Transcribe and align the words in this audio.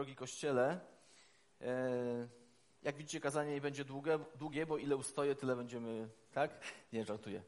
drogi 0.00 0.16
Kościele. 0.16 0.80
E, 1.60 2.28
jak 2.82 2.96
widzicie, 2.96 3.20
kazanie 3.20 3.52
nie 3.52 3.60
będzie 3.60 3.84
długie, 3.84 4.18
długie, 4.38 4.66
bo 4.66 4.78
ile 4.78 4.96
ustoję, 4.96 5.34
tyle 5.34 5.56
będziemy, 5.56 6.08
tak? 6.32 6.60
Nie, 6.92 7.04
żartuję. 7.04 7.42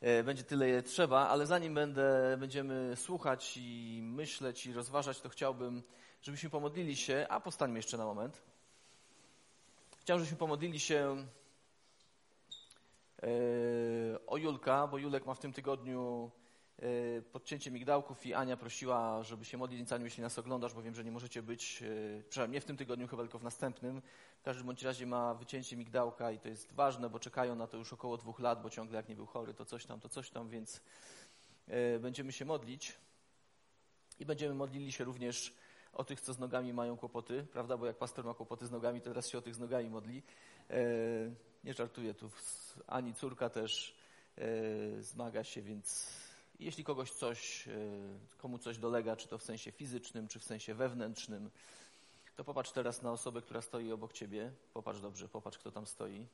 E, 0.00 0.22
będzie 0.22 0.42
tyle, 0.42 0.68
ile 0.68 0.82
trzeba, 0.82 1.28
ale 1.28 1.46
zanim 1.46 1.74
będę, 1.74 2.36
będziemy 2.40 2.96
słuchać 2.96 3.56
i 3.56 4.00
myśleć 4.02 4.66
i 4.66 4.72
rozważać, 4.72 5.20
to 5.20 5.28
chciałbym, 5.28 5.82
żebyśmy 6.22 6.50
pomodlili 6.50 6.96
się, 6.96 7.26
a 7.28 7.40
postańmy 7.40 7.78
jeszcze 7.78 7.96
na 7.96 8.04
moment. 8.04 8.42
Chciałbym, 10.00 10.24
żebyśmy 10.24 10.38
pomodlili 10.38 10.80
się 10.80 11.26
e, 13.22 13.28
o 14.26 14.36
Julka, 14.36 14.86
bo 14.86 14.98
Julek 14.98 15.26
ma 15.26 15.34
w 15.34 15.38
tym 15.38 15.52
tygodniu 15.52 16.30
podcięcie 17.32 17.70
migdałków 17.70 18.26
i 18.26 18.34
Ania 18.34 18.56
prosiła, 18.56 19.22
żeby 19.22 19.44
się 19.44 19.58
modlić, 19.58 19.92
Aniu, 19.92 20.04
jeśli 20.04 20.22
nas 20.22 20.38
oglądasz, 20.38 20.74
bo 20.74 20.82
wiem, 20.82 20.94
że 20.94 21.04
nie 21.04 21.12
możecie 21.12 21.42
być, 21.42 21.82
e, 21.82 22.22
przepraszam, 22.22 22.52
nie 22.52 22.60
w 22.60 22.64
tym 22.64 22.76
tygodniu, 22.76 23.08
chyba 23.08 23.22
tylko 23.22 23.38
w 23.38 23.42
następnym. 23.42 24.02
W 24.38 24.42
każdym 24.42 24.66
bądź 24.66 24.82
razie 24.82 25.06
ma 25.06 25.34
wycięcie 25.34 25.76
migdałka 25.76 26.32
i 26.32 26.38
to 26.38 26.48
jest 26.48 26.72
ważne, 26.72 27.10
bo 27.10 27.18
czekają 27.18 27.54
na 27.54 27.66
to 27.66 27.76
już 27.76 27.92
około 27.92 28.16
dwóch 28.16 28.40
lat, 28.40 28.62
bo 28.62 28.70
ciągle 28.70 28.96
jak 28.96 29.08
nie 29.08 29.16
był 29.16 29.26
chory, 29.26 29.54
to 29.54 29.64
coś 29.64 29.86
tam, 29.86 30.00
to 30.00 30.08
coś 30.08 30.30
tam, 30.30 30.48
więc 30.48 30.80
e, 31.68 31.98
będziemy 31.98 32.32
się 32.32 32.44
modlić. 32.44 32.98
I 34.20 34.26
będziemy 34.26 34.54
modlili 34.54 34.92
się 34.92 35.04
również 35.04 35.54
o 35.92 36.04
tych, 36.04 36.20
co 36.20 36.32
z 36.32 36.38
nogami 36.38 36.72
mają 36.72 36.96
kłopoty, 36.96 37.46
prawda? 37.52 37.76
Bo 37.76 37.86
jak 37.86 37.96
pastor 37.96 38.24
ma 38.24 38.34
kłopoty 38.34 38.66
z 38.66 38.70
nogami, 38.70 39.00
to 39.00 39.08
teraz 39.08 39.28
się 39.28 39.38
o 39.38 39.42
tych 39.42 39.54
z 39.54 39.58
nogami 39.58 39.90
modli. 39.90 40.22
Nie 41.64 41.74
żartuję, 41.74 42.14
tu 42.14 42.30
ani 42.86 43.14
córka 43.14 43.50
też 43.50 43.98
zmaga 45.00 45.44
się, 45.44 45.62
więc 45.62 46.27
jeśli 46.60 46.84
kogoś 46.84 47.10
coś, 47.10 47.68
e, 47.68 47.72
komu 48.38 48.58
coś 48.58 48.78
dolega, 48.78 49.16
czy 49.16 49.28
to 49.28 49.38
w 49.38 49.42
sensie 49.42 49.72
fizycznym, 49.72 50.28
czy 50.28 50.38
w 50.38 50.44
sensie 50.44 50.74
wewnętrznym, 50.74 51.50
to 52.36 52.44
popatrz 52.44 52.70
teraz 52.70 53.02
na 53.02 53.12
osobę, 53.12 53.42
która 53.42 53.62
stoi 53.62 53.92
obok 53.92 54.12
ciebie. 54.12 54.52
Popatrz 54.74 55.00
dobrze, 55.00 55.28
popatrz, 55.28 55.58
kto 55.58 55.72
tam 55.72 55.86
stoi. 55.86 56.26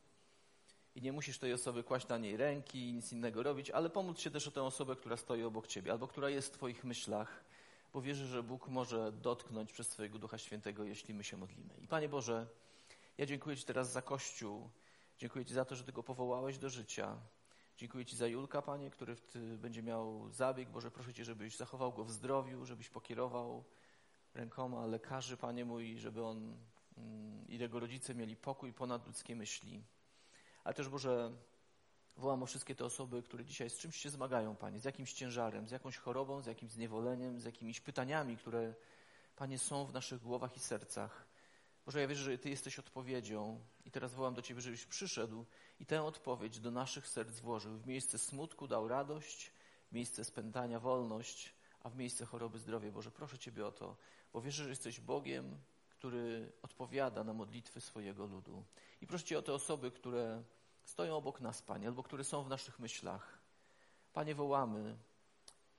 I 0.95 1.03
nie 1.03 1.13
musisz 1.13 1.39
tej 1.39 1.53
osoby 1.53 1.83
kłaść 1.83 2.09
na 2.09 2.19
niej 2.19 2.37
ręki 2.37 2.89
i 2.89 2.93
nic 2.93 3.13
innego 3.13 3.43
robić, 3.43 3.71
ale 3.71 3.91
pomóc 3.91 4.19
się 4.19 4.31
też 4.31 4.49
o 4.49 4.51
tę 4.51 4.63
osobę, 4.63 4.97
która 4.97 5.17
stoi 5.17 5.43
obok 5.43 5.67
ciebie, 5.67 5.93
albo 5.93 6.09
która 6.09 6.31
jest 6.31 6.49
w 6.49 6.57
twoich 6.57 6.85
myślach, 6.85 7.45
bo 7.93 8.03
wierzę, 8.03 8.27
że 8.27 8.43
Bóg 8.43 8.69
może 8.69 9.13
dotknąć 9.13 9.73
przez 9.73 9.89
swojego 9.89 10.19
Ducha 10.19 10.39
Świętego, 10.39 10.85
jeśli 10.85 11.15
my 11.15 11.25
się 11.25 11.37
modlimy. 11.37 11.75
I 11.83 11.87
Panie 11.87 12.09
Boże, 12.09 12.47
ja 13.19 13.27
dziękuję 13.27 13.57
Ci 13.57 13.65
teraz 13.65 13.93
za 13.93 14.03
Kościół. 14.03 14.71
Dziękuję 15.19 15.45
Ci 15.45 15.55
za 15.55 15.65
to, 15.65 15.77
że 15.77 15.85
Ty 15.85 15.93
go 15.93 16.03
powołałeś 16.03 16.59
do 16.59 16.71
życia. 16.71 17.17
Dziękuję 17.77 18.05
Ci 18.05 18.17
za 18.17 18.27
Julka, 18.27 18.63
Panie, 18.63 18.91
który 18.91 19.17
będzie 19.59 19.83
miał 19.83 20.33
zabieg. 20.33 20.71
Boże, 20.71 20.91
proszę 20.91 21.15
Cię, 21.15 21.25
żebyś 21.25 21.57
zachował 21.57 21.93
go 21.93 22.05
w 22.05 22.11
zdrowiu, 22.11 22.65
żebyś 22.65 22.89
pokierował 22.89 23.65
rękoma 24.35 24.87
lekarzy, 24.87 25.37
Panie 25.37 25.65
mój, 25.65 25.99
żeby 25.99 26.25
on 26.25 26.57
mm, 26.99 27.49
i 27.49 27.59
jego 27.59 27.81
rodzice 27.81 28.15
mieli 28.15 28.37
pokój 28.37 28.73
ponad 28.73 29.07
ludzkie 29.07 29.37
myśli. 29.37 29.85
Ale 30.65 30.75
też, 30.75 30.89
Boże, 30.89 31.33
wołam 32.17 32.43
o 32.43 32.47
wszystkie 32.47 32.75
te 32.75 32.85
osoby, 32.85 33.23
które 33.23 33.45
dzisiaj 33.45 33.71
z 33.71 33.79
czymś 33.79 33.97
się 33.97 34.11
zmagają, 34.11 34.57
Panie, 34.57 34.81
z 34.81 34.85
jakimś 34.85 35.13
ciężarem, 35.13 35.69
z 35.69 35.71
jakąś 35.71 35.97
chorobą, 35.97 36.43
z 36.43 36.47
jakimś 36.47 36.73
zniewoleniem, 36.73 37.41
z 37.41 37.45
jakimiś 37.45 37.81
pytaniami, 37.81 38.37
które, 38.37 38.75
Panie, 39.37 39.59
są 39.59 39.85
w 39.85 39.93
naszych 39.93 40.23
głowach 40.23 40.57
i 40.57 40.61
sercach. 40.61 41.27
Boże, 41.87 42.01
ja 42.01 42.09
wierzę, 42.09 42.25
że 42.25 42.39
Ty 42.39 42.51
jesteś 42.51 42.79
odpowiedzią 42.79 43.61
i 43.85 43.91
teraz 43.91 44.15
wołam 44.15 44.35
do 44.35 44.43
Ciebie, 44.43 44.61
żebyś 44.61 44.87
przyszedł 44.87 45.47
i 45.81 45.87
tę 45.87 46.03
odpowiedź 46.03 46.61
do 46.61 46.71
naszych 46.71 47.09
serc 47.09 47.41
włożył. 47.41 47.79
W 47.79 47.87
miejsce 47.87 48.19
smutku 48.19 48.69
dał 48.69 48.89
radość, 48.89 49.53
w 49.91 49.93
miejsce 49.93 50.25
spętania 50.25 50.81
wolność, 50.81 51.55
a 51.81 51.91
w 51.91 51.97
miejsce 51.97 52.27
choroby 52.27 52.59
zdrowie. 52.59 52.93
Boże, 52.93 53.11
proszę 53.11 53.39
Ciebie 53.39 53.67
o 53.67 53.73
to, 53.73 53.97
bo 54.33 54.41
wierzę, 54.41 54.63
że 54.63 54.69
jesteś 54.69 55.01
Bogiem, 55.01 55.59
który 55.89 56.53
odpowiada 56.63 57.25
na 57.25 57.33
modlitwy 57.33 57.81
swojego 57.81 58.27
ludu. 58.27 58.65
I 59.01 59.07
proszę 59.07 59.25
Cię 59.25 59.39
o 59.39 59.43
te 59.43 59.53
osoby, 59.53 59.91
które 59.91 60.43
stoją 60.85 61.17
obok 61.17 61.41
nas, 61.41 61.63
Panie, 61.63 61.87
albo 61.89 62.03
które 62.03 62.25
są 62.25 62.43
w 62.43 62.49
naszych 62.49 62.79
myślach. 62.79 63.39
Panie, 64.13 64.35
wołamy, 64.35 64.97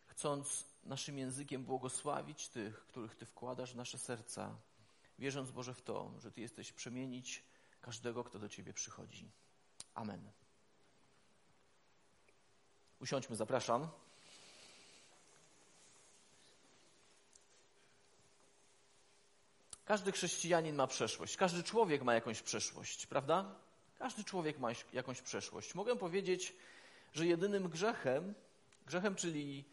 chcąc 0.05 0.65
naszym 0.83 1.17
językiem 1.17 1.63
błogosławić 1.63 2.49
tych, 2.49 2.87
których 2.87 3.15
Ty 3.15 3.25
wkładasz 3.25 3.73
w 3.73 3.75
nasze 3.75 3.97
serca, 3.97 4.57
wierząc 5.19 5.51
Boże 5.51 5.73
w 5.73 5.81
to, 5.81 6.11
że 6.19 6.31
Ty 6.31 6.41
jesteś 6.41 6.71
przemienić 6.71 7.43
każdego, 7.81 8.23
kto 8.23 8.39
do 8.39 8.49
Ciebie 8.49 8.73
przychodzi. 8.73 9.31
Amen. 9.93 10.31
Usiądźmy, 12.99 13.35
zapraszam. 13.35 13.89
Każdy 19.85 20.11
chrześcijanin 20.11 20.75
ma 20.75 20.87
przeszłość, 20.87 21.37
każdy 21.37 21.63
człowiek 21.63 22.03
ma 22.03 22.13
jakąś 22.13 22.41
przeszłość, 22.41 23.07
prawda? 23.07 23.55
Każdy 23.99 24.23
człowiek 24.23 24.59
ma 24.59 24.69
jakąś 24.93 25.21
przeszłość. 25.21 25.75
Mogę 25.75 25.95
powiedzieć, 25.95 26.55
że 27.13 27.25
jedynym 27.25 27.69
grzechem, 27.69 28.33
grzechem, 28.85 29.15
czyli 29.15 29.65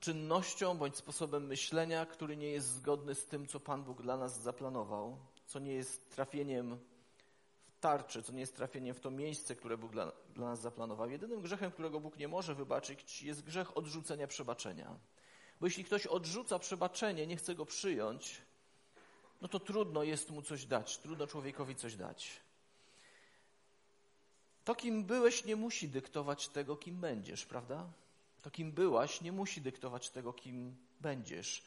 czynnością 0.00 0.78
bądź 0.78 0.96
sposobem 0.96 1.46
myślenia, 1.46 2.06
który 2.06 2.36
nie 2.36 2.50
jest 2.50 2.68
zgodny 2.68 3.14
z 3.14 3.26
tym, 3.26 3.46
co 3.46 3.60
Pan 3.60 3.84
Bóg 3.84 4.02
dla 4.02 4.16
nas 4.16 4.40
zaplanował, 4.42 5.18
co 5.46 5.58
nie 5.58 5.72
jest 5.72 6.10
trafieniem 6.10 6.78
w 7.68 7.80
tarczy, 7.80 8.22
co 8.22 8.32
nie 8.32 8.40
jest 8.40 8.56
trafieniem 8.56 8.94
w 8.94 9.00
to 9.00 9.10
miejsce, 9.10 9.56
które 9.56 9.78
Bóg 9.78 9.92
dla, 9.92 10.12
dla 10.34 10.46
nas 10.46 10.60
zaplanował. 10.60 11.10
Jedynym 11.10 11.40
grzechem, 11.40 11.70
którego 11.70 12.00
Bóg 12.00 12.16
nie 12.16 12.28
może 12.28 12.54
wybaczyć, 12.54 13.22
jest 13.22 13.42
grzech 13.42 13.76
odrzucenia 13.76 14.26
przebaczenia. 14.26 14.98
Bo 15.60 15.66
jeśli 15.66 15.84
ktoś 15.84 16.06
odrzuca 16.06 16.58
przebaczenie, 16.58 17.26
nie 17.26 17.36
chce 17.36 17.54
go 17.54 17.66
przyjąć, 17.66 18.42
no 19.40 19.48
to 19.48 19.60
trudno 19.60 20.02
jest 20.02 20.30
mu 20.30 20.42
coś 20.42 20.66
dać, 20.66 20.98
trudno 20.98 21.26
człowiekowi 21.26 21.74
coś 21.74 21.96
dać. 21.96 22.40
To, 24.64 24.74
kim 24.74 25.04
byłeś, 25.04 25.44
nie 25.44 25.56
musi 25.56 25.88
dyktować 25.88 26.48
tego, 26.48 26.76
kim 26.76 27.00
będziesz, 27.00 27.46
prawda? 27.46 27.92
To, 28.42 28.50
kim 28.50 28.72
byłaś, 28.72 29.20
nie 29.20 29.32
musi 29.32 29.60
dyktować 29.60 30.10
tego, 30.10 30.32
kim 30.32 30.76
będziesz. 31.00 31.64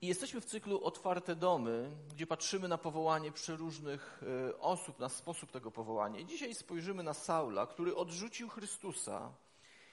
I 0.00 0.06
jesteśmy 0.06 0.40
w 0.40 0.44
cyklu 0.44 0.84
Otwarte 0.84 1.36
Domy, 1.36 1.90
gdzie 2.10 2.26
patrzymy 2.26 2.68
na 2.68 2.78
powołanie 2.78 3.32
przeróżnych 3.32 4.22
e, 4.50 4.58
osób, 4.58 4.98
na 4.98 5.08
sposób 5.08 5.52
tego 5.52 5.70
powołania. 5.70 6.20
I 6.20 6.26
dzisiaj 6.26 6.54
spojrzymy 6.54 7.02
na 7.02 7.14
Saula, 7.14 7.66
który 7.66 7.96
odrzucił 7.96 8.48
Chrystusa 8.48 9.32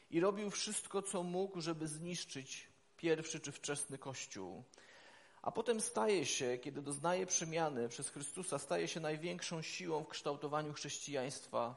i 0.10 0.20
robił 0.20 0.50
wszystko, 0.50 1.02
co 1.02 1.24
mógł, 1.24 1.62
żeby 1.62 1.88
zniszczyć 1.88 2.68
pierwszy 2.98 3.40
czy 3.40 3.52
wczesny 3.52 3.98
Kościół. 3.98 4.64
A 5.42 5.52
potem 5.52 5.82
staje 5.82 6.26
się, 6.26 6.58
kiedy 6.58 6.82
doznaje 6.82 7.26
przemiany 7.26 7.90
przez 7.90 8.10
Chrystusa, 8.10 8.60
staje 8.60 8.88
się 8.88 9.00
największą 9.00 9.62
siłą 9.62 10.04
w 10.04 10.08
kształtowaniu 10.08 10.74
chrześcijaństwa. 10.74 11.76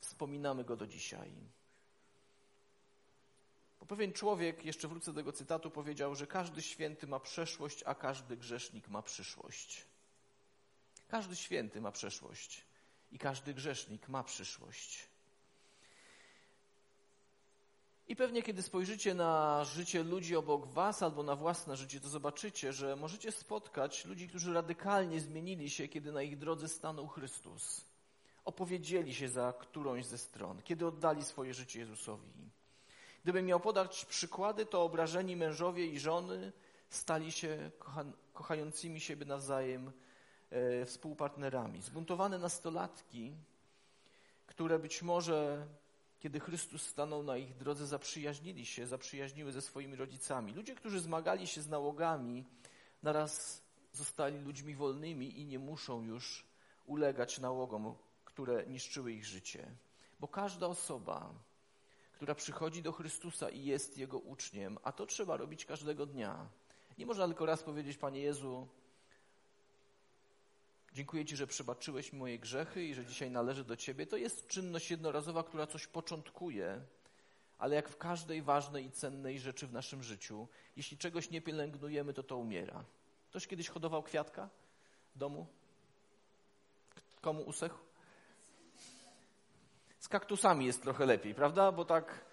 Wspominamy 0.00 0.64
go 0.64 0.76
do 0.76 0.86
dzisiaj. 0.86 1.32
Bo 3.80 3.86
pewien 3.86 4.12
człowiek, 4.12 4.64
jeszcze 4.64 4.88
wrócę 4.88 5.12
do 5.12 5.20
tego 5.20 5.32
cytatu, 5.32 5.70
powiedział, 5.70 6.14
że 6.14 6.26
każdy 6.26 6.62
święty 6.62 7.06
ma 7.06 7.20
przeszłość, 7.20 7.82
a 7.86 7.94
każdy 7.94 8.36
grzesznik 8.36 8.88
ma 8.88 9.02
przyszłość. 9.02 9.86
Każdy 11.08 11.36
święty 11.36 11.80
ma 11.80 11.92
przeszłość 11.92 12.64
i 13.12 13.18
każdy 13.18 13.54
grzesznik 13.54 14.08
ma 14.08 14.24
przyszłość. 14.24 15.08
I 18.08 18.16
pewnie, 18.16 18.42
kiedy 18.42 18.62
spojrzycie 18.62 19.14
na 19.14 19.64
życie 19.64 20.02
ludzi 20.02 20.36
obok 20.36 20.66
Was 20.66 21.02
albo 21.02 21.22
na 21.22 21.36
własne 21.36 21.76
życie, 21.76 22.00
to 22.00 22.08
zobaczycie, 22.08 22.72
że 22.72 22.96
możecie 22.96 23.32
spotkać 23.32 24.04
ludzi, 24.04 24.28
którzy 24.28 24.54
radykalnie 24.54 25.20
zmienili 25.20 25.70
się, 25.70 25.88
kiedy 25.88 26.12
na 26.12 26.22
ich 26.22 26.38
drodze 26.38 26.68
stanął 26.68 27.08
Chrystus. 27.08 27.84
Opowiedzieli 28.44 29.14
się 29.14 29.28
za 29.28 29.52
którąś 29.52 30.06
ze 30.06 30.18
stron, 30.18 30.62
kiedy 30.62 30.86
oddali 30.86 31.24
swoje 31.24 31.54
życie 31.54 31.80
Jezusowi. 31.80 32.50
Gdybym 33.28 33.46
miał 33.46 33.60
podać 33.60 34.04
przykłady, 34.04 34.66
to 34.66 34.82
obrażeni 34.82 35.36
mężowie 35.36 35.86
i 35.86 35.98
żony 35.98 36.52
stali 36.90 37.32
się 37.32 37.70
kocha 37.78 38.04
kochającymi 38.32 39.00
siebie 39.00 39.26
nawzajem 39.26 39.92
e, 40.50 40.86
współpartnerami. 40.86 41.82
Zbuntowane 41.82 42.38
nastolatki, 42.38 43.32
które 44.46 44.78
być 44.78 45.02
może, 45.02 45.66
kiedy 46.18 46.40
Chrystus 46.40 46.82
stanął 46.86 47.22
na 47.22 47.36
ich 47.36 47.56
drodze, 47.56 47.86
zaprzyjaźnili 47.86 48.66
się, 48.66 48.86
zaprzyjaźniły 48.86 49.52
ze 49.52 49.62
swoimi 49.62 49.96
rodzicami. 49.96 50.52
Ludzie, 50.52 50.74
którzy 50.74 51.00
zmagali 51.00 51.46
się 51.46 51.62
z 51.62 51.68
nałogami, 51.68 52.44
naraz 53.02 53.62
zostali 53.92 54.38
ludźmi 54.38 54.74
wolnymi 54.74 55.40
i 55.40 55.46
nie 55.46 55.58
muszą 55.58 56.02
już 56.02 56.46
ulegać 56.86 57.38
nałogom, 57.38 57.94
które 58.24 58.66
niszczyły 58.66 59.12
ich 59.12 59.24
życie. 59.24 59.68
Bo 60.20 60.28
każda 60.28 60.66
osoba, 60.66 61.34
która 62.18 62.34
przychodzi 62.34 62.82
do 62.82 62.92
Chrystusa 62.92 63.48
i 63.48 63.64
jest 63.64 63.98
Jego 63.98 64.18
uczniem, 64.18 64.78
a 64.82 64.92
to 64.92 65.06
trzeba 65.06 65.36
robić 65.36 65.64
każdego 65.64 66.06
dnia. 66.06 66.48
Nie 66.98 67.06
można 67.06 67.26
tylko 67.26 67.46
raz 67.46 67.62
powiedzieć, 67.62 67.96
Panie 67.96 68.20
Jezu, 68.20 68.68
dziękuję 70.92 71.24
Ci, 71.24 71.36
że 71.36 71.46
przebaczyłeś 71.46 72.12
mi 72.12 72.18
moje 72.18 72.38
grzechy 72.38 72.84
i 72.84 72.94
że 72.94 73.06
dzisiaj 73.06 73.30
należy 73.30 73.64
do 73.64 73.76
Ciebie. 73.76 74.06
To 74.06 74.16
jest 74.16 74.46
czynność 74.46 74.90
jednorazowa, 74.90 75.42
która 75.42 75.66
coś 75.66 75.86
początkuje, 75.86 76.80
ale 77.58 77.76
jak 77.76 77.88
w 77.88 77.96
każdej 77.96 78.42
ważnej 78.42 78.86
i 78.86 78.90
cennej 78.90 79.38
rzeczy 79.38 79.66
w 79.66 79.72
naszym 79.72 80.02
życiu, 80.02 80.48
jeśli 80.76 80.98
czegoś 80.98 81.30
nie 81.30 81.42
pielęgnujemy, 81.42 82.12
to 82.12 82.22
to 82.22 82.36
umiera. 82.36 82.84
Ktoś 83.30 83.46
kiedyś 83.46 83.68
hodował 83.68 84.02
kwiatka 84.02 84.48
w 85.14 85.18
domu? 85.18 85.46
Komu 87.20 87.42
usechł? 87.42 87.87
Z 90.08 90.10
kaktusami 90.10 90.66
jest 90.66 90.82
trochę 90.82 91.06
lepiej, 91.06 91.34
prawda? 91.34 91.72
Bo 91.72 91.84
tak 91.84 92.24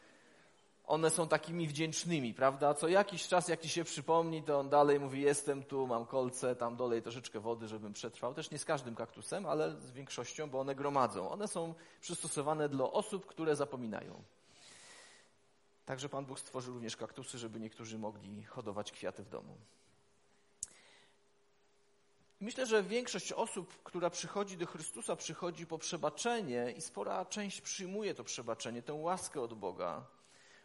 one 0.85 1.09
są 1.09 1.27
takimi 1.27 1.67
wdzięcznymi, 1.67 2.33
prawda? 2.33 2.73
Co 2.73 2.87
jakiś 2.87 3.27
czas, 3.27 3.47
jak 3.47 3.61
ci 3.61 3.69
się 3.69 3.83
przypomni, 3.83 4.43
to 4.43 4.59
on 4.59 4.69
dalej 4.69 4.99
mówi: 4.99 5.21
Jestem 5.21 5.63
tu, 5.63 5.87
mam 5.87 6.05
kolce, 6.05 6.55
tam 6.55 6.75
dolej 6.75 7.01
troszeczkę 7.01 7.39
wody, 7.39 7.67
żebym 7.67 7.93
przetrwał. 7.93 8.33
Też 8.33 8.51
nie 8.51 8.59
z 8.59 8.65
każdym 8.65 8.95
kaktusem, 8.95 9.45
ale 9.45 9.71
z 9.71 9.91
większością, 9.91 10.49
bo 10.49 10.59
one 10.59 10.75
gromadzą. 10.75 11.29
One 11.29 11.47
są 11.47 11.73
przystosowane 12.01 12.69
dla 12.69 12.91
osób, 12.91 13.25
które 13.25 13.55
zapominają. 13.55 14.23
Także 15.85 16.09
Pan 16.09 16.25
Bóg 16.25 16.39
stworzył 16.39 16.73
również 16.73 16.97
kaktusy, 16.97 17.37
żeby 17.37 17.59
niektórzy 17.59 17.97
mogli 17.97 18.43
hodować 18.43 18.91
kwiaty 18.91 19.23
w 19.23 19.29
domu. 19.29 19.57
Myślę, 22.39 22.65
że 22.65 22.83
większość 22.83 23.31
osób, 23.31 23.83
która 23.83 24.09
przychodzi 24.09 24.57
do 24.57 24.65
Chrystusa, 24.65 25.15
przychodzi 25.15 25.67
po 25.67 25.77
przebaczenie 25.77 26.73
i 26.77 26.81
spora 26.81 27.25
część 27.25 27.61
przyjmuje 27.61 28.15
to 28.15 28.23
przebaczenie, 28.23 28.81
tę 28.81 28.93
łaskę 28.93 29.41
od 29.41 29.53
Boga. 29.53 30.05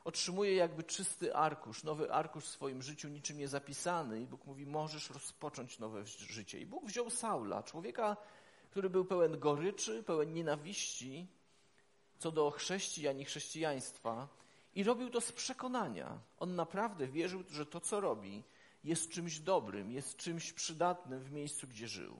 Otrzymuje 0.04 0.54
jakby 0.54 0.82
czysty 0.82 1.34
arkusz, 1.34 1.84
nowy 1.84 2.12
arkusz 2.12 2.44
w 2.44 2.48
swoim 2.48 2.82
życiu, 2.82 3.08
niczym 3.08 3.38
nie 3.38 3.48
zapisany. 3.48 4.20
I 4.20 4.26
Bóg 4.26 4.46
mówi: 4.46 4.66
Możesz 4.66 5.10
rozpocząć 5.10 5.78
nowe 5.78 6.06
życie. 6.06 6.60
I 6.60 6.66
Bóg 6.66 6.86
wziął 6.86 7.10
Saula, 7.10 7.62
człowieka, 7.62 8.16
który 8.70 8.90
był 8.90 9.04
pełen 9.04 9.38
goryczy, 9.38 10.02
pełen 10.02 10.32
nienawiści 10.32 11.26
co 12.20 12.32
do 12.32 12.50
chrześcijan 12.50 13.20
i 13.20 13.24
chrześcijaństwa, 13.24 14.28
i 14.74 14.84
robił 14.84 15.10
to 15.10 15.20
z 15.20 15.32
przekonania. 15.32 16.18
On 16.38 16.54
naprawdę 16.54 17.06
wierzył, 17.06 17.44
że 17.50 17.66
to, 17.66 17.80
co 17.80 18.00
robi, 18.00 18.44
jest 18.84 19.10
czymś 19.10 19.40
dobrym, 19.40 19.92
jest 19.92 20.16
czymś 20.16 20.52
przydatnym 20.52 21.20
w 21.20 21.32
miejscu, 21.32 21.66
gdzie 21.66 21.88
żył. 21.88 22.16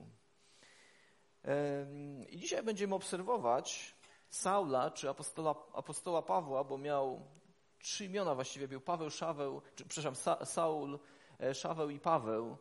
I 2.29 2.37
dzisiaj 2.37 2.63
będziemy 2.63 2.95
obserwować 2.95 3.95
Saula, 4.29 4.91
czy 4.91 5.09
apostola, 5.09 5.55
apostoła 5.73 6.21
Pawła, 6.21 6.63
bo 6.63 6.77
miał 6.77 7.25
trzy 7.79 8.05
imiona 8.05 8.35
właściwie, 8.35 8.67
był 8.67 8.81
Paweł, 8.81 9.09
Szaweł, 9.09 9.61
czy, 9.75 9.85
przepraszam, 9.85 10.45
Saul, 10.45 10.99
e, 11.39 11.53
Szaweł 11.53 11.89
i 11.89 11.99
Paweł. 11.99 12.57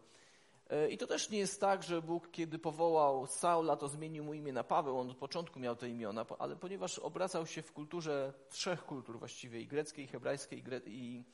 E, 0.70 0.88
I 0.88 0.98
to 0.98 1.06
też 1.06 1.30
nie 1.30 1.38
jest 1.38 1.60
tak, 1.60 1.82
że 1.82 2.02
Bóg, 2.02 2.30
kiedy 2.30 2.58
powołał 2.58 3.26
Saula, 3.26 3.76
to 3.76 3.88
zmienił 3.88 4.24
mu 4.24 4.34
imię 4.34 4.52
na 4.52 4.64
Paweł. 4.64 4.98
On 4.98 5.10
od 5.10 5.16
początku 5.16 5.60
miał 5.60 5.76
te 5.76 5.88
imiona, 5.88 6.26
ale 6.38 6.56
ponieważ 6.56 6.98
obracał 6.98 7.46
się 7.46 7.62
w 7.62 7.72
kulturze 7.72 8.32
trzech 8.48 8.84
kultur 8.84 9.18
właściwie, 9.18 9.60
i 9.60 9.66
greckiej, 9.66 10.04
i 10.04 10.08
hebrajskiej, 10.08 10.64
i, 10.86 10.90
i, 10.90 11.24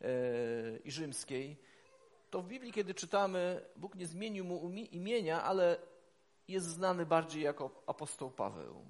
e, 0.00 0.78
i 0.84 0.90
rzymskiej, 0.90 1.56
to 2.34 2.42
w 2.42 2.46
Biblii, 2.46 2.72
kiedy 2.72 2.94
czytamy, 2.94 3.64
Bóg 3.76 3.94
nie 3.94 4.06
zmienił 4.06 4.44
mu 4.44 4.70
imienia, 4.70 5.42
ale 5.42 5.78
jest 6.48 6.66
znany 6.66 7.06
bardziej 7.06 7.42
jako 7.42 7.82
apostoł 7.86 8.30
Paweł. 8.30 8.84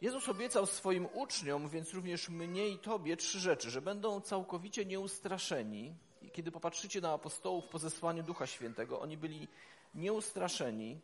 Jezus 0.00 0.28
obiecał 0.28 0.66
swoim 0.66 1.08
uczniom, 1.14 1.68
więc 1.68 1.94
również 1.94 2.28
mnie 2.28 2.68
i 2.68 2.78
Tobie, 2.78 3.16
trzy 3.16 3.40
rzeczy, 3.40 3.70
że 3.70 3.82
będą 3.82 4.20
całkowicie 4.20 4.86
nieustraszeni. 4.86 5.94
Kiedy 6.32 6.50
popatrzycie 6.50 7.00
na 7.00 7.12
apostołów 7.12 7.68
po 7.68 7.78
zesłaniu 7.78 8.22
Ducha 8.22 8.46
Świętego, 8.46 9.00
oni 9.00 9.16
byli 9.16 9.48
nieustraszeni, 9.94 11.00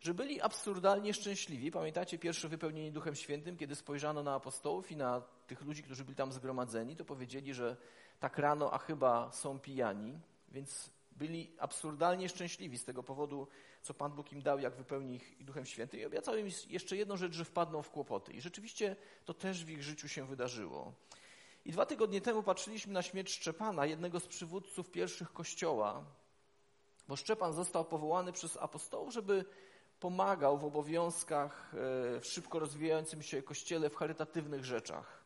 że 0.00 0.14
byli 0.14 0.40
absurdalnie 0.40 1.14
szczęśliwi. 1.14 1.70
Pamiętacie 1.70 2.18
pierwsze 2.18 2.48
wypełnienie 2.48 2.92
Duchem 2.92 3.14
Świętym, 3.14 3.56
kiedy 3.56 3.74
spojrzano 3.74 4.22
na 4.22 4.34
apostołów 4.34 4.92
i 4.92 4.96
na 4.96 5.22
tych 5.46 5.62
ludzi, 5.62 5.82
którzy 5.82 6.04
byli 6.04 6.16
tam 6.16 6.32
zgromadzeni, 6.32 6.96
to 6.96 7.04
powiedzieli, 7.04 7.54
że 7.54 7.76
tak 8.20 8.38
rano, 8.38 8.72
a 8.72 8.78
chyba 8.78 9.32
są 9.32 9.58
pijani, 9.58 10.18
więc 10.48 10.90
byli 11.12 11.52
absurdalnie 11.58 12.28
szczęśliwi 12.28 12.78
z 12.78 12.84
tego 12.84 13.02
powodu, 13.02 13.48
co 13.82 13.94
Pan 13.94 14.12
Bóg 14.12 14.32
im 14.32 14.42
dał, 14.42 14.58
jak 14.58 14.74
wypełni 14.74 15.14
ich 15.14 15.44
Duchem 15.44 15.66
Świętym 15.66 16.00
i 16.00 16.04
obiecał 16.04 16.36
im 16.36 16.48
jeszcze 16.68 16.96
jedną 16.96 17.16
rzecz, 17.16 17.32
że 17.32 17.44
wpadną 17.44 17.82
w 17.82 17.90
kłopoty. 17.90 18.32
I 18.32 18.40
rzeczywiście 18.40 18.96
to 19.24 19.34
też 19.34 19.64
w 19.64 19.70
ich 19.70 19.82
życiu 19.82 20.08
się 20.08 20.26
wydarzyło. 20.26 20.92
I 21.64 21.72
dwa 21.72 21.86
tygodnie 21.86 22.20
temu 22.20 22.42
patrzyliśmy 22.42 22.92
na 22.92 23.02
śmierć 23.02 23.32
Szczepana, 23.32 23.86
jednego 23.86 24.20
z 24.20 24.26
przywódców 24.26 24.90
pierwszych 24.90 25.32
kościoła, 25.32 26.04
bo 27.08 27.16
Szczepan 27.16 27.52
został 27.52 27.84
powołany 27.84 28.32
przez 28.32 28.56
apostołów, 28.56 29.12
żeby 29.12 29.44
pomagał 30.00 30.58
w 30.58 30.64
obowiązkach 30.64 31.74
e, 31.74 32.20
w 32.20 32.26
szybko 32.26 32.58
rozwijającym 32.58 33.22
się 33.22 33.42
kościele, 33.42 33.90
w 33.90 33.96
charytatywnych 33.96 34.64
rzeczach. 34.64 35.25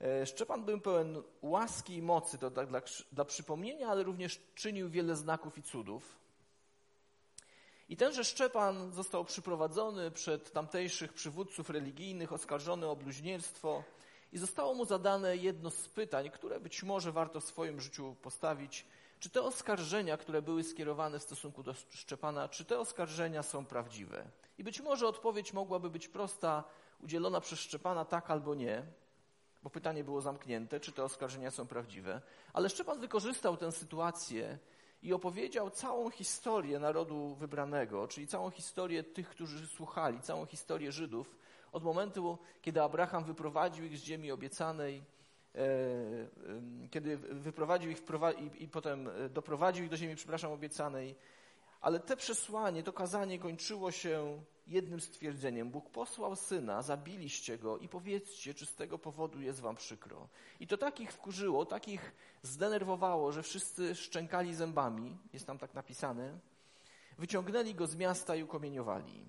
E, 0.00 0.26
Szczepan 0.26 0.64
był 0.64 0.80
pełen 0.80 1.22
łaski 1.42 1.96
i 1.96 2.02
mocy, 2.02 2.38
to 2.38 2.50
tak 2.50 2.68
dla, 2.68 2.82
dla 3.12 3.24
przypomnienia, 3.24 3.88
ale 3.88 4.02
również 4.02 4.40
czynił 4.54 4.90
wiele 4.90 5.16
znaków 5.16 5.58
i 5.58 5.62
cudów. 5.62 6.18
I 7.88 7.96
tenże 7.96 8.24
Szczepan 8.24 8.92
został 8.92 9.24
przyprowadzony 9.24 10.10
przed 10.10 10.52
tamtejszych 10.52 11.12
przywódców 11.12 11.70
religijnych, 11.70 12.32
oskarżony 12.32 12.86
o 12.86 12.96
bluźnierstwo 12.96 13.84
i 14.32 14.38
zostało 14.38 14.74
mu 14.74 14.84
zadane 14.84 15.36
jedno 15.36 15.70
z 15.70 15.88
pytań, 15.88 16.30
które 16.30 16.60
być 16.60 16.82
może 16.82 17.12
warto 17.12 17.40
w 17.40 17.44
swoim 17.44 17.80
życiu 17.80 18.16
postawić. 18.22 18.86
Czy 19.20 19.30
te 19.30 19.42
oskarżenia, 19.42 20.16
które 20.16 20.42
były 20.42 20.64
skierowane 20.64 21.18
w 21.18 21.22
stosunku 21.22 21.62
do 21.62 21.74
Szczepana, 21.74 22.48
czy 22.48 22.64
te 22.64 22.78
oskarżenia 22.78 23.42
są 23.42 23.66
prawdziwe? 23.66 24.24
I 24.58 24.64
być 24.64 24.80
może 24.80 25.08
odpowiedź 25.08 25.52
mogłaby 25.52 25.90
być 25.90 26.08
prosta, 26.08 26.64
udzielona 27.00 27.40
przez 27.40 27.60
Szczepana 27.60 28.04
tak 28.04 28.30
albo 28.30 28.54
nie, 28.54 28.86
bo 29.66 29.70
pytanie 29.70 30.04
było 30.04 30.20
zamknięte, 30.20 30.80
czy 30.80 30.92
te 30.92 31.04
oskarżenia 31.04 31.50
są 31.50 31.66
prawdziwe. 31.66 32.20
Ale 32.52 32.68
Szczepan 32.68 33.00
wykorzystał 33.00 33.56
tę 33.56 33.72
sytuację 33.72 34.58
i 35.02 35.12
opowiedział 35.12 35.70
całą 35.70 36.10
historię 36.10 36.78
narodu 36.78 37.34
wybranego, 37.34 38.08
czyli 38.08 38.26
całą 38.26 38.50
historię 38.50 39.04
tych, 39.04 39.28
którzy 39.28 39.66
słuchali, 39.66 40.20
całą 40.20 40.46
historię 40.46 40.92
Żydów, 40.92 41.36
od 41.72 41.84
momentu, 41.84 42.38
kiedy 42.62 42.82
Abraham 42.82 43.24
wyprowadził 43.24 43.84
ich 43.84 43.98
z 43.98 44.02
ziemi 44.02 44.32
obiecanej, 44.32 45.02
e, 45.54 45.60
kiedy 46.90 47.16
wyprowadził 47.16 47.90
ich 47.90 48.02
i, 48.38 48.62
i 48.62 48.68
potem 48.68 49.08
e, 49.08 49.28
doprowadził 49.28 49.84
ich 49.84 49.90
do 49.90 49.96
ziemi, 49.96 50.16
przepraszam, 50.16 50.52
obiecanej. 50.52 51.16
Ale 51.80 52.00
te 52.00 52.16
przesłanie, 52.16 52.82
to 52.82 52.92
kazanie 52.92 53.38
kończyło 53.38 53.90
się 53.90 54.42
jednym 54.66 55.00
stwierdzeniem. 55.00 55.70
Bóg 55.70 55.90
posłał 55.90 56.36
syna, 56.36 56.82
zabiliście 56.82 57.58
go 57.58 57.78
i 57.78 57.88
powiedzcie, 57.88 58.54
czy 58.54 58.66
z 58.66 58.74
tego 58.74 58.98
powodu 58.98 59.40
jest 59.40 59.60
wam 59.60 59.76
przykro. 59.76 60.28
I 60.60 60.66
to 60.66 60.76
takich 60.76 61.12
wkurzyło, 61.12 61.66
takich 61.66 62.12
zdenerwowało, 62.42 63.32
że 63.32 63.42
wszyscy 63.42 63.94
szczękali 63.94 64.54
zębami, 64.54 65.16
jest 65.32 65.46
tam 65.46 65.58
tak 65.58 65.74
napisane, 65.74 66.38
wyciągnęli 67.18 67.74
go 67.74 67.86
z 67.86 67.96
miasta 67.96 68.36
i 68.36 68.42
ukomieniowali. 68.42 69.24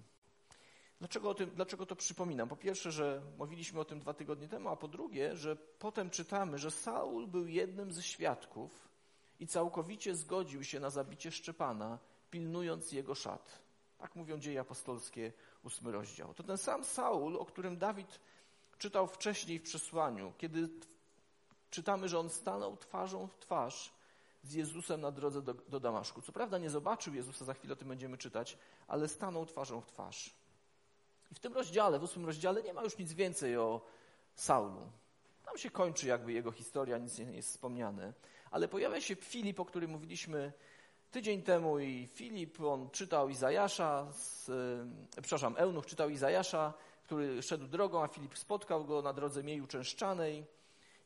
Dlaczego, 1.00 1.34
tym, 1.34 1.50
dlaczego 1.50 1.86
to 1.86 1.96
przypominam? 1.96 2.50
Po 2.50 2.56
pierwsze, 2.56 2.92
że 2.92 3.22
mówiliśmy 3.38 3.80
o 3.80 3.86
tym 3.86 4.00
dwa 4.00 4.14
tygodnie 4.14 4.48
temu, 4.48 4.70
a 4.70 4.76
po 4.76 4.88
drugie, 4.88 5.36
że 5.36 5.56
potem 5.56 6.10
czytamy, 6.10 6.58
że 6.58 6.72
Saul 6.72 7.28
był 7.28 7.48
jednym 7.48 7.92
ze 7.92 8.04
świadków 8.04 8.90
i 9.40 9.48
całkowicie 9.48 10.16
zgodził 10.16 10.64
się 10.64 10.80
na 10.80 10.90
zabicie 10.90 11.32
Szczepana, 11.32 12.00
pilnując 12.32 12.92
jego 12.92 13.16
szat. 13.16 13.67
Tak 13.98 14.16
mówią 14.16 14.40
dzieje 14.40 14.60
apostolskie, 14.60 15.34
ósmy 15.64 15.92
rozdział. 15.92 16.34
To 16.34 16.44
ten 16.44 16.58
sam 16.58 16.84
Saul, 16.84 17.38
o 17.38 17.46
którym 17.46 17.78
Dawid 17.78 18.20
czytał 18.78 19.08
wcześniej 19.08 19.60
w 19.60 19.64
przesłaniu, 19.64 20.34
kiedy 20.38 20.70
czytamy, 21.70 22.10
że 22.10 22.20
on 22.20 22.30
stanął 22.30 22.78
twarzą 22.78 23.28
w 23.28 23.38
twarz 23.38 23.94
z 24.44 24.54
Jezusem 24.54 25.02
na 25.02 25.12
drodze 25.12 25.42
do, 25.42 25.54
do 25.54 25.80
Damaszku. 25.80 26.22
Co 26.22 26.32
prawda 26.32 26.58
nie 26.58 26.70
zobaczył 26.70 27.14
Jezusa, 27.14 27.46
za 27.46 27.54
chwilę 27.54 27.74
o 27.74 27.76
tym 27.76 27.88
będziemy 27.88 28.18
czytać, 28.18 28.58
ale 28.88 29.08
stanął 29.08 29.46
twarzą 29.46 29.82
w 29.82 29.86
twarz. 29.86 30.34
I 31.32 31.36
w 31.36 31.40
tym 31.40 31.54
rozdziale, 31.54 32.00
w 32.00 32.04
ósmym 32.04 32.26
rozdziale 32.26 32.64
nie 32.64 32.74
ma 32.74 32.84
już 32.84 32.98
nic 32.98 33.14
więcej 33.14 33.58
o 33.58 33.82
Saulu. 34.36 34.92
Tam 35.46 35.58
się 35.58 35.72
kończy 35.72 36.08
jakby 36.08 36.34
jego 36.34 36.52
historia, 36.52 36.98
nic 36.98 37.20
nie 37.20 37.26
jest 37.26 37.50
wspomniane. 37.50 38.14
Ale 38.52 38.68
pojawia 38.68 39.02
się 39.02 39.16
Filip, 39.16 39.60
o 39.60 39.66
którym 39.66 39.92
mówiliśmy 39.92 40.54
tydzień 41.12 41.42
temu 41.42 41.80
i 41.80 42.08
Filip, 42.08 42.62
on 42.62 42.90
czytał 42.90 43.30
Izajasza, 43.30 44.12
z, 44.12 44.50
e, 45.18 45.22
przepraszam, 45.22 45.56
Eunuch 45.58 45.86
czytał 45.86 46.10
Izajasza, 46.10 46.74
który 47.04 47.42
szedł 47.42 47.68
drogą, 47.68 48.04
a 48.04 48.08
Filip 48.08 48.38
spotkał 48.38 48.86
go 48.86 49.02
na 49.02 49.14
drodze 49.14 49.44
Mieju 49.44 49.68
Częszczanej. 49.68 50.46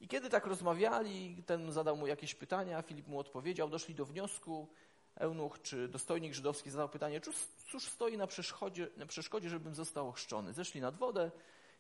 I 0.01 0.07
kiedy 0.07 0.29
tak 0.29 0.45
rozmawiali, 0.45 1.43
ten 1.45 1.71
zadał 1.71 1.97
mu 1.97 2.07
jakieś 2.07 2.35
pytania, 2.35 2.81
Filip 2.81 3.07
mu 3.07 3.19
odpowiedział, 3.19 3.69
doszli 3.69 3.95
do 3.95 4.05
wniosku, 4.05 4.67
Eunuch 5.15 5.61
czy 5.61 5.87
dostojnik 5.87 6.33
żydowski 6.33 6.69
zadał 6.69 6.89
pytanie, 6.89 7.21
cóż 7.71 7.83
stoi 7.83 8.17
na 8.17 8.27
przeszkodzie, 8.27 8.87
na 8.97 9.05
przeszkodzie, 9.05 9.49
żebym 9.49 9.75
został 9.75 10.07
ochrzczony. 10.07 10.53
Zeszli 10.53 10.81
nad 10.81 10.97
wodę, 10.97 11.31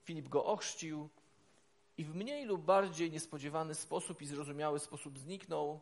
Filip 0.03 0.29
go 0.29 0.45
ochrzcił 0.45 1.09
i 1.97 2.03
w 2.03 2.15
mniej 2.15 2.45
lub 2.45 2.61
bardziej 2.61 3.11
niespodziewany 3.11 3.75
sposób 3.75 4.21
i 4.21 4.25
zrozumiały 4.25 4.79
sposób 4.79 5.19
zniknął, 5.19 5.79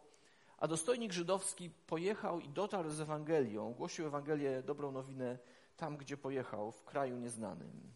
a 0.59 0.67
dostojnik 0.67 1.13
żydowski 1.13 1.69
pojechał 1.69 2.39
i 2.39 2.49
dotarł 2.49 2.89
z 2.89 3.01
Ewangelią, 3.01 3.73
głosił 3.73 4.07
Ewangelię, 4.07 4.63
dobrą 4.63 4.91
nowinę 4.91 5.37
tam, 5.77 5.97
gdzie 5.97 6.17
pojechał, 6.17 6.71
w 6.71 6.83
kraju 6.83 7.17
nieznanym. 7.17 7.93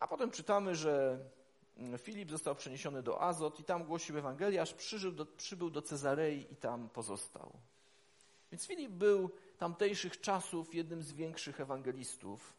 A 0.00 0.08
potem 0.08 0.30
czytamy, 0.30 0.74
że 0.74 1.18
mm, 1.76 1.98
Filip 1.98 2.30
został 2.30 2.54
przeniesiony 2.54 3.02
do 3.02 3.22
Azot 3.22 3.60
i 3.60 3.64
tam 3.64 3.84
głosił 3.84 4.18
Ewangelię, 4.18 4.62
aż 4.62 4.74
przyżył 4.74 5.12
do, 5.12 5.26
przybył 5.26 5.70
do 5.70 5.82
Cezarei 5.82 6.46
i 6.52 6.56
tam 6.56 6.88
pozostał. 6.88 7.52
Więc 8.52 8.66
Filip 8.66 8.92
był 8.92 9.30
tamtejszych 9.58 10.20
czasów 10.20 10.74
jednym 10.74 11.02
z 11.02 11.12
większych 11.12 11.60
ewangelistów, 11.60 12.56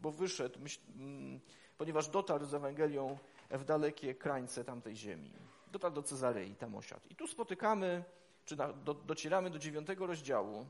bo 0.00 0.12
wyszedł, 0.12 0.60
myśl, 0.60 0.80
mm, 0.96 1.40
ponieważ 1.78 2.08
dotarł 2.08 2.44
z 2.44 2.54
Ewangelią 2.54 3.18
w 3.50 3.64
dalekie 3.64 4.14
krańce 4.14 4.64
tamtej 4.64 4.96
ziemi. 4.96 5.32
Dotarł 5.74 5.94
do 5.94 6.02
Cezarei, 6.02 6.54
tam 6.54 6.74
osiadł. 6.74 7.08
I 7.10 7.16
tu 7.16 7.26
spotykamy, 7.26 8.04
czy 8.44 8.56
na, 8.56 8.72
do, 8.72 8.94
docieramy 8.94 9.50
do 9.50 9.58
dziewiątego 9.58 10.06
rozdziału 10.06 10.66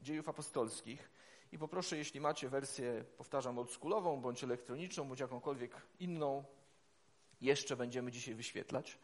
dziejów 0.00 0.28
apostolskich 0.28 1.10
i 1.52 1.58
poproszę, 1.58 1.96
jeśli 1.96 2.20
macie 2.20 2.48
wersję, 2.48 3.04
powtarzam, 3.16 3.58
oldschoolową, 3.58 4.20
bądź 4.20 4.44
elektroniczną, 4.44 5.08
bądź 5.08 5.20
jakąkolwiek 5.20 5.82
inną, 6.00 6.44
jeszcze 7.40 7.76
będziemy 7.76 8.12
dzisiaj 8.12 8.34
wyświetlać. 8.34 8.98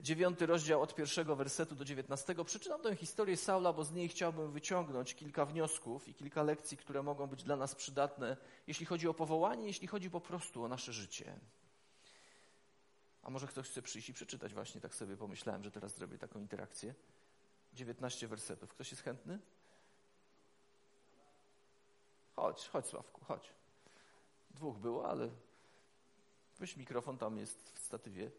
Dziewiąty 0.00 0.46
rozdział 0.46 0.82
od 0.82 0.94
pierwszego 0.94 1.36
wersetu 1.36 1.74
do 1.74 1.84
dziewiętnastego. 1.84 2.44
Przeczytam 2.44 2.80
tę 2.80 2.96
historię 2.96 3.36
Saula, 3.36 3.72
bo 3.72 3.84
z 3.84 3.92
niej 3.92 4.08
chciałbym 4.08 4.52
wyciągnąć 4.52 5.14
kilka 5.14 5.46
wniosków 5.46 6.08
i 6.08 6.14
kilka 6.14 6.42
lekcji, 6.42 6.76
które 6.76 7.02
mogą 7.02 7.26
być 7.26 7.42
dla 7.42 7.56
nas 7.56 7.74
przydatne, 7.74 8.36
jeśli 8.66 8.86
chodzi 8.86 9.08
o 9.08 9.14
powołanie, 9.14 9.66
jeśli 9.66 9.86
chodzi 9.88 10.10
po 10.10 10.20
prostu 10.20 10.64
o 10.64 10.68
nasze 10.68 10.92
życie. 10.92 11.40
A 13.22 13.30
może 13.30 13.46
ktoś 13.46 13.68
chce 13.68 13.82
przyjść 13.82 14.08
i 14.08 14.14
przeczytać 14.14 14.54
właśnie, 14.54 14.80
tak 14.80 14.94
sobie 14.94 15.16
pomyślałem, 15.16 15.64
że 15.64 15.70
teraz 15.70 15.94
zrobię 15.94 16.18
taką 16.18 16.38
interakcję. 16.38 16.94
19 17.72 18.28
wersetów. 18.28 18.70
Ktoś 18.70 18.90
jest 18.90 19.02
chętny? 19.02 19.38
Chodź, 22.36 22.68
chodź 22.68 22.86
Sławku, 22.86 23.24
chodź. 23.24 23.52
Dwóch 24.50 24.78
było, 24.78 25.10
ale 25.10 25.30
weź 26.58 26.76
mikrofon, 26.76 27.18
tam 27.18 27.38
jest 27.38 27.72
w 27.72 27.78
statywie. 27.78 28.30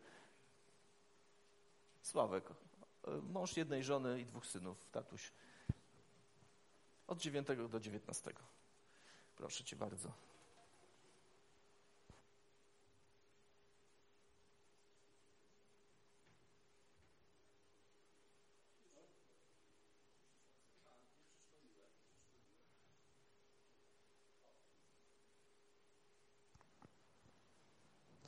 Sławek, 2.02 2.50
mąż 3.22 3.58
jednej 3.58 3.84
żony 3.84 4.22
i 4.22 4.26
dwóch 4.26 4.46
synów, 4.46 4.90
tatuś. 4.92 5.32
Od 7.08 7.20
9 7.20 7.48
do 7.70 7.80
19. 7.80 8.34
Proszę 9.36 9.64
cię 9.64 9.76
bardzo. 9.76 10.12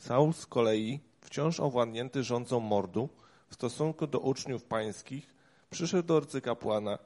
Saul 0.04 0.34
z 0.34 0.46
kolei, 0.46 1.00
wciąż 1.22 1.60
owładnięty 1.60 2.24
rządzą 2.24 2.60
mordu 2.60 3.10
w 3.48 3.54
stosunku 3.54 4.08
do 4.08 4.20
uczniów 4.20 4.64
pańskich, 4.64 5.36
przyszedł 5.70 6.08
do 6.08 6.18
arcykapłana 6.18 6.98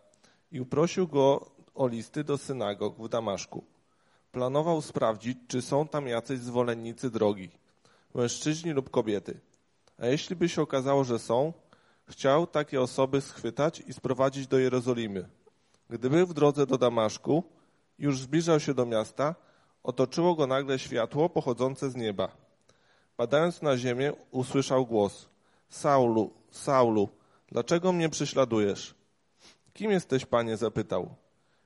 i 0.52 0.62
uprosił 0.62 1.08
go 1.08 1.52
o 1.76 1.88
listy 1.88 2.24
do 2.24 2.38
synagog 2.38 2.98
w 2.98 3.10
Damaszku. 3.10 3.64
Planował 4.32 4.82
sprawdzić, 4.82 5.38
czy 5.48 5.62
są 5.62 5.88
tam 5.88 6.08
jacyś 6.08 6.40
zwolennicy 6.40 7.10
drogi, 7.10 7.50
mężczyźni 8.16 8.72
lub 8.72 8.90
kobiety. 8.90 9.40
A 10.00 10.06
jeśli 10.06 10.36
by 10.36 10.50
się 10.50 10.62
okazało, 10.62 11.04
że 11.04 11.20
są, 11.20 11.54
chciał 12.10 12.48
takie 12.48 12.82
osoby 12.82 13.22
schwytać 13.22 13.84
i 13.88 13.94
sprowadzić 13.94 14.48
do 14.48 14.60
Jerozolimy. 14.60 15.30
Gdy 15.90 16.10
był 16.10 16.28
w 16.28 16.34
drodze 16.34 16.68
do 16.68 16.78
Damaszku, 16.78 17.44
już 18.00 18.20
zbliżał 18.20 18.60
się 18.60 18.74
do 18.74 18.86
miasta, 18.86 19.36
otoczyło 19.84 20.36
go 20.36 20.48
nagle 20.48 20.80
światło 20.80 21.30
pochodzące 21.30 21.90
z 21.90 21.96
nieba. 21.96 22.47
Padając 23.18 23.62
na 23.62 23.78
ziemię, 23.78 24.14
usłyszał 24.32 24.86
głos: 24.86 25.30
Saulu, 25.70 26.34
Saulu, 26.52 27.10
dlaczego 27.52 27.94
mnie 27.94 28.10
prześladujesz? 28.10 28.96
Kim 29.74 29.92
jesteś, 29.92 30.26
panie? 30.26 30.58
zapytał. 30.58 31.16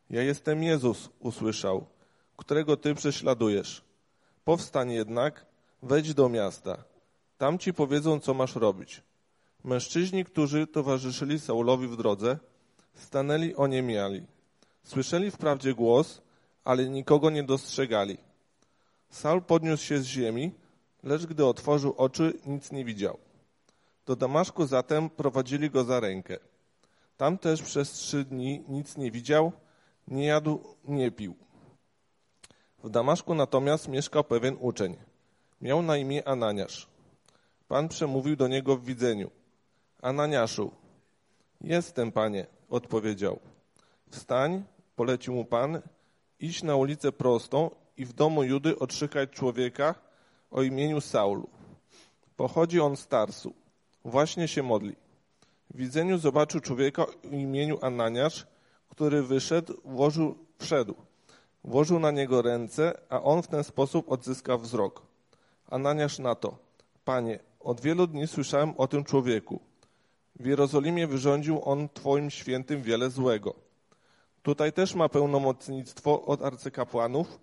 Ja 0.09 0.23
jestem 0.23 0.63
Jezus, 0.63 1.09
usłyszał, 1.19 1.85
którego 2.37 2.77
ty 2.77 2.95
prześladujesz. 2.95 3.81
Powstań 4.43 4.91
jednak, 4.91 5.45
wejdź 5.83 6.13
do 6.13 6.29
miasta. 6.29 6.83
Tam 7.37 7.59
ci 7.59 7.73
powiedzą, 7.73 8.19
co 8.19 8.33
masz 8.33 8.55
robić. 8.55 9.01
Mężczyźni, 9.63 10.25
którzy 10.25 10.67
towarzyszyli 10.67 11.39
Saulowi 11.39 11.87
w 11.87 11.97
drodze, 11.97 12.37
stanęli 12.93 13.55
oniemiali. 13.55 14.25
Słyszeli 14.83 15.31
wprawdzie 15.31 15.73
głos, 15.73 16.21
ale 16.63 16.89
nikogo 16.89 17.29
nie 17.29 17.43
dostrzegali. 17.43 18.17
Saul 19.09 19.41
podniósł 19.41 19.83
się 19.83 19.99
z 19.99 20.05
ziemi, 20.05 20.51
lecz 21.03 21.25
gdy 21.25 21.45
otworzył 21.45 21.93
oczy, 21.97 22.33
nic 22.45 22.71
nie 22.71 22.85
widział. 22.85 23.17
Do 24.05 24.15
Damaszku 24.15 24.65
zatem 24.65 25.09
prowadzili 25.09 25.69
go 25.69 25.83
za 25.83 25.99
rękę. 25.99 26.37
Tam 27.17 27.37
też 27.37 27.61
przez 27.61 27.91
trzy 27.91 28.25
dni 28.25 28.63
nic 28.69 28.97
nie 28.97 29.11
widział, 29.11 29.51
nie 30.07 30.25
jadł, 30.25 30.59
nie 30.83 31.11
pił. 31.11 31.35
W 32.83 32.89
Damaszku 32.89 33.35
natomiast 33.35 33.87
mieszkał 33.87 34.23
pewien 34.23 34.57
uczeń. 34.59 34.95
Miał 35.61 35.81
na 35.81 35.97
imię 35.97 36.27
Ananiasz. 36.27 36.87
Pan 37.67 37.89
przemówił 37.89 38.35
do 38.35 38.47
niego 38.47 38.77
w 38.77 38.85
widzeniu. 38.85 39.31
Ananiaszu, 40.01 40.71
jestem, 41.61 42.11
panie, 42.11 42.45
odpowiedział. 42.69 43.39
Wstań, 44.09 44.63
polecił 44.95 45.33
mu 45.33 45.45
pan, 45.45 45.81
idź 46.39 46.63
na 46.63 46.75
ulicę 46.75 47.11
prostą 47.11 47.69
i 47.97 48.05
w 48.05 48.13
domu 48.13 48.43
Judy 48.43 48.79
odszykać 48.79 49.29
człowieka, 49.29 49.95
o 50.51 50.61
imieniu 50.61 51.01
Saulu. 51.01 51.49
Pochodzi 52.37 52.79
on 52.79 52.97
z 52.97 53.07
Tarsu. 53.07 53.53
Właśnie 54.05 54.47
się 54.47 54.63
modli. 54.63 54.95
W 55.69 55.77
widzeniu 55.77 56.17
zobaczył 56.17 56.61
człowieka 56.61 57.05
o 57.05 57.27
imieniu 57.31 57.77
Ananiasz, 57.81 58.47
który 58.89 59.23
wyszedł, 59.23 59.73
włożył, 59.85 60.35
wszedł. 60.59 60.95
Włożył 61.63 61.99
na 61.99 62.11
niego 62.11 62.41
ręce, 62.41 63.01
a 63.09 63.21
on 63.21 63.41
w 63.41 63.47
ten 63.47 63.63
sposób 63.63 64.11
odzyskał 64.11 64.59
wzrok. 64.59 65.01
Ananiasz 65.69 66.19
na 66.19 66.35
to. 66.35 66.57
Panie, 67.05 67.39
od 67.59 67.81
wielu 67.81 68.07
dni 68.07 68.27
słyszałem 68.27 68.73
o 68.77 68.87
tym 68.87 69.03
człowieku. 69.03 69.59
W 70.39 70.45
Jerozolimie 70.45 71.07
wyrządził 71.07 71.61
on 71.63 71.89
Twoim 71.89 72.29
świętym 72.29 72.81
wiele 72.81 73.09
złego. 73.09 73.53
Tutaj 74.43 74.73
też 74.73 74.95
ma 74.95 75.09
pełnomocnictwo 75.09 76.25
od 76.25 76.41
arcykapłanów, 76.41 77.39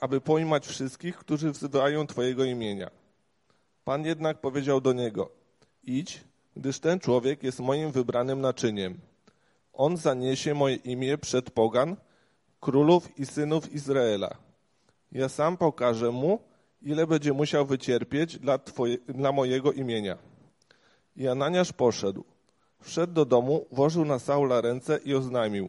aby 0.00 0.20
pojmać 0.20 0.66
wszystkich, 0.66 1.16
którzy 1.16 1.50
wzywają 1.50 2.06
Twojego 2.06 2.44
imienia. 2.44 2.90
Pan 3.84 4.04
jednak 4.04 4.40
powiedział 4.40 4.80
do 4.80 4.92
niego, 4.92 5.30
idź, 5.84 6.24
gdyż 6.56 6.78
ten 6.78 7.00
człowiek 7.00 7.42
jest 7.42 7.60
moim 7.60 7.92
wybranym 7.92 8.40
naczyniem. 8.40 8.98
On 9.72 9.96
zaniesie 9.96 10.54
moje 10.54 10.74
imię 10.76 11.18
przed 11.18 11.50
pogan, 11.50 11.96
królów 12.60 13.18
i 13.18 13.26
synów 13.26 13.72
Izraela. 13.72 14.36
Ja 15.12 15.28
sam 15.28 15.56
pokażę 15.56 16.10
mu, 16.10 16.38
ile 16.82 17.06
będzie 17.06 17.32
musiał 17.32 17.66
wycierpieć 17.66 18.38
dla, 18.38 18.58
twoje, 18.58 18.98
dla 18.98 19.32
mojego 19.32 19.72
imienia. 19.72 20.18
I 21.16 21.28
Ananiasz 21.28 21.72
poszedł. 21.72 22.24
Wszedł 22.80 23.12
do 23.12 23.24
domu, 23.24 23.66
włożył 23.72 24.04
na 24.04 24.18
Saula 24.18 24.60
ręce 24.60 24.98
i 25.04 25.14
oznajmił. 25.14 25.68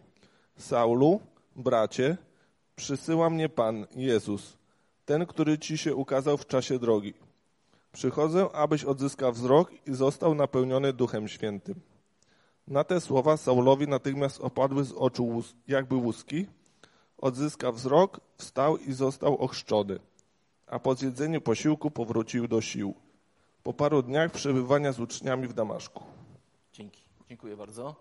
Saulu, 0.57 1.19
bracie, 1.55 2.17
Przysyła 2.77 3.29
mnie 3.29 3.50
Pan, 3.50 3.88
Jezus, 3.96 4.57
ten, 5.05 5.25
który 5.25 5.57
Ci 5.60 5.77
się 5.77 5.96
ukazał 5.96 6.38
w 6.38 6.46
czasie 6.46 6.79
drogi. 6.79 7.13
Przychodzę, 7.91 8.50
abyś 8.53 8.84
odzyskał 8.84 9.34
wzrok 9.34 9.72
i 9.88 9.93
został 9.93 10.36
napełniony 10.36 10.93
Duchem 10.93 11.27
Świętym. 11.27 11.81
Na 12.67 12.84
te 12.84 13.01
słowa 13.01 13.38
Saulowi 13.38 13.88
natychmiast 13.88 14.41
opadły 14.41 14.84
z 14.84 14.91
oczu 14.91 15.43
jakby 15.67 15.96
łuski, 15.96 16.48
odzyskał 17.17 17.74
wzrok, 17.74 18.19
wstał 18.38 18.77
i 18.77 18.93
został 18.93 19.38
ochrzczony, 19.38 20.00
a 20.67 20.79
po 20.79 20.96
zjedzeniu 20.96 21.41
posiłku 21.41 21.91
powrócił 21.91 22.48
do 22.48 22.62
sił. 22.62 22.93
Po 23.63 23.74
paru 23.74 24.03
dniach 24.03 24.31
przebywania 24.31 24.91
z 24.91 25.00
uczniami 25.00 25.48
w 25.48 25.53
Damaszku. 25.53 26.03
Dzięki. 26.74 27.03
Dziękuję 27.29 27.57
bardzo. 27.57 27.96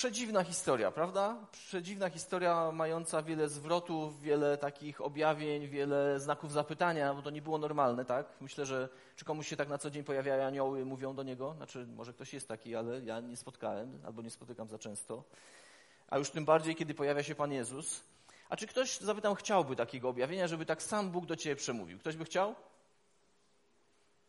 Przedziwna 0.00 0.44
historia, 0.44 0.90
prawda? 0.90 1.36
Przedziwna 1.52 2.10
historia 2.10 2.72
mająca 2.72 3.22
wiele 3.22 3.48
zwrotów, 3.48 4.22
wiele 4.22 4.58
takich 4.58 5.00
objawień, 5.00 5.68
wiele 5.68 6.20
znaków 6.20 6.52
zapytania, 6.52 7.14
bo 7.14 7.22
to 7.22 7.30
nie 7.30 7.42
było 7.42 7.58
normalne, 7.58 8.04
tak? 8.04 8.26
Myślę, 8.40 8.66
że 8.66 8.88
czy 9.16 9.24
komuś 9.24 9.48
się 9.48 9.56
tak 9.56 9.68
na 9.68 9.78
co 9.78 9.90
dzień 9.90 10.04
pojawiają 10.04 10.46
anioły, 10.46 10.84
mówią 10.84 11.14
do 11.14 11.22
niego? 11.22 11.54
Znaczy, 11.54 11.86
może 11.96 12.12
ktoś 12.12 12.34
jest 12.34 12.48
taki, 12.48 12.76
ale 12.76 13.00
ja 13.00 13.20
nie 13.20 13.36
spotkałem 13.36 14.00
albo 14.06 14.22
nie 14.22 14.30
spotykam 14.30 14.68
za 14.68 14.78
często. 14.78 15.24
A 16.08 16.18
już 16.18 16.30
tym 16.30 16.44
bardziej, 16.44 16.74
kiedy 16.74 16.94
pojawia 16.94 17.22
się 17.22 17.34
Pan 17.34 17.52
Jezus. 17.52 18.00
A 18.48 18.56
czy 18.56 18.66
ktoś, 18.66 18.98
zapytam, 18.98 19.34
chciałby 19.34 19.76
takiego 19.76 20.08
objawienia, 20.08 20.48
żeby 20.48 20.66
tak 20.66 20.82
sam 20.82 21.10
Bóg 21.10 21.26
do 21.26 21.36
ciebie 21.36 21.56
przemówił? 21.56 21.98
Ktoś 21.98 22.16
by 22.16 22.24
chciał? 22.24 22.50
Okej, 22.50 22.58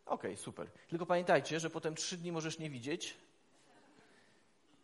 okay, 0.06 0.36
super. 0.36 0.70
Tylko 0.88 1.06
pamiętajcie, 1.06 1.60
że 1.60 1.70
potem 1.70 1.94
trzy 1.94 2.16
dni 2.16 2.32
możesz 2.32 2.58
nie 2.58 2.70
widzieć, 2.70 3.16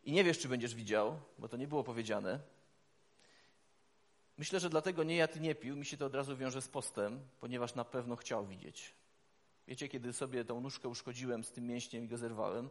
i 0.09 0.13
nie 0.13 0.25
wiesz, 0.25 0.39
czy 0.39 0.49
będziesz 0.49 0.75
widział, 0.75 1.21
bo 1.39 1.49
to 1.49 1.57
nie 1.57 1.69
było 1.69 1.85
powiedziane. 1.85 2.41
Myślę, 4.39 4.61
że 4.61 4.71
dlatego 4.71 5.05
nie 5.05 5.17
jadł 5.17 5.41
nie 5.41 5.55
pił, 5.55 5.77
mi 5.77 5.87
się 5.87 5.97
to 5.97 6.07
od 6.07 6.15
razu 6.15 6.37
wiąże 6.37 6.63
z 6.63 6.69
postem, 6.69 7.21
ponieważ 7.41 7.75
na 7.75 7.85
pewno 7.85 8.17
chciał 8.17 8.47
widzieć. 8.47 8.95
Wiecie, 9.67 9.89
kiedy 9.89 10.13
sobie 10.13 10.45
tą 10.45 10.61
nóżkę 10.61 10.89
uszkodziłem 10.89 11.45
z 11.45 11.51
tym 11.51 11.67
mięśniem 11.67 12.05
i 12.05 12.09
go 12.09 12.19
zerwałem, 12.19 12.71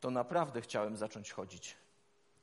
to 0.00 0.10
naprawdę 0.10 0.60
chciałem 0.60 0.96
zacząć 0.96 1.32
chodzić. 1.32 1.76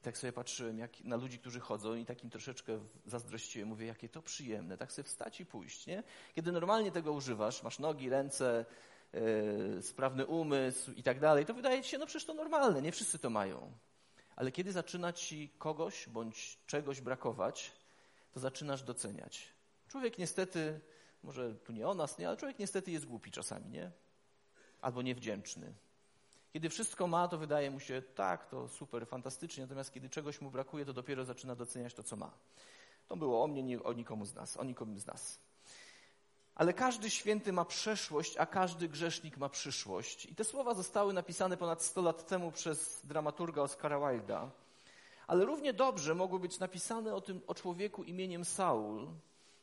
Tak 0.02 0.18
sobie 0.18 0.34
patrzyłem 0.34 0.80
jak, 0.80 1.04
na 1.04 1.16
ludzi, 1.16 1.40
którzy 1.40 1.60
chodzą 1.60 1.96
i 1.96 2.06
takim 2.06 2.30
troszeczkę 2.30 2.80
zazdrościłem. 3.06 3.70
Mówię, 3.70 3.86
jakie 3.86 4.10
to 4.10 4.22
przyjemne, 4.22 4.78
tak 4.78 4.92
sobie 4.92 5.04
wstać 5.04 5.40
i 5.40 5.46
pójść, 5.46 5.88
nie? 5.88 6.04
Kiedy 6.36 6.52
normalnie 6.52 6.92
tego 6.92 7.12
używasz, 7.12 7.64
masz 7.64 7.80
nogi, 7.80 8.10
ręce, 8.10 8.66
yy, 9.14 9.82
sprawny 9.82 10.26
umysł 10.26 10.92
i 10.92 11.04
tak 11.04 11.20
dalej, 11.20 11.46
to 11.46 11.54
wydaje 11.54 11.82
ci 11.84 11.90
się, 11.90 11.98
no 11.98 12.06
przecież 12.06 12.26
to 12.26 12.34
normalne, 12.34 12.82
nie 12.82 12.92
wszyscy 12.92 13.20
to 13.20 13.30
mają. 13.30 13.72
Ale 14.38 14.52
kiedy 14.52 14.72
zaczyna 14.72 15.14
ci 15.14 15.50
kogoś 15.58 16.10
bądź 16.10 16.60
czegoś 16.66 17.02
brakować, 17.02 17.72
to 18.32 18.40
zaczynasz 18.40 18.84
doceniać. 18.84 19.48
Człowiek 19.88 20.18
niestety, 20.18 20.80
może 21.24 21.56
tu 21.56 21.74
nie 21.74 21.88
o 21.88 21.94
nas, 21.94 22.18
nie, 22.18 22.28
ale 22.28 22.38
człowiek 22.38 22.60
niestety 22.60 22.92
jest 22.92 23.06
głupi 23.06 23.32
czasami, 23.32 23.70
nie? 23.70 23.92
Albo 24.82 25.02
niewdzięczny. 25.02 25.74
Kiedy 26.54 26.70
wszystko 26.70 27.08
ma, 27.08 27.28
to 27.28 27.38
wydaje 27.38 27.72
mu 27.72 27.80
się, 27.80 28.02
tak, 28.02 28.50
to 28.50 28.68
super, 28.68 29.08
fantastycznie, 29.08 29.64
natomiast 29.64 29.94
kiedy 29.94 30.10
czegoś 30.10 30.42
mu 30.42 30.52
brakuje, 30.52 30.86
to 30.86 30.94
dopiero 30.94 31.26
zaczyna 31.26 31.56
doceniać 31.56 31.94
to, 31.94 32.04
co 32.04 32.16
ma. 32.16 32.32
To 33.08 33.18
było 33.18 33.44
o 33.44 33.48
mnie, 33.48 33.64
nie 33.64 33.84
o 33.84 33.94
nikomu 33.94 34.26
z 34.26 34.34
nas, 34.34 34.58
o 34.58 34.64
nikomu 34.64 35.00
z 35.00 35.06
nas. 35.06 35.40
Ale 36.58 36.74
każdy 36.74 37.10
święty 37.10 37.54
ma 37.54 37.66
przeszłość, 37.66 38.38
a 38.38 38.46
każdy 38.46 38.90
grzesznik 38.90 39.38
ma 39.38 39.50
przyszłość. 39.50 40.26
I 40.26 40.36
te 40.36 40.44
słowa 40.44 40.74
zostały 40.74 41.14
napisane 41.14 41.58
ponad 41.58 41.84
100 41.84 42.02
lat 42.02 42.28
temu 42.28 42.52
przez 42.52 43.02
dramaturga 43.04 43.62
Oscara 43.62 44.12
Wilda. 44.12 44.52
Ale 45.28 45.46
równie 45.46 45.74
dobrze 45.74 46.16
mogły 46.16 46.40
być 46.40 46.60
napisane 46.60 47.16
o 47.16 47.22
tym 47.22 47.42
o 47.48 47.56
człowieku 47.56 48.04
imieniem 48.04 48.46
Saul, 48.46 49.08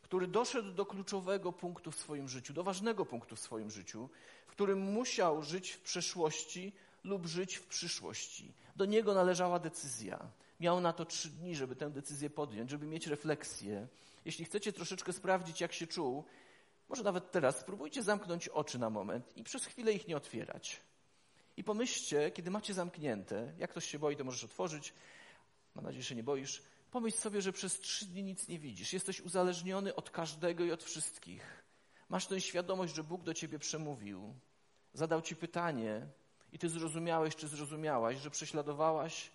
który 0.03 0.27
doszedł 0.27 0.73
do 0.73 0.87
kluczowego 0.87 1.53
punktu 1.53 1.91
w 1.91 1.97
swoim 1.97 2.29
życiu, 2.29 2.53
do 2.53 2.65
ważnego 2.65 3.07
punktu 3.07 3.37
w 3.37 3.41
swoim 3.41 3.71
życiu, 3.71 4.09
w 4.47 4.51
którym 4.51 4.79
musiał 4.79 5.43
żyć 5.43 5.71
w 5.71 5.81
przeszłości 5.81 6.73
lub 7.05 7.27
żyć 7.27 7.57
w 7.57 7.67
przyszłości. 7.67 8.53
Do 8.77 8.85
niego 8.85 9.15
należała 9.15 9.59
decyzja. 9.59 10.19
Miał 10.61 10.81
na 10.81 10.93
to 10.93 11.05
trzy 11.05 11.29
dni, 11.29 11.57
żeby 11.57 11.77
tę 11.77 11.91
decyzję 11.91 12.31
podjąć, 12.31 12.71
żeby 12.71 12.87
mieć 12.87 13.07
refleksję. 13.07 13.87
Jeśli 14.25 14.45
chcecie 14.45 14.73
troszeczkę 14.73 15.13
sprawdzić, 15.13 15.61
jak 15.61 15.73
się 15.73 15.87
czuł, 15.87 16.25
może 16.89 17.03
nawet 17.03 17.31
teraz 17.31 17.61
spróbujcie 17.61 18.03
zamknąć 18.03 18.49
oczy 18.49 18.79
na 18.79 18.91
moment 18.91 19.37
i 19.37 19.45
przez 19.45 19.65
chwilę 19.65 19.93
ich 19.93 20.09
nie 20.09 20.17
otwierać. 20.17 20.81
I 21.57 21.65
pomyślcie, 21.65 22.31
kiedy 22.31 22.51
macie 22.51 22.75
zamknięte, 22.75 23.55
jak 23.59 23.71
ktoś 23.71 23.85
się 23.85 23.99
boi, 23.99 24.17
to 24.17 24.25
możesz 24.25 24.45
otworzyć. 24.45 24.95
Mam 25.75 25.85
nadzieję, 25.85 26.05
że 26.05 26.15
nie 26.15 26.23
boisz. 26.23 26.63
Pomyśl 26.91 27.17
sobie, 27.17 27.43
że 27.43 27.53
przez 27.53 27.81
trzy 27.81 28.07
dni 28.07 28.23
nic 28.23 28.49
nie 28.49 28.59
widzisz. 28.59 28.93
Jesteś 28.93 29.21
uzależniony 29.21 29.95
od 29.95 30.11
każdego 30.11 30.65
i 30.65 30.73
od 30.73 30.85
wszystkich. 30.85 31.65
Masz 32.09 32.27
tę 32.27 32.41
świadomość, 32.41 32.95
że 32.95 33.05
Bóg 33.05 33.23
do 33.23 33.35
ciebie 33.35 33.59
przemówił. 33.59 34.35
Zadał 34.93 35.23
ci 35.23 35.37
pytanie 35.37 36.07
i 36.53 36.59
ty 36.59 36.69
zrozumiałeś, 36.69 37.37
czy 37.37 37.49
zrozumiałaś, 37.49 38.17
że 38.17 38.31
prześladowałaś 38.31 39.31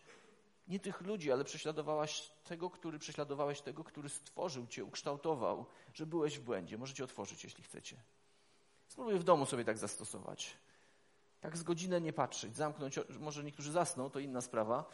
nie 0.70 0.80
tych 0.80 1.02
ludzi, 1.02 1.32
ale 1.32 1.44
prześladowałaś 1.44 2.32
tego, 2.44 2.70
który 2.70 3.00
prześladowałeś 3.00 3.62
tego, 3.62 3.84
który 3.84 4.10
stworzył 4.10 4.68
cię, 4.68 4.86
ukształtował, 4.86 5.66
że 5.94 6.06
byłeś 6.06 6.40
w 6.40 6.42
błędzie. 6.42 6.78
Możecie 6.78 7.04
otworzyć, 7.04 7.44
jeśli 7.44 7.64
chcecie. 7.64 7.98
Spróbuję 8.88 9.20
w 9.20 9.24
domu 9.24 9.46
sobie 9.46 9.66
tak 9.66 9.78
zastosować. 9.78 10.58
Tak 11.42 11.58
z 11.58 11.64
godzinę 11.64 12.02
nie 12.02 12.14
patrzeć, 12.14 12.56
zamknąć, 12.56 13.00
może 13.20 13.44
niektórzy 13.44 13.72
zasną, 13.72 14.10
to 14.10 14.20
inna 14.20 14.42
sprawa. 14.42 14.90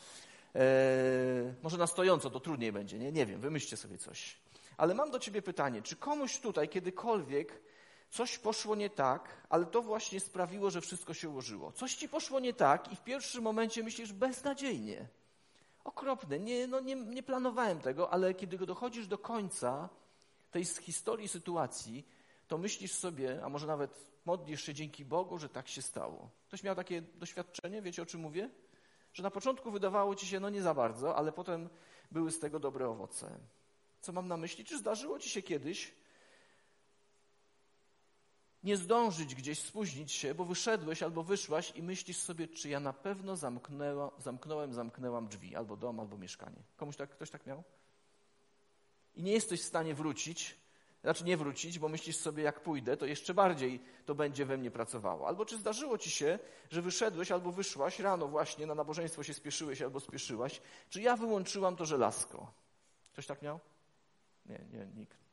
Eee, 0.56 1.54
może 1.64 1.78
na 1.78 1.88
stojąco 1.88 2.30
to 2.30 2.40
trudniej 2.40 2.72
będzie, 2.72 3.00
nie? 3.00 3.12
Nie 3.12 3.26
wiem, 3.26 3.42
wymyślcie 3.42 3.78
sobie 3.78 3.98
coś. 3.98 4.38
Ale 4.78 4.94
mam 4.94 5.12
do 5.12 5.20
ciebie 5.20 5.42
pytanie, 5.42 5.82
czy 5.82 5.96
komuś 5.96 6.40
tutaj 6.40 6.70
kiedykolwiek 6.70 7.62
coś 8.10 8.38
poszło 8.38 8.76
nie 8.76 8.90
tak, 8.90 9.48
ale 9.50 9.66
to 9.66 9.82
właśnie 9.82 10.20
sprawiło, 10.20 10.72
że 10.72 10.82
wszystko 10.82 11.14
się 11.14 11.30
ułożyło. 11.30 11.72
Coś 11.72 11.96
ci 11.96 12.10
poszło 12.10 12.40
nie 12.40 12.54
tak 12.54 12.92
i 12.92 12.96
w 12.96 13.04
pierwszym 13.04 13.44
momencie 13.44 13.84
myślisz 13.84 14.14
beznadziejnie. 14.14 15.08
Okropne, 15.86 16.40
nie, 16.40 16.68
no 16.68 16.80
nie, 16.80 16.96
nie 16.96 17.24
planowałem 17.24 17.80
tego, 17.80 18.14
ale 18.14 18.34
kiedy 18.34 18.58
dochodzisz 18.58 19.08
do 19.08 19.18
końca 19.18 19.90
tej 20.52 20.66
historii, 20.66 21.28
sytuacji, 21.28 22.08
to 22.48 22.58
myślisz 22.58 22.92
sobie, 22.92 23.44
a 23.44 23.50
może 23.50 23.68
nawet 23.68 24.12
modlisz 24.26 24.64
się 24.64 24.74
dzięki 24.74 25.06
Bogu, 25.06 25.38
że 25.38 25.50
tak 25.50 25.68
się 25.68 25.82
stało. 25.82 26.30
Ktoś 26.48 26.64
miał 26.64 26.76
takie 26.76 27.02
doświadczenie, 27.02 27.82
wiecie 27.82 28.02
o 28.02 28.06
czym 28.06 28.22
mówię? 28.22 28.50
Że 29.14 29.24
na 29.24 29.32
początku 29.32 29.72
wydawało 29.72 30.16
ci 30.16 30.28
się, 30.28 30.40
no 30.40 30.50
nie 30.50 30.62
za 30.62 30.74
bardzo, 30.74 31.16
ale 31.16 31.32
potem 31.32 31.70
były 32.12 32.32
z 32.32 32.40
tego 32.40 32.60
dobre 32.60 32.90
owoce. 32.90 33.40
Co 34.02 34.12
mam 34.12 34.28
na 34.28 34.38
myśli? 34.38 34.66
Czy 34.66 34.78
zdarzyło 34.78 35.20
ci 35.20 35.30
się 35.30 35.42
kiedyś 35.42 35.94
nie 38.66 38.78
zdążyć 38.78 39.36
gdzieś, 39.36 39.60
spóźnić 39.60 40.12
się, 40.12 40.36
bo 40.36 40.46
wyszedłeś 40.46 41.04
albo 41.04 41.24
wyszłaś 41.24 41.74
i 41.76 41.84
myślisz 41.84 42.18
sobie, 42.18 42.48
czy 42.48 42.70
ja 42.70 42.80
na 42.80 42.94
pewno 42.94 43.36
zamknęła, 43.36 44.12
zamknąłem, 44.18 44.74
zamknęłam 44.74 45.28
drzwi, 45.28 45.56
albo 45.56 45.78
dom, 45.78 46.00
albo 46.00 46.18
mieszkanie. 46.18 46.64
Komuś 46.78 46.96
tak, 46.96 47.10
ktoś 47.10 47.30
tak 47.30 47.46
miał? 47.46 47.64
I 49.16 49.24
nie 49.24 49.32
jesteś 49.32 49.62
w 49.62 49.66
stanie 49.66 49.96
wrócić, 49.96 50.58
znaczy 51.02 51.24
nie 51.24 51.38
wrócić, 51.38 51.80
bo 51.80 51.90
myślisz 51.90 52.18
sobie, 52.18 52.44
jak 52.44 52.64
pójdę, 52.64 52.98
to 52.98 53.06
jeszcze 53.06 53.34
bardziej 53.34 53.80
to 54.06 54.16
będzie 54.16 54.46
we 54.46 54.58
mnie 54.58 54.72
pracowało. 54.72 55.28
Albo 55.28 55.46
czy 55.46 55.58
zdarzyło 55.58 55.98
ci 55.98 56.12
się, 56.12 56.40
że 56.70 56.82
wyszedłeś 56.82 57.32
albo 57.32 57.52
wyszłaś 57.52 58.00
rano 58.00 58.28
właśnie, 58.28 58.66
na 58.66 58.76
nabożeństwo 58.76 59.24
się 59.24 59.34
spieszyłeś 59.34 59.82
albo 59.82 60.00
spieszyłaś, 60.00 60.62
czy 60.90 61.02
ja 61.02 61.18
wyłączyłam 61.18 61.76
to 61.76 61.86
żelazko? 61.86 62.52
Ktoś 63.14 63.26
tak 63.26 63.42
miał? 63.42 63.60
Nie, 64.46 64.60
nie, 64.74 64.88
nikt. 64.96 65.25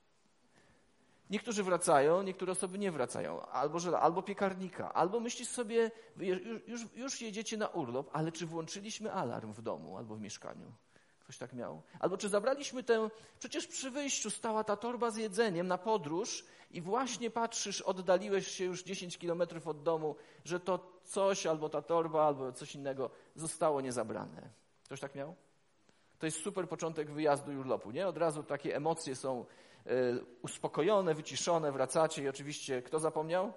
Niektórzy 1.33 1.63
wracają, 1.63 2.23
niektóre 2.23 2.53
osoby 2.53 2.79
nie 2.79 2.93
wracają. 2.93 3.43
Albo, 3.47 3.79
że, 3.79 3.99
albo 3.99 4.23
piekarnika, 4.23 4.93
albo 4.95 5.21
myślisz 5.21 5.49
sobie, 5.49 5.91
już, 6.17 6.69
już, 6.69 6.81
już 6.97 7.21
jedziecie 7.21 7.57
na 7.57 7.69
urlop, 7.69 8.11
ale 8.13 8.33
czy 8.33 8.47
włączyliśmy 8.47 9.13
alarm 9.13 9.53
w 9.53 9.63
domu 9.63 9.97
albo 9.97 10.15
w 10.17 10.21
mieszkaniu? 10.21 10.73
Ktoś 11.21 11.39
tak 11.39 11.53
miał? 11.53 11.83
Albo 12.01 12.17
czy 12.17 12.29
zabraliśmy 12.29 12.83
tę, 12.83 13.11
przecież 13.39 13.67
przy 13.67 13.91
wyjściu 13.91 14.31
stała 14.31 14.65
ta 14.65 14.77
torba 14.77 15.11
z 15.11 15.17
jedzeniem 15.17 15.69
na 15.69 15.79
podróż 15.79 16.45
i 16.71 16.81
właśnie 16.81 17.31
patrzysz, 17.31 17.81
oddaliłeś 17.81 18.49
się 18.49 18.65
już 18.65 18.83
10 18.83 19.19
kilometrów 19.19 19.69
od 19.69 19.83
domu, 19.83 20.17
że 20.45 20.61
to 20.61 21.01
coś, 21.05 21.47
albo 21.47 21.69
ta 21.69 21.83
torba, 21.83 22.27
albo 22.27 22.53
coś 22.53 22.75
innego 22.75 23.11
zostało 23.35 23.81
niezabrane. 23.81 24.51
Ktoś 24.85 25.01
tak 25.01 25.15
miał? 25.15 25.35
To 26.19 26.27
jest 26.27 26.43
super 26.43 26.69
początek 26.69 27.11
wyjazdu 27.11 27.53
i 27.53 27.57
urlopu, 27.57 27.91
nie? 27.91 28.07
Od 28.07 28.17
razu 28.17 28.43
takie 28.43 28.77
emocje 28.77 29.17
są 29.17 29.47
uspokojone, 30.43 31.15
wyciszone, 31.15 31.73
wracacie 31.73 32.23
i 32.23 32.29
oczywiście 32.29 32.83
kto 32.83 33.01
zapomniał? 33.01 33.53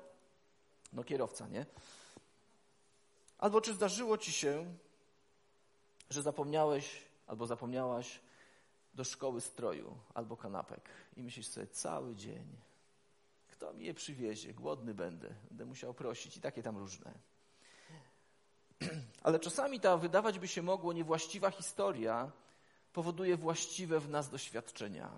No 0.93 1.03
kierowca, 1.03 1.47
nie? 1.47 1.65
Albo 3.37 3.61
czy 3.61 3.73
zdarzyło 3.73 4.17
ci 4.17 4.31
się, 4.31 4.75
że 6.09 6.21
zapomniałeś 6.21 7.01
albo 7.27 7.47
zapomniałaś 7.47 8.19
do 8.93 9.03
szkoły 9.03 9.41
stroju 9.41 9.97
albo 10.13 10.37
kanapek 10.37 10.89
i 11.17 11.23
myślisz 11.23 11.47
sobie 11.47 11.67
cały 11.67 12.15
dzień, 12.15 12.45
kto 13.47 13.73
mi 13.73 13.85
je 13.85 13.93
przywiezie, 13.93 14.53
głodny 14.53 14.93
będę, 14.93 15.29
będę 15.49 15.65
musiał 15.65 15.93
prosić 15.93 16.37
i 16.37 16.41
takie 16.41 16.63
tam 16.63 16.77
różne. 16.77 17.13
Ale 19.23 19.39
czasami 19.39 19.79
ta 19.79 19.97
wydawać 19.97 20.39
by 20.39 20.47
się 20.47 20.61
mogło 20.61 20.93
niewłaściwa 20.93 21.51
historia 21.51 22.31
powoduje 22.93 23.37
właściwe 23.37 23.99
w 23.99 24.09
nas 24.09 24.29
doświadczenia, 24.29 25.11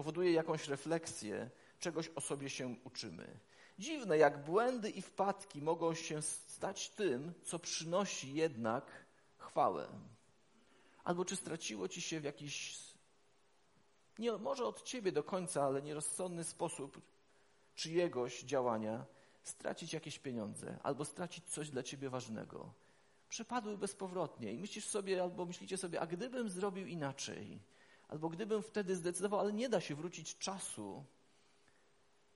powoduje 0.00 0.32
jakąś 0.32 0.68
refleksję, 0.68 1.50
czegoś 1.78 2.08
o 2.08 2.20
sobie 2.20 2.50
się 2.50 2.76
uczymy. 2.84 3.38
Dziwne, 3.78 4.18
jak 4.18 4.44
błędy 4.44 4.90
i 4.90 5.02
wpadki 5.02 5.62
mogą 5.62 5.94
się 5.94 6.22
stać 6.22 6.90
tym, 6.90 7.32
co 7.44 7.58
przynosi 7.58 8.34
jednak 8.34 8.84
chwałę. 9.36 9.88
Albo 11.04 11.24
czy 11.24 11.36
straciło 11.36 11.88
ci 11.88 12.00
się 12.00 12.20
w 12.20 12.24
jakiś, 12.24 12.78
nie, 14.18 14.32
może 14.32 14.64
od 14.64 14.82
ciebie 14.82 15.12
do 15.12 15.22
końca, 15.22 15.62
ale 15.62 15.82
nierozsądny 15.82 16.44
sposób 16.44 17.00
czyjegoś 17.74 18.42
działania 18.42 19.04
stracić 19.42 19.92
jakieś 19.92 20.18
pieniądze 20.18 20.78
albo 20.82 21.04
stracić 21.04 21.44
coś 21.44 21.70
dla 21.70 21.82
ciebie 21.82 22.10
ważnego 22.10 22.72
przepadły 23.28 23.78
bezpowrotnie. 23.78 24.52
I 24.52 24.58
myślisz 24.58 24.86
sobie, 24.86 25.22
albo 25.22 25.46
myślicie 25.46 25.76
sobie, 25.76 26.00
a 26.00 26.06
gdybym 26.06 26.48
zrobił 26.48 26.86
inaczej, 26.86 27.60
albo 28.10 28.28
gdybym 28.28 28.62
wtedy 28.62 28.96
zdecydował, 28.96 29.40
ale 29.40 29.52
nie 29.52 29.68
da 29.68 29.80
się 29.80 29.94
wrócić 29.94 30.38
czasu. 30.38 31.04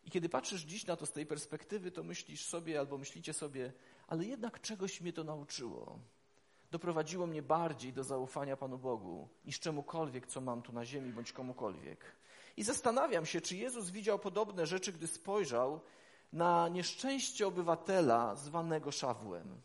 I 0.04 0.10
kiedy 0.10 0.28
patrzysz 0.28 0.62
dziś 0.62 0.87
na 0.87 0.96
to 0.96 1.06
z 1.06 1.12
tej 1.12 1.26
perspektywy, 1.26 1.90
to 1.90 2.02
myślisz 2.02 2.44
sobie, 2.46 2.78
albo 2.78 2.98
myślicie 2.98 3.32
sobie, 3.32 3.72
ale 4.06 4.24
jednak 4.24 4.60
czegoś 4.60 5.00
mnie 5.00 5.12
to 5.12 5.24
nauczyło. 5.24 5.98
Doprowadziło 6.70 7.26
mnie 7.26 7.42
bardziej 7.42 7.92
do 7.92 8.04
zaufania 8.04 8.56
Panu 8.56 8.78
Bogu, 8.78 9.28
niż 9.44 9.60
czemukolwiek, 9.60 10.26
co 10.26 10.40
mam 10.40 10.62
tu 10.62 10.72
na 10.72 10.84
ziemi, 10.84 11.12
bądź 11.12 11.32
komukolwiek. 11.32 12.04
I 12.56 12.62
zastanawiam 12.64 13.26
się, 13.26 13.40
czy 13.40 13.56
Jezus 13.56 13.90
widział 13.90 14.18
podobne 14.18 14.66
rzeczy, 14.66 14.92
gdy 14.92 15.06
spojrzał 15.06 15.80
na 16.32 16.68
nieszczęście 16.68 17.46
obywatela 17.46 18.34
zwanego 18.37 18.92
Szawłem. 18.92 19.60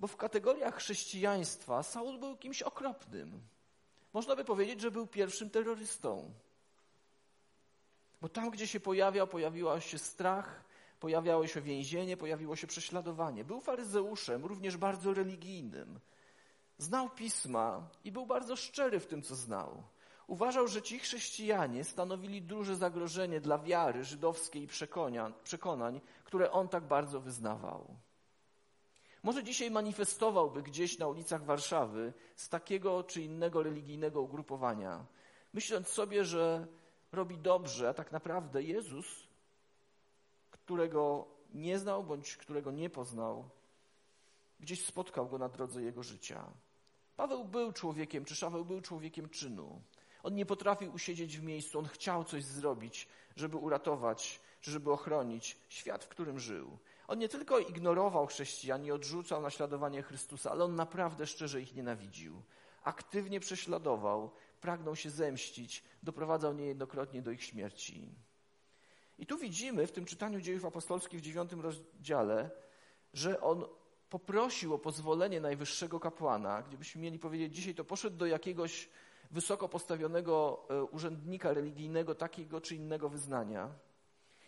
Bo 0.00 0.06
w 0.06 0.16
kategoriach 0.16 0.76
chrześcijaństwa 0.76 1.82
Saul 1.82 2.18
był 2.18 2.36
kimś 2.36 2.62
okropnym. 2.62 3.40
Można 4.16 4.36
by 4.36 4.44
powiedzieć, 4.44 4.80
że 4.80 4.90
był 4.90 5.06
pierwszym 5.06 5.50
terrorystą. 5.50 6.30
Bo 8.20 8.28
tam, 8.28 8.50
gdzie 8.50 8.66
się 8.66 8.80
pojawiał, 8.80 9.26
pojawił 9.26 9.80
się 9.80 9.98
strach, 9.98 10.64
pojawiało 11.00 11.46
się 11.46 11.60
więzienie, 11.60 12.16
pojawiło 12.16 12.56
się 12.56 12.66
prześladowanie. 12.66 13.44
Był 13.44 13.60
faryzeuszem, 13.60 14.44
również 14.44 14.76
bardzo 14.76 15.14
religijnym. 15.14 16.00
Znał 16.78 17.10
pisma 17.10 17.88
i 18.04 18.12
był 18.12 18.26
bardzo 18.26 18.56
szczery 18.56 19.00
w 19.00 19.06
tym, 19.06 19.22
co 19.22 19.34
znał. 19.34 19.82
Uważał, 20.26 20.68
że 20.68 20.82
ci 20.82 20.98
chrześcijanie 20.98 21.84
stanowili 21.84 22.42
duże 22.42 22.76
zagrożenie 22.76 23.40
dla 23.40 23.58
wiary 23.58 24.04
żydowskiej 24.04 24.62
i 24.62 24.68
przekonań, 25.44 26.00
które 26.24 26.52
on 26.52 26.68
tak 26.68 26.84
bardzo 26.84 27.20
wyznawał. 27.20 27.96
Może 29.26 29.44
dzisiaj 29.44 29.70
manifestowałby 29.70 30.62
gdzieś 30.62 30.98
na 30.98 31.08
ulicach 31.08 31.44
Warszawy 31.44 32.12
z 32.36 32.48
takiego 32.48 33.02
czy 33.04 33.22
innego 33.22 33.62
religijnego 33.62 34.20
ugrupowania, 34.22 35.06
myśląc 35.52 35.88
sobie, 35.88 36.24
że 36.24 36.66
robi 37.12 37.38
dobrze, 37.38 37.88
a 37.88 37.94
tak 37.94 38.12
naprawdę 38.12 38.62
Jezus, 38.62 39.28
którego 40.50 41.26
nie 41.54 41.78
znał 41.78 42.04
bądź 42.04 42.36
którego 42.36 42.70
nie 42.70 42.90
poznał, 42.90 43.48
gdzieś 44.60 44.84
spotkał 44.84 45.28
go 45.28 45.38
na 45.38 45.48
drodze 45.48 45.82
jego 45.82 46.02
życia. 46.02 46.50
Paweł 47.16 47.44
był 47.44 47.72
człowiekiem, 47.72 48.24
czy 48.24 48.36
Szaweł 48.36 48.64
był 48.64 48.80
człowiekiem 48.80 49.28
czynu. 49.28 49.82
On 50.22 50.34
nie 50.34 50.46
potrafił 50.46 50.92
usiedzieć 50.92 51.38
w 51.38 51.42
miejscu, 51.42 51.78
on 51.78 51.86
chciał 51.86 52.24
coś 52.24 52.44
zrobić, 52.44 53.08
żeby 53.36 53.56
uratować, 53.56 54.40
żeby 54.62 54.92
ochronić 54.92 55.56
świat, 55.68 56.04
w 56.04 56.08
którym 56.08 56.40
żył. 56.40 56.78
On 57.08 57.18
nie 57.18 57.28
tylko 57.28 57.58
ignorował 57.58 58.26
chrześcijan 58.26 58.84
i 58.84 58.90
odrzucał 58.90 59.42
naśladowanie 59.42 60.02
Chrystusa, 60.02 60.50
ale 60.50 60.64
on 60.64 60.74
naprawdę 60.74 61.26
szczerze 61.26 61.60
ich 61.60 61.74
nienawidził. 61.74 62.42
Aktywnie 62.82 63.40
prześladował, 63.40 64.30
pragnął 64.60 64.96
się 64.96 65.10
zemścić, 65.10 65.84
doprowadzał 66.02 66.54
niejednokrotnie 66.54 67.22
do 67.22 67.30
ich 67.30 67.44
śmierci. 67.44 68.14
I 69.18 69.26
tu 69.26 69.38
widzimy 69.38 69.86
w 69.86 69.92
tym 69.92 70.04
czytaniu 70.04 70.40
dziejów 70.40 70.64
apostolskich 70.64 71.20
w 71.20 71.22
dziewiątym 71.22 71.60
rozdziale, 71.60 72.50
że 73.12 73.40
on 73.40 73.64
poprosił 74.10 74.74
o 74.74 74.78
pozwolenie 74.78 75.40
najwyższego 75.40 76.00
kapłana, 76.00 76.62
gdybyśmy 76.62 77.02
mieli 77.02 77.18
powiedzieć 77.18 77.54
dzisiaj, 77.54 77.74
to 77.74 77.84
poszedł 77.84 78.16
do 78.16 78.26
jakiegoś 78.26 78.88
wysoko 79.30 79.68
postawionego 79.68 80.66
e, 80.70 80.84
urzędnika 80.84 81.52
religijnego 81.52 82.14
takiego 82.14 82.60
czy 82.60 82.76
innego 82.76 83.08
wyznania 83.08 83.70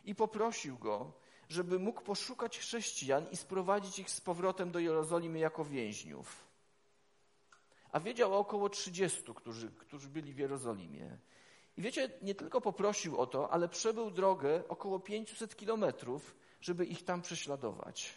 i 0.04 0.14
poprosił 0.14 0.78
go, 0.78 1.12
żeby 1.48 1.78
mógł 1.78 2.00
poszukać 2.00 2.58
chrześcijan 2.58 3.30
i 3.30 3.36
sprowadzić 3.36 3.98
ich 3.98 4.10
z 4.10 4.20
powrotem 4.20 4.70
do 4.70 4.78
Jerozolimy 4.78 5.38
jako 5.38 5.64
więźniów. 5.64 6.48
A 7.92 8.00
wiedział 8.00 8.34
o 8.34 8.38
około 8.38 8.68
30, 8.68 9.34
którzy, 9.34 9.70
którzy 9.70 10.08
byli 10.08 10.32
w 10.32 10.38
Jerozolimie. 10.38 11.18
I 11.76 11.82
wiecie, 11.82 12.10
nie 12.22 12.34
tylko 12.34 12.60
poprosił 12.60 13.18
o 13.18 13.26
to, 13.26 13.50
ale 13.50 13.68
przebył 13.68 14.10
drogę 14.10 14.62
około 14.68 15.00
500 15.00 15.56
kilometrów, 15.56 16.36
żeby 16.60 16.84
ich 16.84 17.04
tam 17.04 17.22
prześladować. 17.22 18.14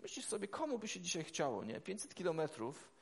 Myślisz 0.00 0.26
sobie, 0.26 0.48
komu 0.48 0.78
by 0.78 0.88
się 0.88 1.00
dzisiaj 1.00 1.24
chciało, 1.24 1.64
nie? 1.64 1.80
500 1.80 2.14
kilometrów. 2.14 2.95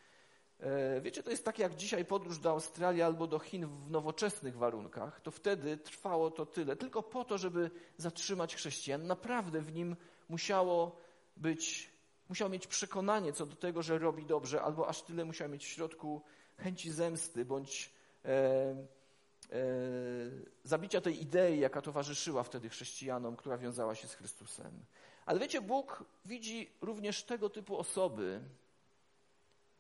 E, 0.61 1.01
wiecie, 1.01 1.23
to 1.23 1.31
jest 1.31 1.45
tak 1.45 1.59
jak 1.59 1.75
dzisiaj 1.75 2.05
podróż 2.05 2.39
do 2.39 2.51
Australii 2.51 3.03
albo 3.03 3.27
do 3.27 3.39
Chin 3.39 3.67
w 3.67 3.91
nowoczesnych 3.91 4.57
warunkach. 4.57 5.21
To 5.21 5.31
wtedy 5.31 5.77
trwało 5.77 6.31
to 6.31 6.47
tyle, 6.47 6.77
tylko 6.77 7.03
po 7.03 7.25
to, 7.25 7.39
żeby 7.39 7.71
zatrzymać 7.97 8.57
chrześcijan. 8.57 9.07
Naprawdę 9.07 9.61
w 9.61 9.73
nim 9.73 9.97
musiało 10.29 10.97
być, 11.37 11.91
musiał 12.29 12.51
mieć 12.51 12.67
przekonanie 12.67 13.33
co 13.33 13.47
do 13.47 13.57
tego, 13.57 13.83
że 13.83 13.99
robi 13.99 14.27
dobrze, 14.27 14.63
albo 14.63 14.89
aż 14.89 15.03
tyle 15.03 15.25
musiał 15.25 15.49
mieć 15.49 15.65
w 15.65 15.69
środku 15.69 16.23
chęci 16.57 16.91
zemsty, 16.91 17.45
bądź 17.45 17.93
e, 18.25 18.31
e, 18.31 19.57
zabicia 20.65 21.01
tej 21.01 21.23
idei, 21.23 21.61
jaka 21.61 21.83
towarzyszyła 21.83 22.43
wtedy 22.43 22.69
chrześcijanom, 22.69 23.37
która 23.37 23.59
wiązała 23.59 23.95
się 23.95 24.09
z 24.09 24.15
Chrystusem. 24.15 24.85
Ale 25.27 25.41
wiecie, 25.41 25.61
Bóg 25.61 26.05
widzi 26.25 26.71
również 26.81 27.25
tego 27.25 27.51
typu 27.51 27.79
osoby 27.79 28.41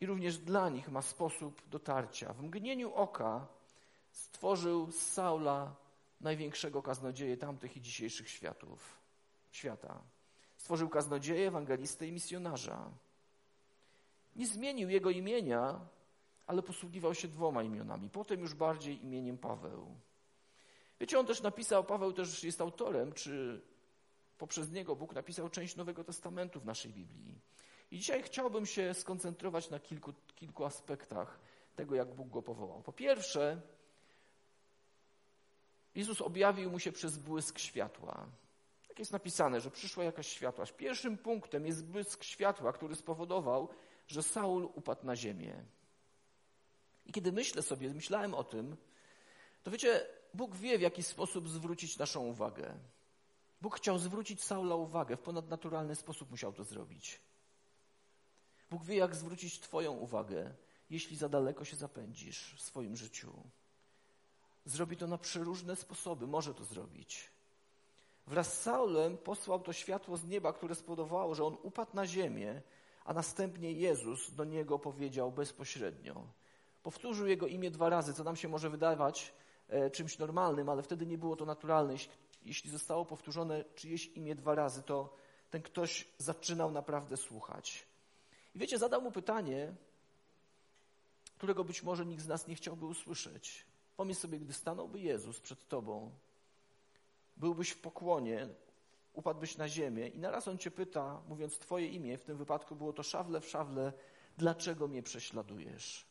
i 0.04 0.06
również 0.06 0.38
dla 0.38 0.68
nich 0.68 0.88
ma 0.88 1.02
sposób 1.02 1.68
dotarcia. 1.68 2.32
W 2.32 2.42
mgnieniu 2.42 2.94
oka 2.94 3.46
stworzył 4.10 4.90
z 4.90 4.96
Saula 4.96 5.74
największego 6.20 6.82
kaznodzieję 6.82 7.36
tamtych 7.36 7.76
i 7.76 7.80
dzisiejszych 7.80 8.28
światów, 8.28 8.98
świata. 9.52 10.02
Stworzył 10.56 10.88
kaznodzieję, 10.88 11.48
ewangelistę 11.48 12.06
i 12.06 12.12
misjonarza. 12.12 12.90
Nie 14.36 14.46
zmienił 14.46 14.90
jego 14.90 15.10
imienia, 15.10 15.80
ale 16.46 16.62
posługiwał 16.62 17.14
się 17.14 17.28
dwoma 17.28 17.62
imionami. 17.62 18.10
Potem 18.10 18.40
już 18.40 18.54
bardziej 18.54 19.04
imieniem 19.04 19.38
Paweł. 19.38 19.94
Wiecie, 21.00 21.18
on 21.18 21.26
też 21.26 21.42
napisał, 21.42 21.84
Paweł 21.84 22.12
też 22.12 22.44
jest 22.44 22.60
autorem, 22.60 23.12
czy 23.12 23.62
poprzez 24.38 24.70
niego 24.70 24.96
Bóg 24.96 25.14
napisał 25.14 25.48
część 25.48 25.76
Nowego 25.76 26.04
Testamentu 26.04 26.60
w 26.60 26.64
naszej 26.64 26.92
Biblii. 26.92 27.40
I 27.94 27.98
dzisiaj 27.98 28.22
chciałbym 28.22 28.66
się 28.66 28.94
skoncentrować 28.94 29.70
na 29.70 29.80
kilku, 29.80 30.12
kilku 30.34 30.64
aspektach 30.64 31.40
tego, 31.76 31.94
jak 31.94 32.14
Bóg 32.14 32.28
go 32.28 32.42
powołał. 32.42 32.82
Po 32.82 32.92
pierwsze, 32.92 33.60
Jezus 35.94 36.20
objawił 36.20 36.70
mu 36.70 36.78
się 36.78 36.92
przez 36.92 37.18
błysk 37.18 37.58
światła. 37.58 38.26
Tak 38.88 38.98
jest 38.98 39.12
napisane, 39.12 39.60
że 39.60 39.70
przyszła 39.70 40.04
jakaś 40.04 40.28
światła. 40.28 40.66
Pierwszym 40.76 41.18
punktem 41.18 41.66
jest 41.66 41.84
błysk 41.84 42.24
światła, 42.24 42.72
który 42.72 42.96
spowodował, 42.96 43.68
że 44.06 44.22
Saul 44.22 44.64
upadł 44.74 45.06
na 45.06 45.16
ziemię. 45.16 45.64
I 47.06 47.12
kiedy 47.12 47.32
myślę 47.32 47.62
sobie, 47.62 47.94
myślałem 47.94 48.34
o 48.34 48.44
tym, 48.44 48.76
to 49.62 49.70
wiecie, 49.70 50.06
Bóg 50.34 50.56
wie, 50.56 50.78
w 50.78 50.82
jaki 50.82 51.02
sposób 51.02 51.48
zwrócić 51.48 51.98
naszą 51.98 52.26
uwagę. 52.26 52.74
Bóg 53.60 53.76
chciał 53.76 53.98
zwrócić 53.98 54.44
Saula 54.44 54.74
uwagę, 54.74 55.16
w 55.16 55.20
ponadnaturalny 55.20 55.94
sposób 55.94 56.30
musiał 56.30 56.52
to 56.52 56.64
zrobić. 56.64 57.20
Bóg 58.70 58.84
wie, 58.84 58.96
jak 58.96 59.14
zwrócić 59.14 59.60
Twoją 59.60 59.92
uwagę, 59.92 60.54
jeśli 60.90 61.16
za 61.16 61.28
daleko 61.28 61.64
się 61.64 61.76
zapędzisz 61.76 62.54
w 62.56 62.62
swoim 62.62 62.96
życiu. 62.96 63.32
Zrobi 64.64 64.96
to 64.96 65.06
na 65.06 65.18
przeróżne 65.18 65.76
sposoby, 65.76 66.26
może 66.26 66.54
to 66.54 66.64
zrobić. 66.64 67.30
Wraz 68.26 68.58
z 68.58 68.62
Saulem 68.62 69.18
posłał 69.18 69.60
to 69.60 69.72
światło 69.72 70.16
z 70.16 70.24
nieba, 70.24 70.52
które 70.52 70.74
spowodowało, 70.74 71.34
że 71.34 71.44
on 71.44 71.56
upadł 71.62 71.90
na 71.96 72.06
ziemię, 72.06 72.62
a 73.04 73.14
następnie 73.14 73.72
Jezus 73.72 74.34
do 74.34 74.44
niego 74.44 74.78
powiedział 74.78 75.32
bezpośrednio. 75.32 76.26
Powtórzył 76.82 77.26
jego 77.26 77.46
imię 77.46 77.70
dwa 77.70 77.88
razy, 77.88 78.14
co 78.14 78.24
nam 78.24 78.36
się 78.36 78.48
może 78.48 78.70
wydawać 78.70 79.32
e, 79.68 79.90
czymś 79.90 80.18
normalnym, 80.18 80.68
ale 80.68 80.82
wtedy 80.82 81.06
nie 81.06 81.18
było 81.18 81.36
to 81.36 81.44
naturalne 81.44 81.96
jeśli 82.44 82.70
zostało 82.70 83.04
powtórzone 83.04 83.64
czyjeś 83.74 84.06
imię 84.06 84.34
dwa 84.34 84.54
razy, 84.54 84.82
to 84.82 85.14
ten 85.50 85.62
ktoś 85.62 86.08
zaczynał 86.18 86.70
naprawdę 86.70 87.16
słuchać. 87.16 87.86
I 88.54 88.58
wiecie, 88.58 88.78
zadał 88.78 89.02
mu 89.02 89.12
pytanie, 89.12 89.74
którego 91.36 91.64
być 91.64 91.82
może 91.82 92.06
nikt 92.06 92.22
z 92.22 92.28
nas 92.28 92.46
nie 92.46 92.54
chciałby 92.54 92.86
usłyszeć. 92.86 93.64
Pomyśl 93.96 94.20
sobie, 94.20 94.38
gdy 94.38 94.52
stanąłby 94.52 95.00
Jezus 95.00 95.40
przed 95.40 95.68
tobą, 95.68 96.10
byłbyś 97.36 97.70
w 97.70 97.78
pokłonie, 97.78 98.48
upadłbyś 99.12 99.56
na 99.56 99.68
ziemię 99.68 100.08
i 100.08 100.18
naraz 100.18 100.48
on 100.48 100.58
cię 100.58 100.70
pyta, 100.70 101.20
mówiąc 101.28 101.58
twoje 101.58 101.88
imię, 101.88 102.18
w 102.18 102.22
tym 102.22 102.36
wypadku 102.36 102.76
było 102.76 102.92
to 102.92 103.02
szawle 103.02 103.40
w 103.40 103.48
szawle, 103.48 103.92
dlaczego 104.38 104.88
mnie 104.88 105.02
prześladujesz? 105.02 106.06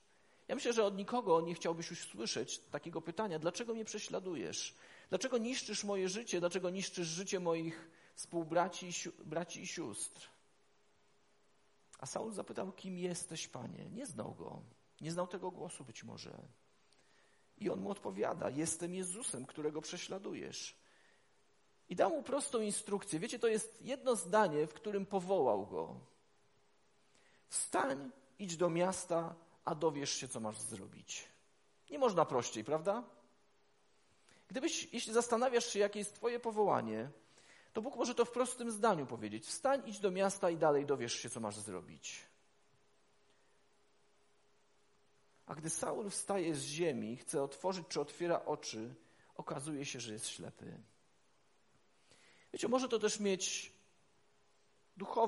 Ja 0.47 0.56
myślę, 0.56 0.73
że 0.73 0.86
od 0.86 0.97
nikogo 0.97 1.41
nie 1.41 1.53
chciałbyś 1.53 1.91
usłyszeć 1.91 2.60
takiego 2.60 3.01
pytania, 3.01 3.39
dlaczego 3.39 3.73
mnie 3.73 3.86
prześladujesz? 3.86 4.75
Dlaczego 5.10 5.38
niszczysz 5.38 5.84
moje 5.84 6.10
życie? 6.10 6.39
Dlaczego 6.39 6.69
niszczysz 6.69 7.08
życie 7.08 7.39
moich 7.39 7.89
współbraci 8.15 8.89
braci 9.25 9.62
i 9.62 9.67
sióstr? 9.67 10.33
A 12.04 12.06
Saul 12.06 12.32
zapytał, 12.34 12.72
kim 12.72 12.98
jesteś, 12.98 13.48
panie? 13.48 13.89
Nie 13.89 14.06
znał 14.06 14.34
go. 14.34 14.62
Nie 15.02 15.12
znał 15.12 15.28
tego 15.28 15.52
głosu 15.52 15.86
być 15.86 16.04
może. 16.04 16.42
I 17.58 17.70
on 17.70 17.80
mu 17.80 17.89
odpowiada, 17.89 18.50
jestem 18.50 18.94
Jezusem, 18.94 19.46
którego 19.46 19.82
prześladujesz. 19.82 20.76
I 21.89 21.96
dał 21.96 22.10
mu 22.10 22.24
prostą 22.24 22.62
instrukcję. 22.62 23.20
Wiecie, 23.20 23.39
to 23.39 23.48
jest 23.48 23.82
jedno 23.82 24.16
zdanie, 24.16 24.68
w 24.68 24.74
którym 24.74 25.06
powołał 25.06 25.68
go. 25.68 26.00
Wstań, 27.48 28.12
idź 28.39 28.58
do 28.58 28.70
miasta, 28.70 29.36
a 29.66 29.76
dowiesz 29.76 30.13
się, 30.13 30.28
co 30.28 30.39
masz 30.39 30.60
zrobić. 30.60 31.28
Nie 31.89 32.00
można 32.00 32.26
prościej, 32.26 32.63
prawda? 32.63 33.04
Gdybyś, 34.48 34.94
jeśli 34.94 35.13
zastanawiasz 35.13 35.66
się, 35.66 35.80
jakie 35.80 36.00
jest 36.00 36.16
Twoje 36.16 36.39
powołanie, 36.39 37.10
to 37.74 37.82
Bóg 37.82 37.96
może 37.96 38.16
to 38.16 38.26
w 38.26 38.32
prostym 38.32 38.72
zdaniu 38.72 39.06
powiedzieć. 39.06 39.46
Wstań, 39.46 39.82
idź 39.86 40.00
do 40.00 40.12
miasta 40.12 40.50
i 40.50 40.58
dalej 40.58 40.86
dowiesz 40.86 41.14
się, 41.14 41.30
co 41.30 41.40
masz 41.40 41.60
zrobić. 41.60 42.20
A 45.46 45.56
gdy 45.56 45.70
Saul 45.70 46.10
wstaje 46.10 46.56
z 46.56 46.64
ziemi, 46.64 47.18
chce 47.18 47.44
otworzyć 47.44 47.88
czy 47.88 48.02
otwiera 48.02 48.46
oczy, 48.46 48.96
okazuje 49.36 49.86
się, 49.86 50.00
że 50.00 50.14
jest 50.14 50.28
ślepy. 50.28 50.78
Wiecie, 52.54 52.68
może 52.68 52.90
to 52.90 53.00
też 53.00 53.20
mieć 53.20 53.74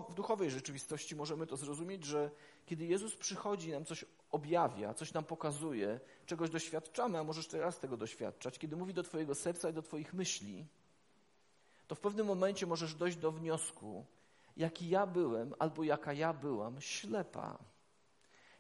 w 0.10 0.14
duchowej 0.14 0.50
rzeczywistości 0.50 1.16
możemy 1.16 1.48
to 1.48 1.58
zrozumieć, 1.58 2.04
że 2.04 2.32
kiedy 2.66 2.86
Jezus 2.86 3.16
przychodzi, 3.16 3.72
nam 3.72 3.86
coś 3.86 4.06
objawia, 4.32 4.94
coś 4.94 5.14
nam 5.14 5.24
pokazuje, 5.24 6.00
czegoś 6.26 6.50
doświadczamy, 6.50 7.20
a 7.20 7.24
możesz 7.24 7.48
teraz 7.48 7.80
tego 7.80 7.98
doświadczać, 7.98 8.60
kiedy 8.60 8.76
mówi 8.76 8.94
do 8.94 9.04
Twojego 9.04 9.36
serca 9.36 9.70
i 9.70 9.74
do 9.74 9.82
Twoich 9.82 10.14
myśli, 10.14 10.66
to 11.88 11.96
w 11.96 12.00
pewnym 12.00 12.28
momencie 12.28 12.66
możesz 12.66 12.96
dojść 12.96 13.18
do 13.18 13.32
wniosku, 13.32 14.06
jaki 14.58 14.90
ja 14.90 15.08
byłem 15.08 15.54
albo 15.60 15.84
jaka 15.84 16.14
ja 16.14 16.34
byłam 16.34 16.82
ślepa. 16.82 17.58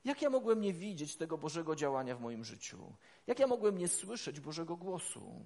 Jak 0.05 0.21
ja 0.21 0.29
mogłem 0.29 0.61
nie 0.61 0.73
widzieć 0.73 1.15
tego 1.15 1.37
Bożego 1.37 1.75
działania 1.75 2.15
w 2.15 2.21
moim 2.21 2.43
życiu? 2.43 2.93
Jak 3.27 3.39
ja 3.39 3.47
mogłem 3.47 3.77
nie 3.77 3.87
słyszeć 3.87 4.39
Bożego 4.39 4.75
głosu? 4.75 5.45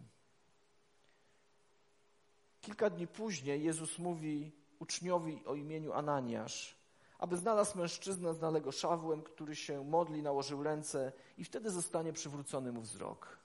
Kilka 2.61 2.89
dni 2.89 3.07
później 3.07 3.63
Jezus 3.63 3.99
mówi 3.99 4.51
uczniowi 4.79 5.45
o 5.45 5.55
imieniu 5.55 5.93
Ananiasz, 5.93 6.75
aby 7.19 7.37
znalazł 7.37 7.77
mężczyznę 7.77 8.33
znanego 8.33 8.71
szawłem, 8.71 9.21
który 9.21 9.55
się 9.55 9.83
modli, 9.83 10.23
nałożył 10.23 10.63
ręce 10.63 11.11
i 11.37 11.43
wtedy 11.43 11.71
zostanie 11.71 12.13
przywrócony 12.13 12.71
mu 12.71 12.81
wzrok. 12.81 13.38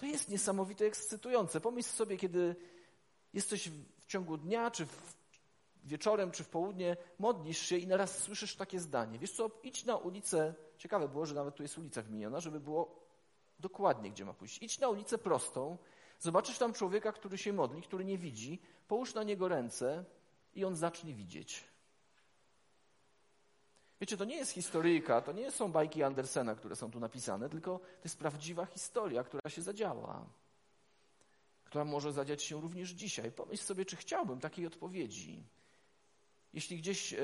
To 0.00 0.06
jest 0.06 0.28
niesamowite, 0.28 0.84
ekscytujące. 0.84 1.60
Pomyśl 1.60 1.88
sobie, 1.88 2.16
kiedy 2.16 2.56
jesteś 3.32 3.68
w 3.98 4.06
ciągu 4.06 4.36
dnia, 4.36 4.70
czy 4.70 4.86
wieczorem, 5.84 6.30
czy 6.30 6.44
w 6.44 6.48
południe, 6.48 6.96
modlisz 7.18 7.58
się 7.58 7.76
i 7.76 7.86
naraz 7.86 8.18
słyszysz 8.18 8.56
takie 8.56 8.80
zdanie. 8.80 9.18
Wiesz 9.18 9.32
co, 9.32 9.50
idź 9.62 9.84
na 9.84 9.96
ulicę, 9.96 10.54
ciekawe 10.78 11.08
było, 11.08 11.26
że 11.26 11.34
nawet 11.34 11.54
tu 11.54 11.62
jest 11.62 11.78
ulica 11.78 12.02
wymieniona, 12.02 12.40
żeby 12.40 12.60
było 12.60 13.06
dokładnie, 13.58 14.10
gdzie 14.10 14.24
ma 14.24 14.34
pójść. 14.34 14.62
Idź 14.62 14.78
na 14.78 14.88
ulicę 14.88 15.18
prostą, 15.18 15.78
zobaczysz 16.18 16.58
tam 16.58 16.72
człowieka, 16.72 17.12
który 17.12 17.38
się 17.38 17.52
modli, 17.52 17.82
który 17.82 18.04
nie 18.04 18.18
widzi, 18.18 18.60
połóż 18.88 19.14
na 19.14 19.22
niego 19.22 19.48
ręce 19.48 20.04
i 20.54 20.64
on 20.64 20.76
zacznie 20.76 21.14
widzieć. 21.14 21.64
Wiecie, 24.00 24.16
to 24.16 24.24
nie 24.24 24.36
jest 24.36 24.52
historyjka, 24.52 25.20
to 25.20 25.32
nie 25.32 25.50
są 25.50 25.72
bajki 25.72 26.02
Andersena, 26.02 26.54
które 26.54 26.76
są 26.76 26.90
tu 26.90 27.00
napisane, 27.00 27.48
tylko 27.48 27.78
to 27.78 28.04
jest 28.04 28.18
prawdziwa 28.18 28.66
historia, 28.66 29.24
która 29.24 29.50
się 29.50 29.62
zadziała, 29.62 30.26
która 31.64 31.84
może 31.84 32.12
zadziać 32.12 32.42
się 32.42 32.60
również 32.60 32.90
dzisiaj. 32.90 33.32
Pomyśl 33.32 33.64
sobie, 33.64 33.84
czy 33.84 33.96
chciałbym 33.96 34.40
takiej 34.40 34.66
odpowiedzi. 34.66 35.42
Jeśli 36.52 36.78
gdzieś 36.78 37.12
e, 37.12 37.18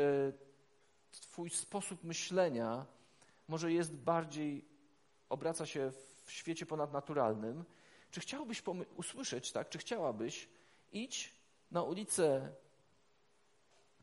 Twój 1.10 1.50
sposób 1.50 2.04
myślenia 2.04 2.86
może 3.48 3.72
jest 3.72 3.96
bardziej, 3.96 4.64
obraca 5.28 5.66
się 5.66 5.92
w 6.24 6.32
świecie 6.32 6.66
ponadnaturalnym, 6.66 7.64
czy 8.10 8.20
chciałbyś 8.20 8.62
usłyszeć, 8.96 9.52
tak, 9.52 9.68
czy 9.68 9.78
chciałabyś, 9.78 10.48
idź 10.92 11.34
na 11.70 11.82
ulicę, 11.82 12.52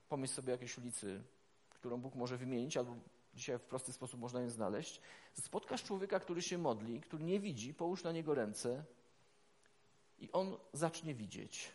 pomyśl 0.10 0.34
sobie 0.34 0.52
jakiejś 0.52 0.78
ulicy, 0.78 1.24
którą 1.84 1.98
Bóg 1.98 2.16
może 2.16 2.38
wymienić, 2.38 2.78
albo 2.78 2.96
dzisiaj 3.34 3.60
w 3.60 3.62
prosty 3.62 3.94
sposób 3.94 4.20
można 4.20 4.42
ją 4.42 4.50
znaleźć, 4.50 5.02
spotkasz 5.34 5.84
człowieka, 5.84 6.20
który 6.20 6.42
się 6.42 6.58
modli, 6.58 7.02
który 7.02 7.24
nie 7.24 7.40
widzi, 7.40 7.74
połóż 7.74 8.04
na 8.04 8.12
niego 8.12 8.36
ręce 8.36 8.86
i 10.20 10.32
on 10.32 10.58
zacznie 10.74 11.14
widzieć. 11.16 11.72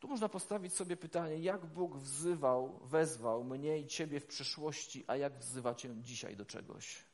Tu 0.00 0.08
można 0.08 0.28
postawić 0.28 0.74
sobie 0.74 0.96
pytanie, 0.96 1.38
jak 1.38 1.66
Bóg 1.66 1.96
wzywał, 1.96 2.78
wezwał 2.82 3.44
mnie 3.44 3.78
i 3.78 3.86
Ciebie 3.86 4.20
w 4.20 4.26
przeszłości, 4.26 5.04
a 5.06 5.16
jak 5.16 5.38
wzywa 5.38 5.74
Cię 5.74 5.94
dzisiaj 6.02 6.36
do 6.36 6.44
czegoś. 6.44 7.04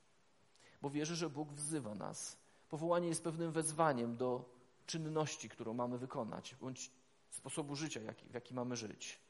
Bo 0.83 0.91
wierzę, 0.91 1.17
że 1.17 1.31
Bóg 1.31 1.53
wzywa 1.53 1.95
nas. 1.95 2.37
Powołanie 2.69 3.09
jest 3.09 3.25
pewnym 3.25 3.53
wezwaniem 3.53 4.17
do 4.17 4.45
czynności, 4.87 5.49
którą 5.49 5.75
mamy 5.75 5.99
wykonać, 5.99 6.55
bądź 6.55 6.91
sposobu 7.31 7.77
życia, 7.77 8.01
w 8.31 8.35
jaki 8.35 8.55
mamy 8.55 8.77
żyć. 8.77 9.30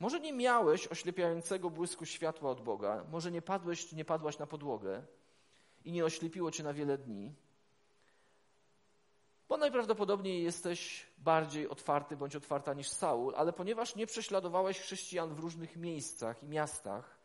Może 0.00 0.20
nie 0.20 0.32
miałeś 0.32 0.86
oślepiającego 0.86 1.70
błysku 1.70 2.06
światła 2.06 2.50
od 2.50 2.60
Boga, 2.60 3.04
może 3.10 3.30
nie 3.30 3.42
padłeś, 3.42 3.92
nie 3.92 4.04
padłaś 4.04 4.38
na 4.38 4.46
podłogę 4.46 5.02
i 5.84 5.92
nie 5.92 6.04
oślepiło 6.04 6.50
cię 6.50 6.62
na 6.62 6.72
wiele 6.72 6.98
dni, 6.98 7.34
bo 9.48 9.56
najprawdopodobniej 9.56 10.42
jesteś 10.42 11.06
bardziej 11.18 11.68
otwarty 11.68 12.16
bądź 12.16 12.36
otwarta 12.36 12.74
niż 12.74 12.88
Saul, 12.88 13.34
ale 13.36 13.52
ponieważ 13.52 13.96
nie 13.96 14.06
prześladowałeś 14.06 14.80
chrześcijan 14.80 15.34
w 15.34 15.38
różnych 15.38 15.76
miejscach 15.76 16.42
i 16.42 16.46
miastach, 16.46 17.18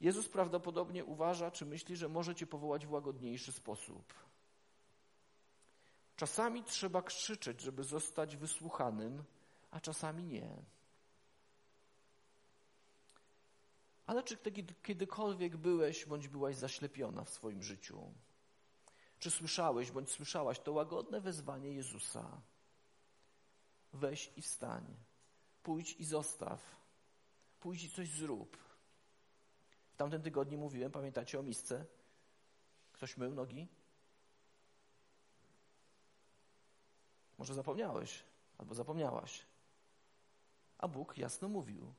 Jezus 0.00 0.28
prawdopodobnie 0.28 1.04
uważa 1.04 1.50
czy 1.50 1.66
myśli, 1.66 1.96
że 1.96 2.08
może 2.08 2.34
cię 2.34 2.46
powołać 2.46 2.86
w 2.86 2.92
łagodniejszy 2.92 3.52
sposób. 3.52 4.14
Czasami 6.16 6.64
trzeba 6.64 7.02
krzyczeć, 7.02 7.60
żeby 7.60 7.84
zostać 7.84 8.36
wysłuchanym, 8.36 9.24
a 9.70 9.80
czasami 9.80 10.24
nie. 10.24 10.48
Ale 14.08 14.22
czy 14.22 14.36
kiedykolwiek 14.82 15.56
byłeś 15.56 16.06
bądź 16.06 16.28
byłaś 16.28 16.56
zaślepiona 16.56 17.24
w 17.24 17.30
swoim 17.30 17.62
życiu? 17.62 18.12
Czy 19.18 19.30
słyszałeś 19.30 19.90
bądź 19.90 20.10
słyszałaś 20.10 20.60
to 20.60 20.72
łagodne 20.72 21.20
wezwanie 21.20 21.72
Jezusa? 21.72 22.40
Weź 23.92 24.32
i 24.36 24.42
wstań. 24.42 24.96
Pójdź 25.62 25.92
i 25.92 26.04
zostaw. 26.04 26.76
Pójdź 27.60 27.84
i 27.84 27.90
coś 27.90 28.08
zrób. 28.08 28.56
W 29.92 29.96
tamtym 29.96 30.22
tygodniu 30.22 30.58
mówiłem, 30.58 30.92
pamiętacie 30.92 31.40
o 31.40 31.42
misce? 31.42 31.86
Ktoś 32.92 33.16
mył 33.16 33.34
nogi? 33.34 33.68
Może 37.38 37.54
zapomniałeś, 37.54 38.24
albo 38.58 38.74
zapomniałaś. 38.74 39.46
A 40.78 40.88
Bóg 40.88 41.18
jasno 41.18 41.48
mówił. 41.48 41.94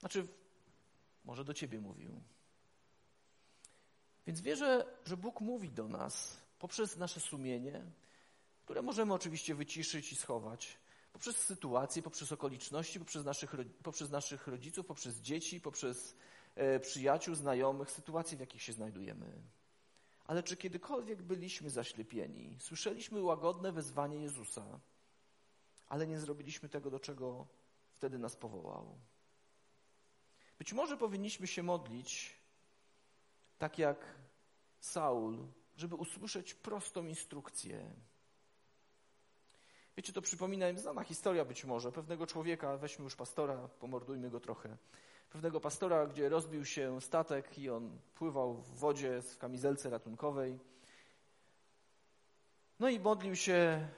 Znaczy, 0.00 0.28
może 1.26 1.44
do 1.44 1.54
ciebie 1.54 1.80
mówił. 1.80 2.20
Więc 4.26 4.40
wierzę, 4.40 4.86
że 5.04 5.16
Bóg 5.16 5.40
mówi 5.40 5.70
do 5.70 5.88
nas 5.88 6.36
poprzez 6.58 6.96
nasze 6.96 7.20
sumienie, 7.20 7.84
które 8.64 8.82
możemy 8.82 9.14
oczywiście 9.14 9.54
wyciszyć 9.54 10.12
i 10.12 10.16
schować, 10.16 10.78
poprzez 11.12 11.36
sytuacje, 11.36 12.02
poprzez 12.02 12.32
okoliczności, 12.32 12.98
poprzez 12.98 13.24
naszych, 13.24 13.54
poprzez 13.82 14.10
naszych 14.10 14.46
rodziców, 14.46 14.86
poprzez 14.86 15.20
dzieci, 15.20 15.60
poprzez 15.60 16.16
e, 16.54 16.80
przyjaciół, 16.80 17.34
znajomych, 17.34 17.90
sytuacje, 17.90 18.36
w 18.36 18.40
jakich 18.40 18.62
się 18.62 18.72
znajdujemy. 18.72 19.32
Ale 20.26 20.42
czy 20.42 20.56
kiedykolwiek 20.56 21.22
byliśmy 21.22 21.70
zaślepieni? 21.70 22.56
Słyszeliśmy 22.58 23.22
łagodne 23.22 23.72
wezwanie 23.72 24.18
Jezusa, 24.18 24.80
ale 25.88 26.06
nie 26.06 26.20
zrobiliśmy 26.20 26.68
tego, 26.68 26.90
do 26.90 27.00
czego 27.00 27.46
wtedy 27.92 28.18
nas 28.18 28.36
powołał. 28.36 28.98
Być 30.58 30.72
może 30.72 30.96
powinniśmy 30.96 31.46
się 31.46 31.62
modlić 31.62 32.36
tak 33.58 33.78
jak 33.78 34.14
Saul, 34.80 35.46
żeby 35.76 35.94
usłyszeć 35.94 36.54
prostą 36.54 37.06
instrukcję. 37.06 37.90
Wiecie, 39.96 40.12
to 40.12 40.22
przypomina 40.22 40.68
im 40.68 40.78
znana 40.78 41.04
historia 41.04 41.44
być 41.44 41.64
może 41.64 41.92
pewnego 41.92 42.26
człowieka, 42.26 42.76
weźmy 42.76 43.04
już 43.04 43.16
pastora, 43.16 43.68
pomordujmy 43.68 44.30
go 44.30 44.40
trochę. 44.40 44.76
Pewnego 45.30 45.60
pastora, 45.60 46.06
gdzie 46.06 46.28
rozbił 46.28 46.64
się 46.64 47.00
statek 47.00 47.58
i 47.58 47.70
on 47.70 47.98
pływał 48.14 48.54
w 48.54 48.78
wodzie 48.78 49.22
w 49.22 49.38
kamizelce 49.38 49.90
ratunkowej. 49.90 50.58
No 52.80 52.88
i 52.88 53.00
modlił 53.00 53.36
się, 53.36 53.88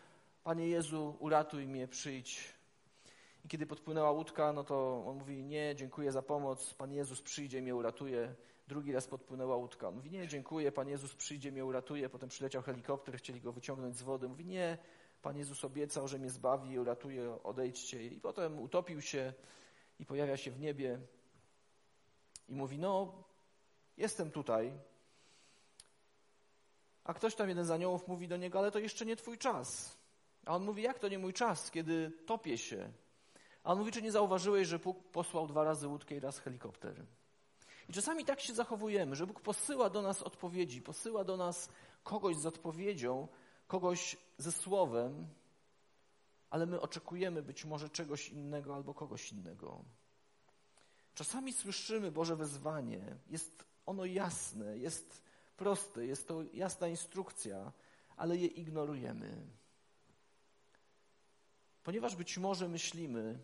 Panie 0.44 0.68
Jezu, 0.68 1.16
uratuj 1.20 1.66
mnie, 1.66 1.88
przyjdź. 1.88 2.57
I 3.44 3.48
kiedy 3.48 3.66
podpłynęła 3.66 4.10
łódka, 4.10 4.52
no 4.52 4.64
to 4.64 5.04
on 5.06 5.16
mówi, 5.16 5.44
nie, 5.44 5.74
dziękuję 5.76 6.12
za 6.12 6.22
pomoc, 6.22 6.74
Pan 6.74 6.92
Jezus 6.92 7.22
przyjdzie, 7.22 7.62
mnie 7.62 7.74
uratuje. 7.74 8.34
Drugi 8.68 8.92
raz 8.92 9.06
podpłynęła 9.06 9.56
łódka. 9.56 9.88
On 9.88 9.94
mówi, 9.94 10.10
nie, 10.10 10.28
dziękuję, 10.28 10.72
Pan 10.72 10.88
Jezus 10.88 11.14
przyjdzie, 11.14 11.52
mnie 11.52 11.64
uratuje. 11.64 12.08
Potem 12.08 12.28
przyleciał 12.28 12.62
helikopter, 12.62 13.18
chcieli 13.18 13.40
go 13.40 13.52
wyciągnąć 13.52 13.96
z 13.96 14.02
wody. 14.02 14.28
Mówi, 14.28 14.44
nie, 14.44 14.78
Pan 15.22 15.38
Jezus 15.38 15.64
obiecał, 15.64 16.08
że 16.08 16.18
mnie 16.18 16.30
zbawi 16.30 16.70
i 16.70 16.78
uratuje, 16.78 17.42
odejdźcie. 17.42 18.06
I 18.06 18.20
potem 18.20 18.58
utopił 18.58 19.00
się 19.00 19.32
i 19.98 20.06
pojawia 20.06 20.36
się 20.36 20.50
w 20.50 20.60
niebie 20.60 21.00
i 22.48 22.54
mówi, 22.54 22.78
no, 22.78 23.24
jestem 23.96 24.30
tutaj. 24.30 24.72
A 27.04 27.14
ktoś 27.14 27.34
tam, 27.34 27.48
jeden 27.48 27.64
z 27.64 27.70
aniołów 27.70 28.08
mówi 28.08 28.28
do 28.28 28.36
niego, 28.36 28.58
ale 28.58 28.70
to 28.70 28.78
jeszcze 28.78 29.06
nie 29.06 29.16
twój 29.16 29.38
czas. 29.38 29.98
A 30.46 30.56
on 30.56 30.64
mówi, 30.64 30.82
jak 30.82 30.98
to 30.98 31.08
nie 31.08 31.18
mój 31.18 31.32
czas, 31.32 31.70
kiedy 31.70 32.10
topię 32.26 32.58
się? 32.58 32.92
A 33.68 33.72
on 33.72 33.78
mówi, 33.78 33.92
czy 33.92 34.02
nie 34.02 34.12
zauważyłeś, 34.12 34.68
że 34.68 34.78
Bóg 34.78 35.04
posłał 35.04 35.46
dwa 35.46 35.64
razy 35.64 35.88
łódkę 35.88 36.16
i 36.16 36.20
raz 36.20 36.38
helikopter? 36.38 37.06
I 37.88 37.92
czasami 37.92 38.24
tak 38.24 38.40
się 38.40 38.54
zachowujemy, 38.54 39.16
że 39.16 39.26
Bóg 39.26 39.40
posyła 39.40 39.90
do 39.90 40.02
nas 40.02 40.22
odpowiedzi, 40.22 40.82
posyła 40.82 41.24
do 41.24 41.36
nas 41.36 41.68
kogoś 42.04 42.36
z 42.36 42.46
odpowiedzią, 42.46 43.28
kogoś 43.66 44.16
ze 44.38 44.52
słowem, 44.52 45.28
ale 46.50 46.66
my 46.66 46.80
oczekujemy 46.80 47.42
być 47.42 47.64
może 47.64 47.90
czegoś 47.90 48.28
innego 48.28 48.74
albo 48.74 48.94
kogoś 48.94 49.32
innego. 49.32 49.84
Czasami 51.14 51.52
słyszymy 51.52 52.12
Boże 52.12 52.36
wezwanie, 52.36 53.16
jest 53.26 53.64
ono 53.86 54.04
jasne, 54.04 54.78
jest 54.78 55.22
proste, 55.56 56.06
jest 56.06 56.28
to 56.28 56.42
jasna 56.52 56.88
instrukcja, 56.88 57.72
ale 58.16 58.36
je 58.36 58.46
ignorujemy. 58.46 59.46
Ponieważ 61.82 62.16
być 62.16 62.38
może 62.38 62.68
myślimy, 62.68 63.38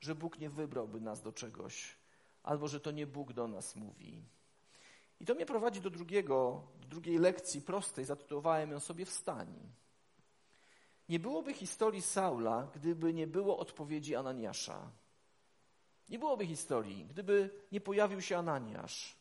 że 0.00 0.14
Bóg 0.14 0.38
nie 0.38 0.50
wybrałby 0.50 1.00
nas 1.00 1.22
do 1.22 1.32
czegoś, 1.32 1.96
albo 2.42 2.68
że 2.68 2.80
to 2.80 2.90
nie 2.90 3.06
Bóg 3.06 3.32
do 3.32 3.48
nas 3.48 3.76
mówi. 3.76 4.24
I 5.20 5.24
to 5.24 5.34
mnie 5.34 5.46
prowadzi 5.46 5.80
do 5.80 5.90
drugiego, 5.90 6.62
do 6.80 6.88
drugiej 6.88 7.18
lekcji 7.18 7.62
prostej, 7.62 8.04
zatytułowałem 8.04 8.70
ją 8.70 8.80
sobie 8.80 9.04
Wstań. 9.04 9.72
Nie 11.08 11.20
byłoby 11.20 11.54
historii 11.54 12.02
Saula, 12.02 12.70
gdyby 12.74 13.14
nie 13.14 13.26
było 13.26 13.58
odpowiedzi 13.58 14.16
Ananiasza. 14.16 14.90
Nie 16.08 16.18
byłoby 16.18 16.46
historii, 16.46 17.04
gdyby 17.04 17.50
nie 17.72 17.80
pojawił 17.80 18.22
się 18.22 18.38
Ananiasz. 18.38 19.18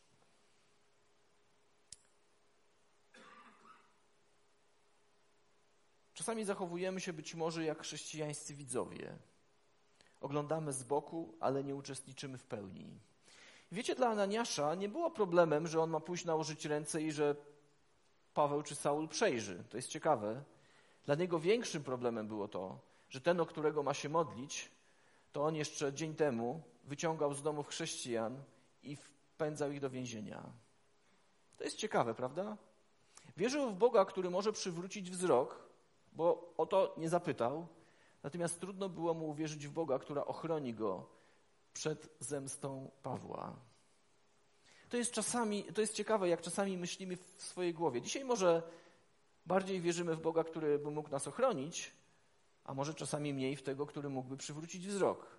Czasami 6.13 6.45
zachowujemy 6.45 7.01
się 7.01 7.13
być 7.13 7.35
może 7.35 7.63
jak 7.63 7.81
chrześcijańscy 7.81 8.53
widzowie. 8.53 9.17
Oglądamy 10.21 10.73
z 10.73 10.84
boku, 10.84 11.34
ale 11.39 11.63
nie 11.63 11.75
uczestniczymy 11.75 12.38
w 12.38 12.45
pełni. 12.45 12.99
Wiecie, 13.71 13.95
dla 13.95 14.08
Ananiasza 14.08 14.75
nie 14.75 14.89
było 14.89 15.12
problemem, 15.12 15.67
że 15.67 15.82
on 15.82 15.89
ma 15.89 15.99
pójść 15.99 16.25
nałożyć 16.25 16.65
ręce 16.65 17.01
i 17.01 17.12
że 17.12 17.36
Paweł 18.34 18.63
czy 18.63 18.75
Saul 18.75 19.08
przejrzy. 19.08 19.63
To 19.69 19.77
jest 19.77 19.89
ciekawe. 19.89 20.43
Dla 21.06 21.15
niego 21.15 21.39
większym 21.39 21.84
problemem 21.84 22.27
było 22.27 22.47
to, 22.47 22.80
że 23.10 23.21
ten, 23.21 23.39
o 23.39 23.45
którego 23.45 23.84
ma 23.84 23.93
się 23.93 24.10
modlić, 24.10 24.71
to 25.32 25.43
on 25.43 25.56
jeszcze 25.56 25.93
dzień 25.93 26.15
temu 26.15 26.62
wyciągał 26.84 27.34
z 27.34 27.41
domów 27.41 27.67
chrześcijan 27.67 28.43
i 28.84 28.95
wpędzał 28.95 29.71
ich 29.71 29.80
do 29.80 29.89
więzienia. 29.89 30.43
To 31.58 31.63
jest 31.63 31.77
ciekawe, 31.77 32.13
prawda? 32.13 32.58
Wierzył 33.38 33.69
w 33.69 33.75
Boga, 33.75 34.06
który 34.06 34.30
może 34.30 34.53
przywrócić 34.53 35.12
wzrok, 35.12 35.69
bo 36.13 36.53
o 36.58 36.65
to 36.65 36.93
nie 36.97 37.10
zapytał, 37.10 37.67
natomiast 38.27 38.59
trudno 38.59 38.89
było 38.89 39.13
mu 39.13 39.29
uwierzyć 39.29 39.67
w 39.67 39.71
Boga, 39.71 39.99
która 39.99 40.25
ochroni 40.25 40.73
go 40.73 41.09
przed 41.73 42.09
zemstą 42.19 42.91
Pawła. 43.03 43.55
To 44.89 44.97
jest 44.97 45.11
czasami, 45.11 45.63
to 45.63 45.81
jest 45.81 45.93
ciekawe, 45.93 46.29
jak 46.29 46.41
czasami 46.41 46.77
myślimy 46.77 47.17
w 47.17 47.43
swojej 47.43 47.73
głowie. 47.73 48.01
Dzisiaj 48.01 48.25
może 48.25 48.63
bardziej 49.45 49.81
wierzymy 49.81 50.15
w 50.15 50.21
Boga, 50.21 50.43
który 50.43 50.79
by 50.79 50.91
mógł 50.91 51.09
nas 51.09 51.27
ochronić, 51.27 51.91
a 52.63 52.73
może 52.73 52.93
czasami 52.93 53.33
mniej 53.33 53.55
w 53.55 53.63
tego, 53.63 53.85
który 53.85 54.09
mógłby 54.09 54.37
przywrócić 54.37 54.87
wzrok. 54.87 55.37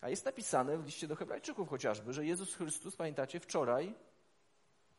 A 0.00 0.08
jest 0.08 0.24
napisane 0.24 0.78
w 0.78 0.84
liście 0.84 1.08
do 1.08 1.16
Hebrajczyków 1.16 1.68
chociażby, 1.68 2.12
że 2.12 2.26
Jezus 2.26 2.54
Chrystus, 2.54 2.96
pamiętacie, 2.96 3.40
wczoraj, 3.40 3.94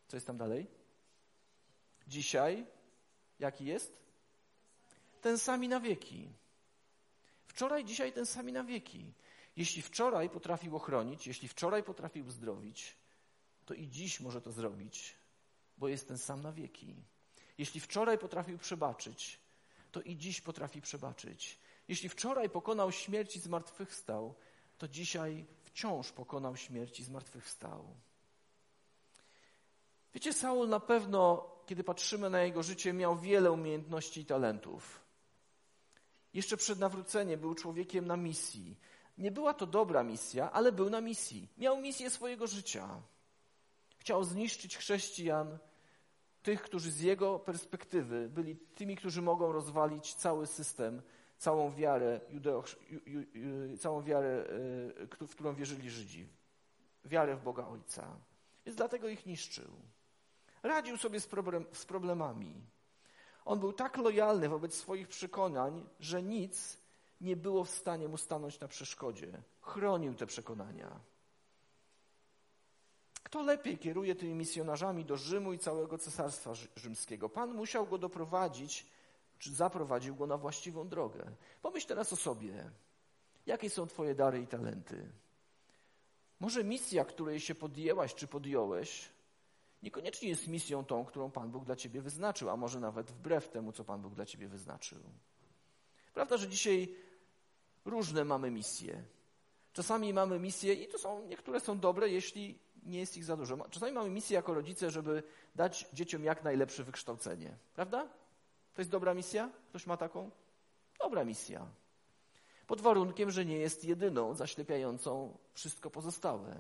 co 0.08 0.18
jest 0.18 0.28
tam 0.28 0.38
dalej? 0.38 0.68
Dzisiaj, 2.08 2.66
jaki 3.40 3.66
jest? 3.66 3.98
Ten 5.22 5.38
sami 5.38 5.68
na 5.68 5.80
wieki. 5.80 6.41
Wczoraj, 7.52 7.86
dzisiaj 7.86 8.14
ten 8.14 8.26
sami 8.26 8.52
na 8.52 8.64
wieki. 8.64 9.14
Jeśli 9.56 9.82
wczoraj 9.82 10.30
potrafił 10.30 10.76
ochronić, 10.76 11.28
jeśli 11.28 11.48
wczoraj 11.48 11.84
potrafił 11.84 12.26
uzdrowić, 12.26 12.98
to 13.66 13.74
i 13.74 13.88
dziś 13.88 14.20
może 14.20 14.42
to 14.42 14.52
zrobić, 14.52 15.16
bo 15.78 15.88
jest 15.88 16.08
ten 16.08 16.18
sam 16.18 16.42
na 16.42 16.52
wieki. 16.52 16.96
Jeśli 17.58 17.80
wczoraj 17.80 18.18
potrafił 18.18 18.58
przebaczyć, 18.58 19.40
to 19.92 20.02
i 20.02 20.18
dziś 20.18 20.42
potrafi 20.42 20.82
przebaczyć. 20.82 21.60
Jeśli 21.88 22.10
wczoraj 22.10 22.50
pokonał 22.50 22.92
śmierć 22.92 23.36
i 23.36 23.40
zmartwychwstał, 23.40 24.36
to 24.78 24.88
dzisiaj 24.88 25.46
wciąż 25.64 26.12
pokonał 26.12 26.56
śmierć 26.56 27.00
i 27.00 27.04
zmartwychwstał. 27.04 27.96
Wiecie, 30.14 30.34
Saul 30.34 30.70
na 30.70 30.80
pewno, 30.80 31.52
kiedy 31.66 31.84
patrzymy 31.84 32.30
na 32.30 32.42
jego 32.42 32.64
życie, 32.64 32.94
miał 32.94 33.18
wiele 33.18 33.52
umiejętności 33.52 34.22
i 34.22 34.26
talentów. 34.26 35.02
Jeszcze 36.34 36.58
przed 36.58 36.80
nawróceniem 36.80 37.40
był 37.40 37.56
człowiekiem 37.56 38.08
na 38.08 38.18
misji. 38.18 38.78
Nie 39.18 39.32
była 39.32 39.54
to 39.54 39.68
dobra 39.68 40.04
misja, 40.04 40.52
ale 40.52 40.72
był 40.72 40.90
na 40.90 41.02
misji. 41.02 41.48
Miał 41.58 41.82
misję 41.82 42.10
swojego 42.10 42.48
życia. 42.48 43.02
Chciał 43.98 44.24
zniszczyć 44.24 44.78
chrześcijan, 44.78 45.58
tych, 46.44 46.62
którzy 46.62 46.92
z 46.92 47.00
jego 47.00 47.40
perspektywy 47.40 48.30
byli 48.30 48.56
tymi, 48.56 48.96
którzy 48.96 49.22
mogą 49.22 49.52
rozwalić 49.52 50.14
cały 50.14 50.48
system, 50.48 51.02
całą 51.38 51.72
wiarę, 51.72 52.22
judeo, 52.30 52.64
całą 53.80 54.02
wiarę, 54.02 54.46
e, 55.22 55.28
w 55.28 55.32
którą 55.32 55.56
wierzyli 55.56 55.90
Żydzi. 55.90 56.28
Wiarę 57.06 57.36
w 57.36 57.44
Boga 57.44 57.68
Ojca. 57.68 58.18
Więc 58.66 58.78
dlatego 58.78 59.08
ich 59.08 59.26
niszczył. 59.26 59.72
Radził 60.64 60.98
sobie 60.98 61.20
z, 61.20 61.28
problem, 61.28 61.66
z 61.74 61.86
problemami. 61.86 62.62
On 63.46 63.60
był 63.60 63.74
tak 63.74 63.98
lojalny 63.98 64.50
wobec 64.50 64.76
swoich 64.76 65.08
przekonań, 65.08 65.90
że 66.00 66.24
nic 66.24 66.78
nie 67.22 67.36
było 67.36 67.64
w 67.64 67.70
stanie 67.70 68.08
mu 68.08 68.18
stanąć 68.18 68.60
na 68.60 68.68
przeszkodzie. 68.68 69.42
Chronił 69.62 70.14
te 70.14 70.26
przekonania. 70.26 71.00
Kto 73.24 73.42
lepiej 73.42 73.78
kieruje 73.78 74.16
tymi 74.16 74.34
misjonarzami 74.34 75.06
do 75.06 75.18
Rzymu 75.18 75.54
i 75.54 75.60
całego 75.60 75.98
cesarstwa 75.98 76.54
rzymskiego? 76.76 77.30
Pan 77.30 77.54
musiał 77.54 77.88
go 77.88 77.98
doprowadzić, 77.98 78.86
czy 79.40 79.54
zaprowadził 79.54 80.16
go 80.16 80.28
na 80.28 80.38
właściwą 80.38 80.88
drogę. 80.88 81.32
Pomyśl 81.62 81.88
teraz 81.88 82.14
o 82.14 82.16
sobie. 82.16 82.72
Jakie 83.46 83.70
są 83.70 83.88
Twoje 83.88 84.16
dary 84.16 84.42
i 84.42 84.48
talenty? 84.48 85.12
Może 86.40 86.64
misja, 86.64 87.06
której 87.06 87.40
się 87.40 87.56
podjęłaś 87.56 88.16
czy 88.16 88.28
podjąłeś, 88.28 89.10
niekoniecznie 89.84 90.30
jest 90.30 90.48
misją 90.48 90.86
tą, 90.86 91.06
którą 91.06 91.32
Pan 91.32 91.52
Bóg 91.52 91.66
dla 91.66 91.76
Ciebie 91.76 92.02
wyznaczył, 92.02 92.50
a 92.50 92.58
może 92.58 92.80
nawet 92.80 93.12
wbrew 93.12 93.50
temu, 93.50 93.72
co 93.72 93.84
Pan 93.84 94.02
Bóg 94.02 94.14
dla 94.14 94.26
Ciebie 94.26 94.48
wyznaczył. 94.48 95.00
Prawda, 96.14 96.38
że 96.38 96.48
dzisiaj 96.48 96.96
różne 97.86 98.26
mamy 98.26 98.52
misje. 98.52 99.04
Czasami 99.74 100.14
mamy 100.14 100.40
misje 100.40 100.74
i 100.74 100.88
to 100.88 100.98
są, 100.98 101.28
niektóre 101.28 101.60
są 101.60 101.80
dobre, 101.80 102.10
jeśli 102.10 102.60
nie 102.84 103.00
jest 103.00 103.18
ich 103.18 103.26
za 103.26 103.38
dużo. 103.38 103.58
Czasami 103.70 103.92
mamy 103.92 104.10
misję 104.10 104.36
jako 104.36 104.54
rodzice, 104.54 104.92
żeby 104.92 105.24
dać 105.56 105.88
dzieciom 105.94 106.24
jak 106.24 106.44
najlepsze 106.44 106.84
wykształcenie. 106.84 107.58
Prawda? 107.74 108.08
To 108.74 108.82
jest 108.82 108.92
dobra 108.92 109.14
misja? 109.14 109.50
Ktoś 109.70 109.88
ma 109.88 109.98
taką? 109.98 110.32
Dobra 111.00 111.24
misja. 111.24 111.68
Pod 112.68 112.82
warunkiem, 112.82 113.32
że 113.32 113.46
nie 113.46 113.58
jest 113.58 113.84
jedyną 113.84 114.34
zaślepiającą 114.34 115.38
wszystko 115.54 115.90
pozostałe. 115.90 116.56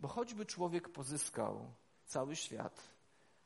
Bo 0.00 0.08
choćby 0.08 0.46
człowiek 0.46 0.88
pozyskał 0.88 1.72
cały 2.06 2.36
świat, 2.36 2.82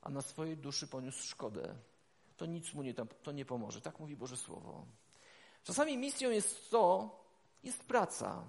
a 0.00 0.10
na 0.10 0.22
swojej 0.22 0.56
duszy 0.56 0.86
poniósł 0.86 1.26
szkodę, 1.26 1.74
to 2.36 2.46
nic 2.46 2.74
mu 2.74 2.82
nie, 2.82 2.94
to 2.94 3.32
nie 3.32 3.44
pomoże. 3.44 3.80
Tak 3.80 4.00
mówi 4.00 4.16
Boże 4.16 4.36
Słowo. 4.36 4.86
Czasami 5.64 5.98
misją 5.98 6.30
jest 6.30 6.70
to, 6.70 7.10
jest 7.62 7.84
praca. 7.84 8.44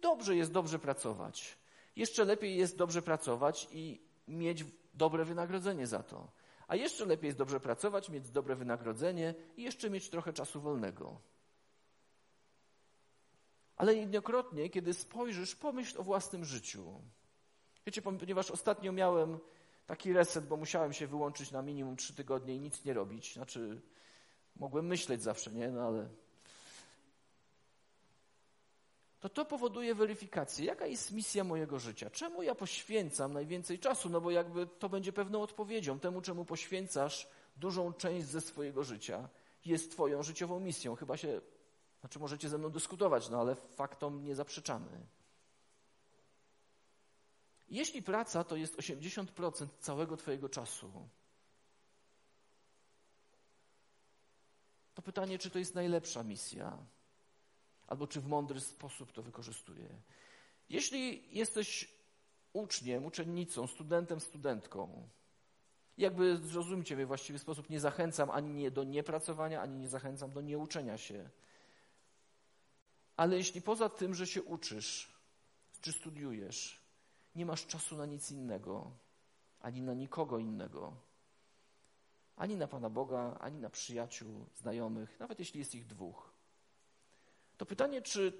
Dobrze 0.00 0.36
jest 0.36 0.52
dobrze 0.52 0.78
pracować. 0.78 1.58
Jeszcze 1.96 2.24
lepiej 2.24 2.56
jest 2.56 2.76
dobrze 2.76 3.02
pracować 3.02 3.68
i 3.72 4.00
mieć 4.28 4.64
dobre 4.94 5.24
wynagrodzenie 5.24 5.86
za 5.86 6.02
to. 6.02 6.28
A 6.68 6.76
jeszcze 6.76 7.06
lepiej 7.06 7.28
jest 7.28 7.38
dobrze 7.38 7.60
pracować, 7.60 8.08
mieć 8.08 8.30
dobre 8.30 8.56
wynagrodzenie 8.56 9.34
i 9.56 9.62
jeszcze 9.62 9.90
mieć 9.90 10.10
trochę 10.10 10.32
czasu 10.32 10.60
wolnego. 10.60 11.20
Ale 13.78 13.94
jednokrotnie, 13.94 14.70
kiedy 14.70 14.94
spojrzysz, 14.94 15.56
pomyśl 15.56 16.00
o 16.00 16.02
własnym 16.02 16.44
życiu. 16.44 17.00
Wiecie, 17.86 18.02
ponieważ 18.02 18.50
ostatnio 18.50 18.92
miałem 18.92 19.38
taki 19.86 20.12
reset, 20.12 20.46
bo 20.46 20.56
musiałem 20.56 20.92
się 20.92 21.06
wyłączyć 21.06 21.50
na 21.50 21.62
minimum 21.62 21.96
trzy 21.96 22.14
tygodnie 22.14 22.54
i 22.54 22.60
nic 22.60 22.84
nie 22.84 22.94
robić. 22.94 23.34
Znaczy, 23.34 23.80
mogłem 24.56 24.86
myśleć 24.86 25.22
zawsze, 25.22 25.50
nie? 25.50 25.68
No 25.68 25.86
ale 25.86 26.08
to 29.20 29.28
to 29.28 29.44
powoduje 29.44 29.94
weryfikację. 29.94 30.64
Jaka 30.64 30.86
jest 30.86 31.12
misja 31.12 31.44
mojego 31.44 31.78
życia? 31.78 32.10
Czemu 32.10 32.42
ja 32.42 32.54
poświęcam 32.54 33.32
najwięcej 33.32 33.78
czasu? 33.78 34.08
No 34.08 34.20
bo 34.20 34.30
jakby 34.30 34.66
to 34.66 34.88
będzie 34.88 35.12
pewną 35.12 35.42
odpowiedzią. 35.42 36.00
Temu, 36.00 36.20
czemu 36.20 36.44
poświęcasz 36.44 37.28
dużą 37.56 37.92
część 37.92 38.26
ze 38.26 38.40
swojego 38.40 38.84
życia, 38.84 39.28
jest 39.64 39.90
Twoją 39.90 40.22
życiową 40.22 40.60
misją. 40.60 40.94
Chyba 40.94 41.16
się, 41.16 41.40
znaczy 42.00 42.18
możecie 42.18 42.48
ze 42.48 42.58
mną 42.58 42.70
dyskutować, 42.70 43.28
no 43.28 43.40
ale 43.40 43.54
faktom 43.54 44.24
nie 44.24 44.34
zaprzeczamy. 44.34 45.06
Jeśli 47.68 48.02
praca 48.02 48.44
to 48.44 48.56
jest 48.56 48.76
80% 48.76 49.66
całego 49.80 50.16
Twojego 50.16 50.48
czasu, 50.48 51.08
to 54.94 55.02
pytanie, 55.02 55.38
czy 55.38 55.50
to 55.50 55.58
jest 55.58 55.74
najlepsza 55.74 56.24
misja? 56.24 56.78
albo 57.88 58.06
czy 58.06 58.20
w 58.20 58.26
mądry 58.26 58.60
sposób 58.60 59.12
to 59.12 59.22
wykorzystuje. 59.22 59.88
Jeśli 60.68 61.36
jesteś 61.36 61.88
uczniem, 62.52 63.04
uczennicą, 63.04 63.66
studentem, 63.66 64.20
studentką, 64.20 65.08
jakby 65.98 66.36
zrozumcie 66.36 66.96
mnie 66.96 67.06
właściwy 67.06 67.38
sposób, 67.38 67.70
nie 67.70 67.80
zachęcam 67.80 68.30
ani 68.30 68.54
nie 68.54 68.70
do 68.70 68.84
niepracowania, 68.84 69.62
ani 69.62 69.78
nie 69.78 69.88
zachęcam 69.88 70.30
do 70.30 70.40
nieuczenia 70.40 70.98
się. 70.98 71.30
Ale 73.18 73.36
jeśli 73.36 73.62
poza 73.62 73.88
tym, 73.88 74.14
że 74.14 74.26
się 74.26 74.42
uczysz, 74.42 75.18
czy 75.80 75.92
studiujesz, 75.92 76.80
nie 77.34 77.46
masz 77.46 77.66
czasu 77.66 77.96
na 77.96 78.06
nic 78.06 78.30
innego, 78.30 78.90
ani 79.60 79.82
na 79.82 79.94
nikogo 79.94 80.38
innego, 80.38 80.96
ani 82.36 82.56
na 82.56 82.66
Pana 82.66 82.90
Boga, 82.90 83.36
ani 83.40 83.58
na 83.58 83.70
przyjaciół, 83.70 84.46
znajomych, 84.54 85.20
nawet 85.20 85.38
jeśli 85.38 85.58
jest 85.58 85.74
ich 85.74 85.86
dwóch. 85.86 86.32
To 87.56 87.66
pytanie, 87.66 88.02
czy 88.02 88.32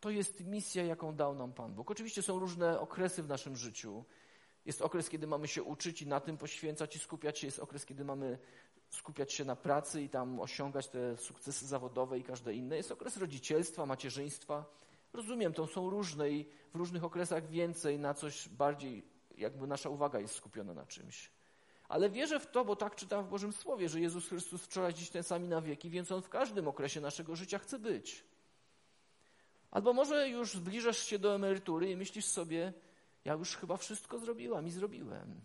to 0.00 0.10
jest 0.10 0.44
misja, 0.44 0.84
jaką 0.84 1.16
dał 1.16 1.34
nam 1.34 1.52
Pan 1.52 1.74
Bóg. 1.74 1.90
Oczywiście 1.90 2.22
są 2.22 2.38
różne 2.38 2.80
okresy 2.80 3.22
w 3.22 3.28
naszym 3.28 3.56
życiu. 3.56 4.04
Jest 4.64 4.82
okres, 4.82 5.08
kiedy 5.08 5.26
mamy 5.26 5.48
się 5.48 5.62
uczyć 5.62 6.02
i 6.02 6.06
na 6.06 6.20
tym 6.20 6.36
poświęcać 6.38 6.96
i 6.96 6.98
skupiać 6.98 7.38
się. 7.38 7.46
Jest 7.46 7.58
okres, 7.58 7.86
kiedy 7.86 8.04
mamy 8.04 8.38
skupiać 8.96 9.32
się 9.32 9.44
na 9.44 9.56
pracy 9.56 10.02
i 10.02 10.08
tam 10.08 10.40
osiągać 10.40 10.88
te 10.88 11.16
sukcesy 11.16 11.66
zawodowe 11.66 12.18
i 12.18 12.22
każde 12.22 12.54
inne. 12.54 12.76
Jest 12.76 12.92
okres 12.92 13.16
rodzicielstwa, 13.16 13.86
macierzyństwa. 13.86 14.64
Rozumiem, 15.12 15.52
to 15.52 15.66
są 15.66 15.90
różne 15.90 16.30
i 16.30 16.46
w 16.74 16.76
różnych 16.76 17.04
okresach 17.04 17.48
więcej 17.48 17.98
na 17.98 18.14
coś 18.14 18.48
bardziej, 18.48 19.04
jakby 19.38 19.66
nasza 19.66 19.88
uwaga 19.88 20.20
jest 20.20 20.34
skupiona 20.34 20.74
na 20.74 20.86
czymś. 20.86 21.30
Ale 21.88 22.10
wierzę 22.10 22.40
w 22.40 22.46
to, 22.46 22.64
bo 22.64 22.76
tak 22.76 22.96
czytam 22.96 23.24
w 23.24 23.28
Bożym 23.28 23.52
Słowie, 23.52 23.88
że 23.88 24.00
Jezus 24.00 24.28
Chrystus 24.28 24.62
wczoraj, 24.62 24.94
dziś 24.94 25.10
ten 25.10 25.22
sami 25.22 25.48
na 25.48 25.60
wieki, 25.60 25.90
więc 25.90 26.12
On 26.12 26.22
w 26.22 26.28
każdym 26.28 26.68
okresie 26.68 27.00
naszego 27.00 27.36
życia 27.36 27.58
chce 27.58 27.78
być. 27.78 28.24
Albo 29.70 29.92
może 29.92 30.28
już 30.28 30.52
zbliżasz 30.52 30.98
się 30.98 31.18
do 31.18 31.34
emerytury 31.34 31.90
i 31.90 31.96
myślisz 31.96 32.24
sobie, 32.24 32.72
ja 33.24 33.32
już 33.32 33.56
chyba 33.56 33.76
wszystko 33.76 34.18
zrobiłam 34.18 34.66
i 34.66 34.70
zrobiłem. 34.70 35.40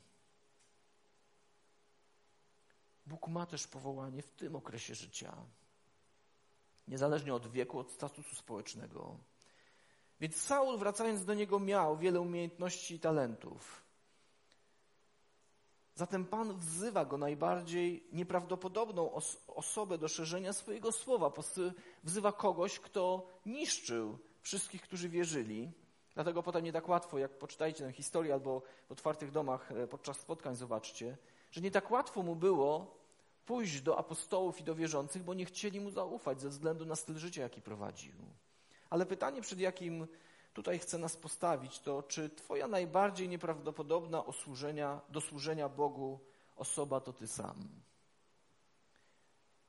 Bóg 3.12 3.28
ma 3.28 3.45
też 3.45 3.68
powołanie 3.68 4.22
w 4.22 4.32
tym 4.32 4.55
okresie 4.55 4.95
życia. 4.95 5.36
Niezależnie 6.88 7.34
od 7.34 7.51
wieku, 7.51 7.80
od 7.80 7.91
statusu 7.91 8.36
społecznego. 8.36 9.18
Więc 10.20 10.36
Saul, 10.36 10.78
wracając 10.78 11.26
do 11.26 11.34
niego, 11.34 11.59
miał 11.59 11.97
wiele 11.97 12.22
umiejętności 12.22 12.95
i 12.95 12.99
talentów. 12.99 13.82
Zatem 15.95 16.26
Pan 16.26 16.57
wzywa 16.57 17.05
go 17.05 17.18
najbardziej 17.18 18.07
nieprawdopodobną 18.12 19.14
os 19.14 19.38
osobę 19.47 19.97
do 19.97 20.07
szerzenia 20.07 20.53
swojego 20.53 20.91
słowa. 20.91 21.32
Wzywa 22.03 22.32
kogoś, 22.32 22.80
kto 22.80 23.28
niszczył 23.45 24.20
wszystkich, 24.41 24.82
którzy 24.82 25.09
wierzyli. 25.09 25.72
Dlatego 26.14 26.43
potem 26.43 26.64
nie 26.64 26.74
tak 26.74 26.89
łatwo, 26.89 27.18
jak 27.18 27.38
poczytajcie 27.38 27.84
tę 27.84 27.91
historię 27.91 28.34
albo 28.34 28.62
w 28.88 28.91
otwartych 28.91 29.32
domach 29.32 29.72
e, 29.72 29.88
podczas 29.88 30.20
spotkań 30.20 30.55
zobaczcie, 30.55 31.18
że 31.51 31.62
nie 31.62 31.72
tak 31.72 31.91
łatwo 31.91 32.24
mu 32.24 32.36
było 32.36 33.01
pójść 33.52 33.82
do 33.82 33.97
apostołów 33.97 34.62
i 34.62 34.64
do 34.64 34.76
wierzących, 34.76 35.24
bo 35.24 35.34
nie 35.34 35.45
chcieli 35.45 35.80
mu 35.80 35.91
zaufać 35.91 36.41
ze 36.41 36.49
względu 36.49 36.86
na 36.86 36.95
styl 36.95 37.18
życia, 37.18 37.41
jaki 37.41 37.62
prowadził. 37.62 38.14
Ale 38.89 39.06
pytanie, 39.06 39.41
przed 39.41 39.60
jakim 39.60 40.08
tutaj 40.54 40.80
chcę 40.80 40.97
nas 40.97 41.18
postawić, 41.18 41.80
to 41.80 42.04
czy 42.04 42.30
Twoja 42.30 42.68
najbardziej 42.68 43.30
nieprawdopodobna 43.30 44.26
osłużenia, 44.26 45.02
do 45.10 45.22
służenia 45.22 45.70
Bogu 45.70 46.20
osoba 46.56 46.99
to 46.99 47.14
Ty 47.14 47.28
sam? 47.28 47.70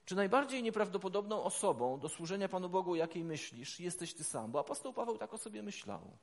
Czy 0.05 0.15
najbardziej 0.15 0.63
nieprawdopodobną 0.63 1.43
osobą 1.43 2.01
do 2.01 2.09
służenia 2.09 2.49
Panu 2.49 2.69
Bogu, 2.69 2.95
jakiej 2.95 3.25
myślisz, 3.25 3.81
jesteś 3.81 4.15
Ty 4.15 4.25
sam? 4.25 4.53
Bo 4.53 4.61
apostoł 4.61 4.93
Paweł 4.93 5.19
tak 5.19 5.35
o 5.35 5.39
sobie 5.39 5.63
myślał. 5.63 6.19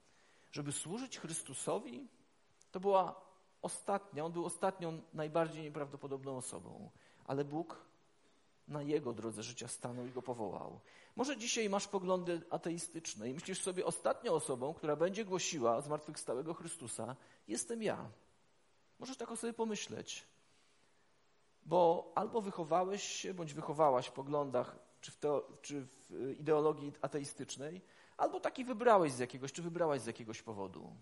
Żeby 0.52 0.72
służyć 0.72 1.20
Chrystusowi, 1.20 2.08
to 2.72 2.80
była 2.80 3.22
ostatnia, 3.62 4.26
on 4.26 4.32
był 4.32 4.46
ostatnią, 4.46 5.02
najbardziej 5.14 5.64
nieprawdopodobną 5.64 6.38
osobą. 6.38 6.90
Ale 7.30 7.46
Bóg 7.46 7.78
na 8.68 8.82
jego 8.82 9.14
drodze 9.14 9.44
życia 9.44 9.68
stanął 9.68 10.06
i 10.06 10.12
go 10.12 10.22
powołał. 10.22 10.80
Może 11.16 11.38
dzisiaj 11.38 11.70
masz 11.70 11.88
poglądy 11.88 12.42
ateistyczne 12.50 13.30
i 13.30 13.34
myślisz 13.34 13.62
sobie, 13.62 13.86
ostatnią 13.86 14.32
osobą, 14.32 14.74
która 14.74 14.96
będzie 14.96 15.26
głosiła 15.26 15.82
zmartwychwstałego 15.82 16.54
Chrystusa, 16.54 17.16
jestem 17.48 17.84
ja. 17.84 18.10
Możesz 19.00 19.18
tak 19.18 19.32
o 19.32 19.36
sobie 19.36 19.54
pomyśleć. 19.54 20.26
Bo 21.66 22.12
albo 22.16 22.42
wychowałeś 22.42 23.04
się, 23.04 23.34
bądź 23.34 23.54
wychowałaś 23.54 24.08
w 24.08 24.12
poglądach, 24.12 24.80
czy 25.02 25.12
w, 25.12 25.18
teo, 25.18 25.48
czy 25.62 25.86
w 25.86 26.36
ideologii 26.40 26.94
ateistycznej, 27.02 27.82
albo 28.18 28.40
taki 28.40 28.66
wybrałeś 28.66 29.14
z 29.14 29.20
jakiegoś, 29.20 29.52
czy 29.52 29.62
wybrałaś 29.62 30.02
z 30.02 30.06
jakiegoś 30.06 30.42
powodu. 30.42 30.96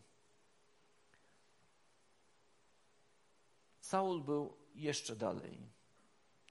Saul 3.79 4.21
był 4.21 4.57
jeszcze 4.75 5.15
dalej. 5.15 5.76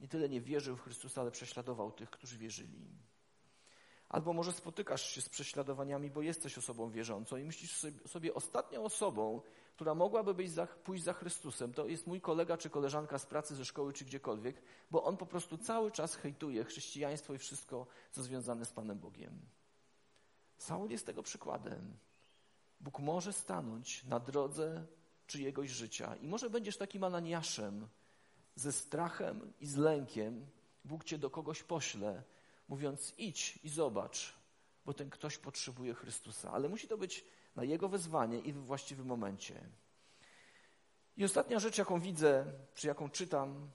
Nie 0.01 0.09
tyle 0.09 0.28
nie 0.28 0.40
wierzył 0.40 0.76
w 0.76 0.80
Chrystusa, 0.80 1.20
ale 1.20 1.30
prześladował 1.30 1.92
tych, 1.92 2.11
którzy 2.11 2.38
wierzyli. 2.38 2.88
Albo 4.09 4.32
może 4.32 4.53
spotykasz 4.53 5.11
się 5.11 5.20
z 5.20 5.28
prześladowaniami, 5.28 6.11
bo 6.11 6.22
jesteś 6.22 6.59
osobą 6.59 6.90
wierzącą 6.90 7.36
i 7.36 7.44
myślisz 7.44 7.86
sobie, 8.07 8.34
ostatnią 8.34 8.84
osobą, 8.84 9.40
która 9.74 9.94
mogłaby 9.94 10.34
być 10.34 10.51
za, 10.51 10.66
pójść 10.66 11.05
za 11.05 11.12
Chrystusem, 11.12 11.74
to 11.74 11.86
jest 11.86 12.07
mój 12.07 12.20
kolega 12.20 12.57
czy 12.57 12.70
koleżanka 12.70 13.18
z 13.18 13.26
pracy, 13.26 13.55
ze 13.55 13.64
szkoły 13.64 13.92
czy 13.92 14.05
gdziekolwiek, 14.05 14.62
bo 14.90 15.05
on 15.05 15.16
po 15.16 15.26
prostu 15.26 15.59
cały 15.59 15.90
czas 15.90 16.14
hejtuje 16.14 16.64
chrześcijaństwo 16.64 17.34
i 17.34 17.38
wszystko, 17.38 17.86
co 18.11 18.22
związane 18.22 18.64
z 18.64 18.72
Panem 18.72 18.99
Bogiem. 18.99 19.40
Saul 20.59 20.90
jest 20.90 21.07
tego 21.07 21.22
przykładem. 21.22 21.97
Bóg 22.80 22.99
może 22.99 23.32
stanąć 23.32 24.05
na 24.05 24.20
drodze 24.20 24.86
czyjegoś 25.26 25.70
życia 25.70 26.16
i 26.16 26.28
może 26.28 26.51
będziesz 26.51 26.76
takim 26.76 27.05
Ananiaszem, 27.05 27.88
ze 28.57 28.72
strachem 28.72 29.52
i 29.61 29.66
z 29.66 29.76
lękiem 29.76 30.46
Bóg 30.84 31.04
cię 31.04 31.18
do 31.18 31.30
kogoś 31.30 31.62
pośle, 31.62 32.22
mówiąc 32.68 33.14
idź 33.18 33.59
i 33.62 33.68
zobacz, 33.68 34.34
bo 34.84 34.94
ten 34.94 35.11
ktoś 35.11 35.38
potrzebuje 35.38 35.94
Chrystusa. 35.94 36.52
Ale 36.52 36.68
musi 36.68 36.88
to 36.88 36.98
być 36.98 37.24
na 37.57 37.64
Jego 37.64 37.88
wezwanie 37.88 38.38
i 38.38 38.52
w 38.52 38.64
właściwym 38.64 39.07
momencie. 39.07 39.68
I 41.16 41.24
ostatnia 41.24 41.59
rzecz, 41.59 41.78
jaką 41.78 42.00
widzę, 42.00 42.52
czy 42.74 42.86
jaką 42.86 43.11
czytam, 43.11 43.70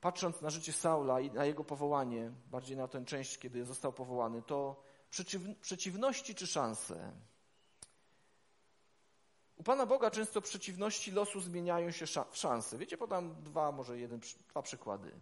patrząc 0.00 0.40
na 0.40 0.50
życie 0.50 0.72
Saula 0.72 1.20
i 1.20 1.30
na 1.30 1.44
jego 1.44 1.64
powołanie, 1.64 2.32
bardziej 2.50 2.76
na 2.76 2.88
tę 2.88 3.04
część, 3.04 3.38
kiedy 3.38 3.64
został 3.64 3.92
powołany, 3.92 4.42
to 4.42 4.82
przeciw, 5.10 5.42
przeciwności 5.60 6.34
czy 6.34 6.46
szanse. 6.46 7.12
U 9.64 9.66
Pana 9.66 9.86
Boga 9.86 10.10
często 10.10 10.40
przeciwności 10.40 11.12
losu 11.12 11.40
zmieniają 11.40 11.90
się 11.90 12.06
w 12.30 12.36
szanse. 12.36 12.78
Wiecie, 12.78 12.98
podam 12.98 13.42
dwa, 13.42 13.72
może 13.72 13.98
jeden, 13.98 14.20
dwa 14.50 14.62
przykłady. 14.62 15.12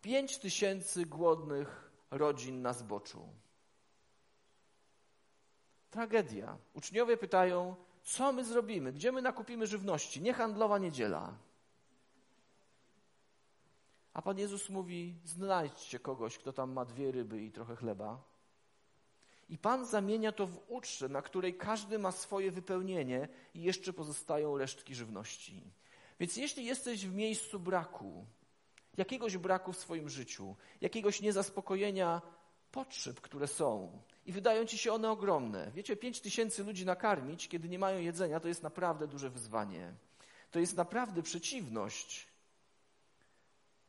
Pięć 0.00 0.38
tysięcy 0.38 1.06
głodnych 1.06 1.90
rodzin 2.10 2.62
na 2.62 2.72
zboczu. 2.72 3.28
Tragedia. 5.90 6.56
Uczniowie 6.74 7.16
pytają, 7.16 7.76
co 8.02 8.32
my 8.32 8.44
zrobimy? 8.44 8.92
Gdzie 8.92 9.12
my 9.12 9.22
nakupimy 9.22 9.66
żywności? 9.66 10.22
Niehandlowa 10.22 10.78
niedziela. 10.78 11.34
A 14.12 14.22
Pan 14.22 14.38
Jezus 14.38 14.68
mówi, 14.68 15.14
znajdźcie 15.24 15.98
kogoś, 15.98 16.38
kto 16.38 16.52
tam 16.52 16.72
ma 16.72 16.84
dwie 16.84 17.12
ryby 17.12 17.42
i 17.42 17.52
trochę 17.52 17.76
chleba 17.76 18.31
i 19.48 19.58
Pan 19.58 19.86
zamienia 19.86 20.32
to 20.32 20.46
w 20.46 20.58
ucztę, 20.68 21.08
na 21.08 21.22
której 21.22 21.54
każdy 21.54 21.98
ma 21.98 22.12
swoje 22.12 22.50
wypełnienie 22.50 23.28
i 23.54 23.62
jeszcze 23.62 23.92
pozostają 23.92 24.58
resztki 24.58 24.94
żywności. 24.94 25.62
Więc 26.20 26.36
jeśli 26.36 26.64
jesteś 26.64 27.06
w 27.06 27.14
miejscu 27.14 27.60
braku, 27.60 28.26
jakiegoś 28.96 29.36
braku 29.36 29.72
w 29.72 29.78
swoim 29.78 30.08
życiu, 30.08 30.56
jakiegoś 30.80 31.20
niezaspokojenia 31.20 32.22
potrzeb, 32.72 33.20
które 33.20 33.48
są 33.48 33.98
i 34.26 34.32
wydają 34.32 34.64
ci 34.66 34.78
się 34.78 34.92
one 34.92 35.10
ogromne. 35.10 35.70
Wiecie, 35.74 35.96
pięć 35.96 36.20
tysięcy 36.20 36.64
ludzi 36.64 36.84
nakarmić, 36.84 37.48
kiedy 37.48 37.68
nie 37.68 37.78
mają 37.78 38.00
jedzenia, 38.00 38.40
to 38.40 38.48
jest 38.48 38.62
naprawdę 38.62 39.08
duże 39.08 39.30
wyzwanie. 39.30 39.94
To 40.50 40.58
jest 40.58 40.76
naprawdę 40.76 41.22
przeciwność. 41.22 42.26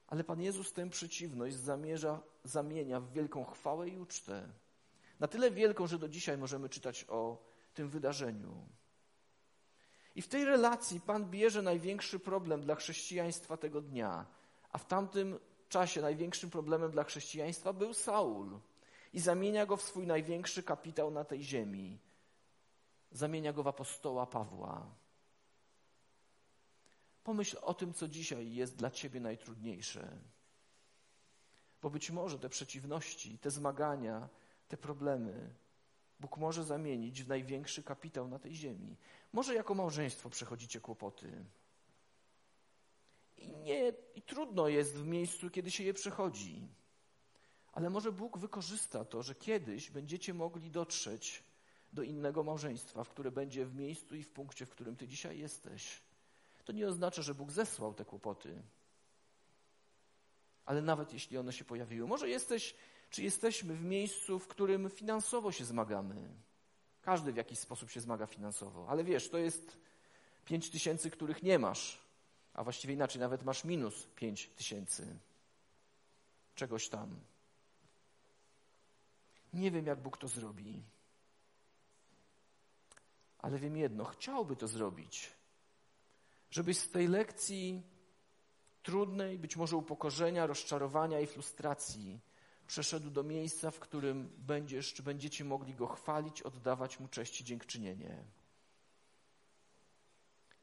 Ale 0.07 0.23
Pan 0.23 0.41
Jezus 0.41 0.73
tę 0.73 0.89
przeciwność 0.89 1.55
zamierza, 1.55 2.21
zamienia 2.43 2.99
w 2.99 3.11
wielką 3.11 3.45
chwałę 3.45 3.89
i 3.89 3.99
ucztę. 3.99 4.49
Na 5.19 5.27
tyle 5.27 5.51
wielką, 5.51 5.87
że 5.87 5.99
do 5.99 6.09
dzisiaj 6.09 6.37
możemy 6.37 6.69
czytać 6.69 7.05
o 7.07 7.43
tym 7.73 7.89
wydarzeniu. 7.89 8.67
I 10.15 10.21
w 10.21 10.27
tej 10.27 10.45
relacji 10.45 11.01
Pan 11.01 11.29
bierze 11.29 11.61
największy 11.61 12.19
problem 12.19 12.61
dla 12.61 12.75
chrześcijaństwa 12.75 13.57
tego 13.57 13.81
dnia, 13.81 14.25
a 14.71 14.77
w 14.77 14.85
tamtym 14.85 15.39
czasie 15.69 16.01
największym 16.01 16.49
problemem 16.49 16.91
dla 16.91 17.03
chrześcijaństwa 17.03 17.73
był 17.73 17.93
Saul 17.93 18.59
i 19.13 19.19
zamienia 19.19 19.65
go 19.65 19.77
w 19.77 19.81
swój 19.81 20.07
największy 20.07 20.63
kapitał 20.63 21.11
na 21.11 21.23
tej 21.23 21.43
ziemi. 21.43 21.99
Zamienia 23.11 23.53
go 23.53 23.63
w 23.63 23.67
apostoła 23.67 24.25
Pawła. 24.25 24.95
Pomyśl 27.23 27.57
o 27.61 27.73
tym, 27.73 27.93
co 27.93 28.07
dzisiaj 28.07 28.53
jest 28.53 28.75
dla 28.75 28.91
ciebie 28.91 29.19
najtrudniejsze. 29.19 30.17
Bo 31.81 31.89
być 31.89 32.11
może 32.11 32.39
te 32.39 32.49
przeciwności, 32.49 33.39
te 33.39 33.51
zmagania, 33.51 34.29
te 34.67 34.77
problemy 34.77 35.53
Bóg 36.23 36.37
może 36.37 36.63
zamienić 36.63 37.23
w 37.23 37.27
największy 37.27 37.83
kapitał 37.83 38.27
na 38.27 38.39
tej 38.39 38.55
ziemi. 38.55 38.97
Może 39.33 39.55
jako 39.55 39.75
małżeństwo 39.75 40.29
przechodzicie 40.29 40.81
kłopoty. 40.81 41.45
I, 43.37 43.47
nie, 43.47 43.93
I 44.15 44.21
trudno 44.21 44.67
jest 44.67 44.95
w 44.95 45.05
miejscu, 45.05 45.49
kiedy 45.49 45.71
się 45.71 45.83
je 45.83 45.93
przechodzi. 45.93 46.67
Ale 47.73 47.89
może 47.89 48.11
Bóg 48.11 48.37
wykorzysta 48.37 49.05
to, 49.05 49.23
że 49.23 49.35
kiedyś 49.35 49.91
będziecie 49.91 50.33
mogli 50.33 50.71
dotrzeć 50.71 51.43
do 51.93 52.03
innego 52.03 52.43
małżeństwa, 52.43 53.03
w 53.03 53.09
które 53.09 53.31
będzie 53.31 53.65
w 53.65 53.75
miejscu 53.75 54.15
i 54.15 54.23
w 54.23 54.29
punkcie, 54.29 54.65
w 54.65 54.69
którym 54.69 54.95
ty 54.95 55.07
dzisiaj 55.07 55.39
jesteś. 55.39 56.01
To 56.65 56.73
nie 56.73 56.87
oznacza, 56.87 57.21
że 57.21 57.35
Bóg 57.35 57.51
zesłał 57.51 57.93
te 57.93 58.05
kłopoty. 58.05 58.61
Ale 60.65 60.81
nawet 60.81 61.13
jeśli 61.13 61.37
one 61.37 61.53
się 61.53 61.65
pojawiły, 61.65 62.07
może 62.07 62.29
jesteś, 62.29 62.75
czy 63.13 63.23
jesteśmy 63.23 63.75
w 63.75 63.83
miejscu, 63.83 64.39
w 64.39 64.47
którym 64.47 64.89
finansowo 64.89 65.51
się 65.51 65.65
zmagamy. 65.65 66.29
Każdy 67.01 67.33
w 67.33 67.35
jakiś 67.35 67.59
sposób 67.59 67.89
się 67.89 68.01
zmaga 68.01 68.25
finansowo, 68.25 68.85
ale 68.89 69.03
wiesz, 69.03 69.29
to 69.29 69.37
jest 69.37 69.77
pięć 70.45 70.69
tysięcy, 70.69 71.11
których 71.11 71.43
nie 71.43 71.59
masz, 71.59 72.01
a 72.53 72.63
właściwie 72.63 72.93
inaczej, 72.93 73.21
nawet 73.21 73.43
masz 73.43 73.63
minus 73.63 74.07
pięć 74.15 74.47
tysięcy 74.47 75.17
czegoś 76.55 76.89
tam. 76.89 77.19
Nie 79.53 79.71
wiem, 79.71 79.85
jak 79.85 80.01
Bóg 80.01 80.17
to 80.17 80.27
zrobi, 80.27 80.83
ale 83.39 83.59
wiem 83.59 83.77
jedno: 83.77 84.05
chciałby 84.05 84.55
to 84.55 84.67
zrobić, 84.67 85.31
żebyś 86.51 86.77
z 86.77 86.89
tej 86.89 87.07
lekcji 87.07 87.83
trudnej, 88.83 89.39
być 89.39 89.55
może 89.55 89.77
upokorzenia, 89.77 90.47
rozczarowania 90.47 91.19
i 91.19 91.27
frustracji 91.27 92.19
przeszedł 92.73 93.09
do 93.09 93.23
miejsca, 93.23 93.71
w 93.71 93.79
którym 93.79 94.29
będziesz, 94.37 94.93
czy 94.93 95.03
będziecie 95.03 95.45
mogli 95.45 95.75
Go 95.75 95.87
chwalić, 95.87 96.41
oddawać 96.41 96.99
Mu 96.99 97.07
cześć 97.07 97.41
i 97.41 97.43
dziękczynienie. 97.43 98.23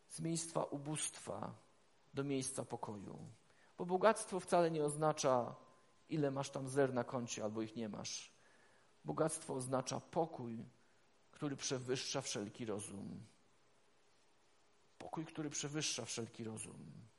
Z 0.08 0.20
miejsca 0.20 0.64
ubóstwa 0.64 1.54
do 2.14 2.24
miejsca 2.24 2.64
pokoju. 2.64 3.18
Bo 3.78 3.86
bogactwo 3.86 4.40
wcale 4.40 4.70
nie 4.70 4.84
oznacza, 4.84 5.54
ile 6.08 6.30
masz 6.30 6.50
tam 6.50 6.68
zer 6.68 6.94
na 6.94 7.04
koncie, 7.04 7.44
albo 7.44 7.62
ich 7.62 7.76
nie 7.76 7.88
masz. 7.88 8.32
Bogactwo 9.04 9.54
oznacza 9.54 10.00
pokój, 10.00 10.64
który 11.30 11.56
przewyższa 11.56 12.20
wszelki 12.20 12.64
rozum. 12.64 13.26
Pokój, 14.98 15.26
który 15.26 15.50
przewyższa 15.50 16.04
wszelki 16.04 16.44
rozum. 16.44 17.09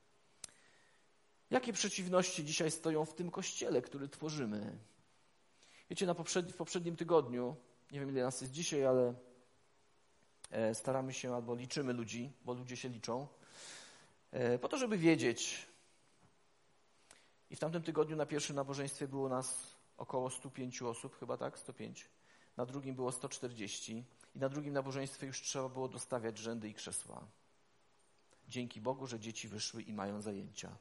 Jakie 1.52 1.72
przeciwności 1.72 2.44
dzisiaj 2.44 2.70
stoją 2.70 3.04
w 3.04 3.14
tym 3.14 3.30
kościele, 3.30 3.82
który 3.82 4.08
tworzymy? 4.08 4.78
Wiecie, 5.90 6.06
na 6.06 6.14
poprzedni, 6.14 6.52
w 6.52 6.56
poprzednim 6.56 6.96
tygodniu, 6.96 7.56
nie 7.90 8.00
wiem 8.00 8.10
ile 8.10 8.22
nas 8.22 8.40
jest 8.40 8.52
dzisiaj, 8.52 8.86
ale 8.86 9.14
e, 10.50 10.74
staramy 10.74 11.12
się 11.12 11.34
albo 11.34 11.54
liczymy 11.54 11.92
ludzi, 11.92 12.32
bo 12.44 12.52
ludzie 12.52 12.76
się 12.76 12.88
liczą, 12.88 13.28
e, 14.30 14.58
po 14.58 14.68
to, 14.68 14.78
żeby 14.78 14.98
wiedzieć. 14.98 15.66
I 17.50 17.56
w 17.56 17.58
tamtym 17.58 17.82
tygodniu 17.82 18.16
na 18.16 18.26
pierwszym 18.26 18.56
nabożeństwie 18.56 19.08
było 19.08 19.28
nas 19.28 19.76
około 19.96 20.30
105 20.30 20.82
osób, 20.82 21.18
chyba 21.18 21.36
tak, 21.36 21.58
105. 21.58 22.08
Na 22.56 22.66
drugim 22.66 22.94
było 22.94 23.12
140 23.12 24.04
i 24.34 24.38
na 24.38 24.48
drugim 24.48 24.72
nabożeństwie 24.72 25.26
już 25.26 25.42
trzeba 25.42 25.68
było 25.68 25.88
dostawiać 25.88 26.38
rzędy 26.38 26.68
i 26.68 26.74
krzesła. 26.74 27.26
Dzięki 28.48 28.80
Bogu, 28.80 29.06
że 29.06 29.20
dzieci 29.20 29.48
wyszły 29.48 29.82
i 29.82 29.92
mają 29.92 30.20
zajęcia. 30.20 30.76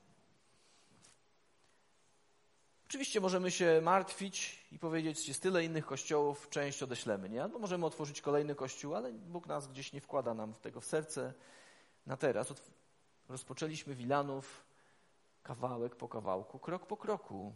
Oczywiście 2.92 3.22
możemy 3.22 3.52
się 3.52 3.82
martwić 3.84 4.66
i 4.72 4.80
powiedzieć, 4.80 5.28
jest 5.28 5.42
tyle 5.42 5.66
innych 5.66 5.86
kościołów, 5.86 6.50
część 6.50 6.84
odeślemy, 6.84 7.30
nie? 7.30 7.44
Albo 7.44 7.60
możemy 7.60 7.86
otworzyć 7.86 8.22
kolejny 8.22 8.56
kościół, 8.56 8.96
ale 8.96 9.14
Bóg 9.14 9.48
nas 9.48 9.68
gdzieś 9.68 9.94
nie 9.94 10.02
wkłada 10.02 10.34
nam 10.34 10.54
tego 10.54 10.82
w 10.82 10.86
serce 10.86 11.34
na 12.06 12.18
teraz. 12.18 12.54
Rozpoczęliśmy 13.30 13.96
Wilanów 13.96 14.66
kawałek 15.44 15.96
po 15.96 16.08
kawałku, 16.08 16.60
krok 16.60 16.86
po 16.86 16.98
kroku. 16.98 17.54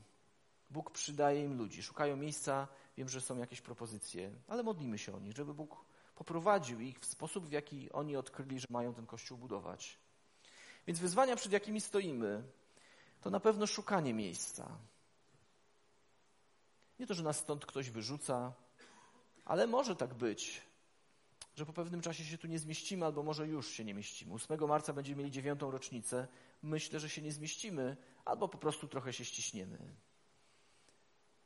Bóg 0.70 0.92
przydaje 0.92 1.44
im 1.44 1.58
ludzi, 1.58 1.84
szukają 1.84 2.16
miejsca, 2.18 2.68
wiem, 2.98 3.10
że 3.10 3.22
są 3.22 3.38
jakieś 3.38 3.62
propozycje, 3.62 4.32
ale 4.48 4.64
modlimy 4.64 4.98
się 4.98 5.16
o 5.16 5.20
nich, 5.20 5.36
żeby 5.38 5.54
Bóg 5.54 5.86
poprowadził 6.16 6.80
ich 6.80 7.00
w 7.00 7.06
sposób, 7.06 7.46
w 7.48 7.52
jaki 7.52 7.92
oni 7.92 8.16
odkryli, 8.16 8.60
że 8.60 8.68
mają 8.70 8.94
ten 8.94 9.06
kościół 9.06 9.38
budować. 9.38 10.00
Więc 10.88 11.00
wyzwania, 11.00 11.36
przed 11.36 11.52
jakimi 11.52 11.82
stoimy, 11.82 12.44
to 13.22 13.30
na 13.30 13.40
pewno 13.40 13.68
szukanie 13.68 14.14
miejsca. 14.14 14.78
Nie 17.00 17.08
to, 17.08 17.14
że 17.14 17.24
nas 17.24 17.38
stąd 17.38 17.66
ktoś 17.66 17.90
wyrzuca, 17.90 18.54
ale 19.46 19.68
może 19.68 19.96
tak 19.96 20.14
być, 20.14 20.62
że 21.56 21.66
po 21.66 21.74
pewnym 21.74 22.02
czasie 22.02 22.24
się 22.24 22.38
tu 22.38 22.48
nie 22.48 22.60
zmieścimy, 22.60 23.06
albo 23.06 23.24
może 23.24 23.48
już 23.48 23.68
się 23.68 23.84
nie 23.86 23.94
mieścimy. 23.94 24.34
8 24.34 24.68
marca 24.68 24.94
będziemy 24.94 25.18
mieli 25.18 25.32
dziewiątą 25.32 25.72
rocznicę. 25.72 26.28
Myślę, 26.64 27.00
że 27.00 27.10
się 27.10 27.22
nie 27.22 27.32
zmieścimy, 27.32 27.98
albo 28.26 28.48
po 28.48 28.58
prostu 28.58 28.88
trochę 28.88 29.14
się 29.14 29.26
ściśniemy. 29.26 29.78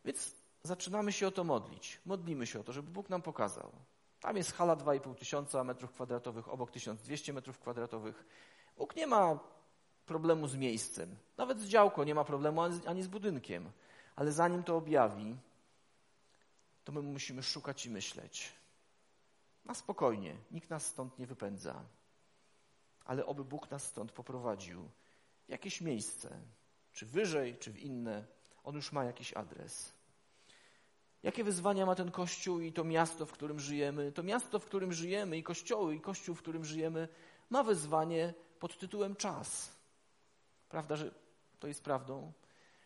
Więc 0.05 0.35
zaczynamy 0.63 1.11
się 1.11 1.27
o 1.27 1.31
to 1.31 1.43
modlić. 1.43 2.01
Modlimy 2.05 2.47
się 2.47 2.59
o 2.59 2.63
to, 2.63 2.73
żeby 2.73 2.91
Bóg 2.91 3.09
nam 3.09 3.21
pokazał. 3.21 3.71
Tam 4.19 4.37
jest 4.37 4.53
hala 4.53 4.75
2,5 4.75 5.15
tysiąca 5.15 5.63
metrów 5.63 5.91
kwadratowych, 5.91 6.49
obok 6.49 6.71
1200 6.71 7.33
metrów 7.33 7.59
kwadratowych. 7.59 8.25
Bóg 8.77 8.95
nie 8.95 9.07
ma 9.07 9.39
problemu 10.05 10.47
z 10.47 10.55
miejscem. 10.55 11.15
Nawet 11.37 11.59
z 11.59 11.65
działką 11.65 12.03
nie 12.03 12.15
ma 12.15 12.23
problemu 12.23 12.61
ani 12.85 13.03
z 13.03 13.07
budynkiem. 13.07 13.71
Ale 14.19 14.31
zanim 14.31 14.63
to 14.63 14.77
objawi, 14.77 15.35
to 16.83 16.91
my 16.91 17.01
musimy 17.01 17.43
szukać 17.43 17.85
i 17.85 17.89
myśleć. 17.89 18.53
Na 19.65 19.73
spokojnie, 19.73 20.35
nikt 20.51 20.69
nas 20.69 20.85
stąd 20.85 21.19
nie 21.19 21.27
wypędza. 21.27 21.83
Ale 23.05 23.25
oby 23.25 23.43
Bóg 23.43 23.71
nas 23.71 23.83
stąd 23.83 24.11
poprowadził 24.11 24.89
jakieś 25.47 25.81
miejsce, 25.81 26.39
czy 26.93 27.05
wyżej, 27.05 27.57
czy 27.57 27.71
w 27.71 27.79
inne. 27.79 28.25
On 28.63 28.75
już 28.75 28.91
ma 28.91 29.03
jakiś 29.03 29.33
adres. 29.33 29.93
Jakie 31.23 31.43
wyzwania 31.43 31.85
ma 31.85 31.95
ten 31.95 32.11
kościół 32.11 32.59
i 32.59 32.73
to 32.73 32.83
miasto, 32.83 33.25
w 33.25 33.31
którym 33.31 33.59
żyjemy? 33.59 34.11
To 34.11 34.23
miasto, 34.23 34.59
w 34.59 34.65
którym 34.65 34.93
żyjemy, 34.93 35.37
i 35.37 35.43
kościoły, 35.43 35.95
i 35.95 36.01
kościół, 36.01 36.35
w 36.35 36.41
którym 36.41 36.65
żyjemy, 36.65 37.07
ma 37.49 37.63
wyzwanie 37.63 38.33
pod 38.59 38.77
tytułem 38.77 39.15
czas. 39.15 39.71
Prawda, 40.69 40.95
że 40.95 41.11
to 41.59 41.67
jest 41.67 41.83
prawdą? 41.83 42.31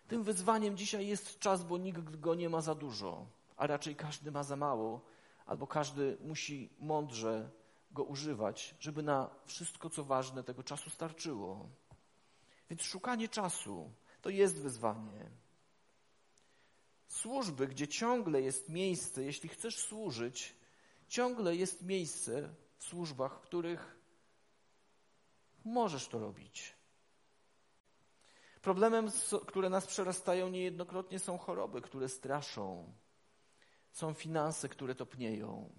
Tym 0.07 0.23
wyzwaniem 0.23 0.77
dzisiaj 0.77 1.07
jest 1.07 1.39
czas, 1.39 1.63
bo 1.63 1.77
nikt 1.77 2.19
go 2.19 2.35
nie 2.35 2.49
ma 2.49 2.61
za 2.61 2.75
dużo, 2.75 3.25
a 3.57 3.67
raczej 3.67 3.95
każdy 3.95 4.31
ma 4.31 4.43
za 4.43 4.55
mało, 4.55 5.01
albo 5.45 5.67
każdy 5.67 6.17
musi 6.21 6.69
mądrze 6.79 7.49
go 7.91 8.03
używać, 8.03 8.75
żeby 8.79 9.03
na 9.03 9.29
wszystko, 9.45 9.89
co 9.89 10.03
ważne, 10.03 10.43
tego 10.43 10.63
czasu 10.63 10.89
starczyło. 10.89 11.69
Więc 12.69 12.81
szukanie 12.81 13.29
czasu 13.29 13.91
to 14.21 14.29
jest 14.29 14.61
wyzwanie. 14.61 15.29
Służby, 17.07 17.67
gdzie 17.67 17.87
ciągle 17.87 18.41
jest 18.41 18.69
miejsce, 18.69 19.23
jeśli 19.23 19.49
chcesz 19.49 19.79
służyć, 19.79 20.55
ciągle 21.07 21.55
jest 21.55 21.81
miejsce 21.81 22.49
w 22.77 22.83
służbach, 22.83 23.37
w 23.37 23.41
których 23.41 23.97
możesz 25.65 26.07
to 26.07 26.19
robić. 26.19 26.75
Problemem, 28.63 29.07
które 29.47 29.69
nas 29.69 29.87
przerastają 29.87 30.49
niejednokrotnie 30.49 31.19
są 31.19 31.37
choroby, 31.37 31.81
które 31.81 32.09
straszą. 32.09 32.93
Są 33.91 34.13
finanse, 34.13 34.69
które 34.69 34.95
topnieją. 34.95 35.69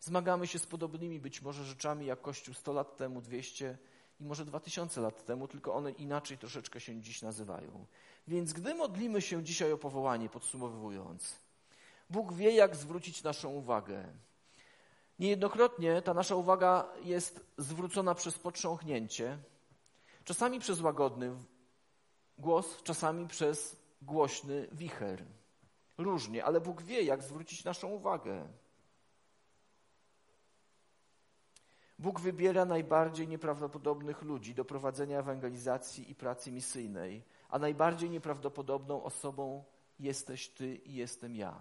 Zmagamy 0.00 0.46
się 0.46 0.58
z 0.58 0.66
podobnymi 0.66 1.20
być 1.20 1.42
może 1.42 1.64
rzeczami 1.64 2.06
jak 2.06 2.20
Kościół 2.20 2.54
100 2.54 2.72
lat 2.72 2.96
temu, 2.96 3.20
200 3.20 3.78
i 4.20 4.24
może 4.24 4.44
2000 4.44 5.00
lat 5.00 5.24
temu, 5.24 5.48
tylko 5.48 5.74
one 5.74 5.90
inaczej 5.90 6.38
troszeczkę 6.38 6.80
się 6.80 7.00
dziś 7.00 7.22
nazywają. 7.22 7.86
Więc 8.28 8.52
gdy 8.52 8.74
modlimy 8.74 9.22
się 9.22 9.42
dzisiaj 9.42 9.72
o 9.72 9.78
powołanie, 9.78 10.28
podsumowując, 10.28 11.38
Bóg 12.10 12.32
wie, 12.32 12.50
jak 12.50 12.76
zwrócić 12.76 13.22
naszą 13.22 13.50
uwagę. 13.50 14.12
Niejednokrotnie 15.18 16.02
ta 16.02 16.14
nasza 16.14 16.36
uwaga 16.36 16.88
jest 17.04 17.46
zwrócona 17.58 18.14
przez 18.14 18.38
potrząchnięcie, 18.38 19.38
czasami 20.24 20.60
przez 20.60 20.80
łagodny 20.80 21.36
głos, 22.38 22.82
czasami 22.82 23.28
przez 23.28 23.76
głośny 24.02 24.68
wicher. 24.72 25.24
Różnie, 25.98 26.44
ale 26.44 26.60
Bóg 26.60 26.82
wie, 26.82 27.02
jak 27.02 27.22
zwrócić 27.22 27.64
naszą 27.64 27.88
uwagę. 27.88 28.48
Bóg 31.98 32.20
wybiera 32.20 32.64
najbardziej 32.64 33.28
nieprawdopodobnych 33.28 34.22
ludzi 34.22 34.54
do 34.54 34.64
prowadzenia 34.64 35.18
ewangelizacji 35.18 36.10
i 36.10 36.14
pracy 36.14 36.52
misyjnej, 36.52 37.22
a 37.48 37.58
najbardziej 37.58 38.10
nieprawdopodobną 38.10 39.02
osobą 39.02 39.64
jesteś 39.98 40.48
Ty 40.48 40.74
i 40.74 40.94
jestem 40.94 41.36
ja. 41.36 41.58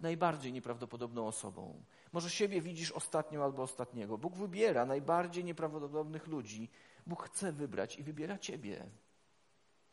Najbardziej 0.00 0.52
nieprawdopodobną 0.52 1.26
osobą. 1.26 1.84
Może 2.12 2.30
siebie 2.30 2.60
widzisz 2.60 2.92
ostatnią 2.92 3.44
albo 3.44 3.62
ostatniego. 3.62 4.18
Bóg 4.18 4.36
wybiera 4.36 4.86
najbardziej 4.86 5.44
nieprawdopodobnych 5.44 6.26
ludzi. 6.26 6.70
Bóg 7.06 7.22
chce 7.22 7.52
wybrać 7.52 7.98
i 7.98 8.02
wybiera 8.02 8.38
Ciebie 8.38 8.86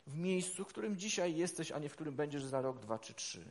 w 0.08 0.18
miejscu, 0.18 0.64
w 0.64 0.68
którym 0.68 0.98
dzisiaj 0.98 1.36
jesteś, 1.36 1.72
a 1.72 1.80
nie 1.80 1.90
w 1.90 1.94
którym 1.94 2.16
będziesz 2.16 2.44
za 2.44 2.62
rok, 2.62 2.80
dwa 2.80 3.00
czy 3.00 3.14
trzy. 3.14 3.46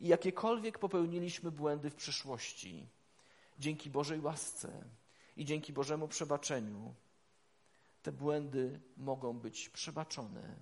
I 0.00 0.08
jakiekolwiek 0.08 0.78
popełniliśmy 0.78 1.50
błędy 1.50 1.90
w 1.90 1.94
przeszłości, 1.94 2.86
dzięki 3.58 3.90
Bożej 3.90 4.20
łasce 4.20 4.84
i 5.36 5.44
dzięki 5.44 5.72
Bożemu 5.72 6.08
przebaczeniu, 6.08 6.94
te 8.02 8.12
błędy 8.12 8.80
mogą 8.96 9.38
być 9.38 9.68
przebaczone. 9.68 10.56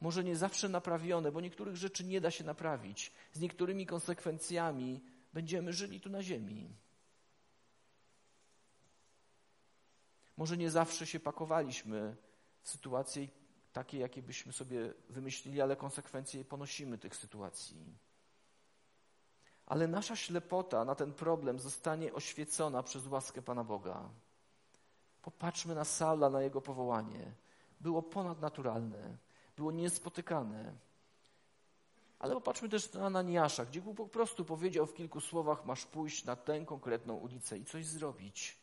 Może 0.00 0.24
nie 0.24 0.36
zawsze 0.36 0.68
naprawione, 0.68 1.32
bo 1.32 1.40
niektórych 1.40 1.76
rzeczy 1.76 2.04
nie 2.04 2.20
da 2.20 2.30
się 2.30 2.44
naprawić. 2.44 3.12
Z 3.32 3.40
niektórymi 3.40 3.86
konsekwencjami 3.86 5.00
będziemy 5.32 5.72
żyli 5.72 6.00
tu 6.00 6.10
na 6.10 6.22
ziemi. 6.22 6.76
Może 10.36 10.56
nie 10.56 10.70
zawsze 10.70 11.06
się 11.06 11.20
pakowaliśmy 11.20 12.16
w 12.62 12.68
sytuację 12.68 13.28
takie, 13.74 13.98
jakie 13.98 14.22
byśmy 14.22 14.52
sobie 14.52 14.94
wymyślili, 15.08 15.60
ale 15.60 15.76
konsekwencje 15.76 16.44
ponosimy 16.44 16.98
tych 16.98 17.16
sytuacji. 17.16 17.98
Ale 19.66 19.88
nasza 19.88 20.16
ślepota 20.16 20.84
na 20.84 20.94
ten 20.94 21.12
problem 21.12 21.58
zostanie 21.58 22.12
oświecona 22.12 22.82
przez 22.82 23.06
łaskę 23.06 23.42
Pana 23.42 23.64
Boga. 23.64 24.08
Popatrzmy 25.22 25.74
na 25.74 25.84
Saula, 25.84 26.30
na 26.30 26.42
jego 26.42 26.60
powołanie. 26.60 27.32
Było 27.80 28.02
ponadnaturalne, 28.02 29.16
było 29.56 29.72
niespotykane. 29.72 30.74
Ale 32.18 32.34
popatrzmy 32.34 32.68
też 32.68 32.92
na 32.92 33.06
Ananiasza, 33.06 33.64
gdzie 33.64 33.80
Bóg 33.80 33.96
po 33.96 34.06
prostu 34.06 34.44
powiedział 34.44 34.86
w 34.86 34.94
kilku 34.94 35.20
słowach: 35.20 35.64
Masz 35.64 35.86
pójść 35.86 36.24
na 36.24 36.36
tę 36.36 36.64
konkretną 36.66 37.14
ulicę 37.14 37.58
i 37.58 37.64
coś 37.64 37.86
zrobić. 37.86 38.58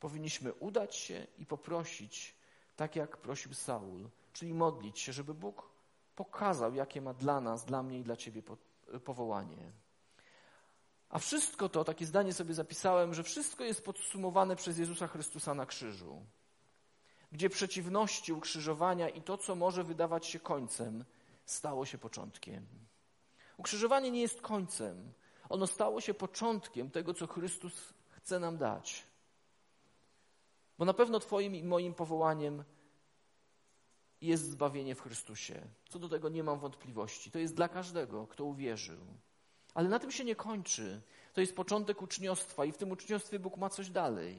Powinniśmy 0.00 0.54
udać 0.54 0.96
się 0.96 1.26
i 1.38 1.46
poprosić, 1.46 2.41
tak 2.76 2.96
jak 2.96 3.16
prosił 3.16 3.54
Saul, 3.54 4.08
czyli 4.32 4.54
modlić 4.54 5.00
się, 5.00 5.12
żeby 5.12 5.34
Bóg 5.34 5.70
pokazał, 6.16 6.74
jakie 6.74 7.00
ma 7.00 7.14
dla 7.14 7.40
nas, 7.40 7.64
dla 7.64 7.82
mnie 7.82 7.98
i 7.98 8.04
dla 8.04 8.16
Ciebie 8.16 8.42
powołanie. 9.04 9.72
A 11.08 11.18
wszystko 11.18 11.68
to, 11.68 11.84
takie 11.84 12.06
zdanie 12.06 12.32
sobie 12.32 12.54
zapisałem, 12.54 13.14
że 13.14 13.22
wszystko 13.22 13.64
jest 13.64 13.84
podsumowane 13.84 14.56
przez 14.56 14.78
Jezusa 14.78 15.06
Chrystusa 15.06 15.54
na 15.54 15.66
krzyżu, 15.66 16.26
gdzie 17.32 17.50
przeciwności 17.50 18.32
ukrzyżowania 18.32 19.08
i 19.08 19.22
to, 19.22 19.38
co 19.38 19.54
może 19.54 19.84
wydawać 19.84 20.26
się 20.26 20.40
końcem, 20.40 21.04
stało 21.44 21.86
się 21.86 21.98
początkiem. 21.98 22.66
Ukrzyżowanie 23.56 24.10
nie 24.10 24.20
jest 24.20 24.40
końcem. 24.40 25.12
Ono 25.48 25.66
stało 25.66 26.00
się 26.00 26.14
początkiem 26.14 26.90
tego, 26.90 27.14
co 27.14 27.26
Chrystus 27.26 27.94
chce 28.10 28.40
nam 28.40 28.58
dać. 28.58 29.04
Bo 30.82 30.86
na 30.86 30.94
pewno 30.94 31.20
Twoim 31.20 31.54
i 31.54 31.64
moim 31.64 31.94
powołaniem 31.94 32.64
jest 34.20 34.50
zbawienie 34.50 34.94
w 34.94 35.00
Chrystusie. 35.00 35.62
Co 35.88 35.98
do 35.98 36.08
tego 36.08 36.28
nie 36.28 36.42
mam 36.42 36.58
wątpliwości. 36.58 37.30
To 37.30 37.38
jest 37.38 37.54
dla 37.54 37.68
każdego, 37.68 38.26
kto 38.26 38.44
uwierzył. 38.44 38.98
Ale 39.74 39.88
na 39.88 39.98
tym 39.98 40.10
się 40.10 40.24
nie 40.24 40.36
kończy. 40.36 41.02
To 41.32 41.40
jest 41.40 41.56
początek 41.56 42.02
uczniostwa 42.02 42.64
i 42.64 42.72
w 42.72 42.76
tym 42.76 42.90
uczniostwie 42.90 43.38
Bóg 43.38 43.56
ma 43.56 43.68
coś 43.68 43.90
dalej. 43.90 44.38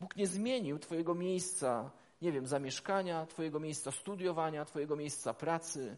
Bóg 0.00 0.16
nie 0.16 0.26
zmienił 0.26 0.78
Twojego 0.78 1.14
miejsca, 1.14 1.90
nie 2.22 2.32
wiem, 2.32 2.46
zamieszkania, 2.46 3.26
Twojego 3.26 3.60
miejsca 3.60 3.90
studiowania, 3.90 4.64
Twojego 4.64 4.96
miejsca 4.96 5.34
pracy, 5.34 5.96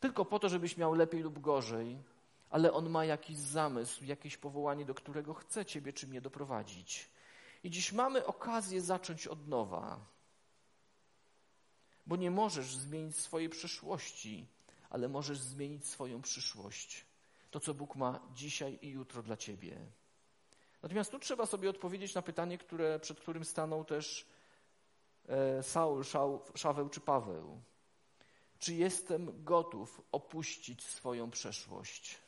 tylko 0.00 0.24
po 0.24 0.38
to, 0.38 0.48
żebyś 0.48 0.76
miał 0.76 0.94
lepiej 0.94 1.22
lub 1.22 1.38
gorzej, 1.38 1.98
ale 2.50 2.72
On 2.72 2.90
ma 2.90 3.04
jakiś 3.04 3.38
zamysł, 3.38 4.04
jakieś 4.04 4.36
powołanie, 4.36 4.84
do 4.84 4.94
którego 4.94 5.34
chce 5.34 5.64
Ciebie 5.64 5.92
czy 5.92 6.06
mnie 6.06 6.20
doprowadzić. 6.20 7.13
I 7.64 7.70
dziś 7.70 7.92
mamy 7.92 8.26
okazję 8.26 8.80
zacząć 8.80 9.26
od 9.26 9.48
nowa, 9.48 10.00
bo 12.06 12.16
nie 12.16 12.30
możesz 12.30 12.76
zmienić 12.76 13.16
swojej 13.16 13.48
przeszłości, 13.48 14.46
ale 14.90 15.08
możesz 15.08 15.38
zmienić 15.38 15.86
swoją 15.86 16.22
przyszłość. 16.22 17.06
To, 17.50 17.60
co 17.60 17.74
Bóg 17.74 17.96
ma 17.96 18.20
dzisiaj 18.34 18.78
i 18.82 18.88
jutro 18.88 19.22
dla 19.22 19.36
Ciebie. 19.36 19.86
Natomiast 20.82 21.10
tu 21.10 21.18
trzeba 21.18 21.46
sobie 21.46 21.70
odpowiedzieć 21.70 22.14
na 22.14 22.22
pytanie, 22.22 22.58
które, 22.58 23.00
przed 23.00 23.20
którym 23.20 23.44
stanął 23.44 23.84
też 23.84 24.26
e, 25.28 25.62
Saul, 25.62 26.04
Szaweł 26.54 26.88
czy 26.88 27.00
Paweł. 27.00 27.62
Czy 28.58 28.74
jestem 28.74 29.44
gotów 29.44 30.00
opuścić 30.12 30.82
swoją 30.82 31.30
przeszłość? 31.30 32.18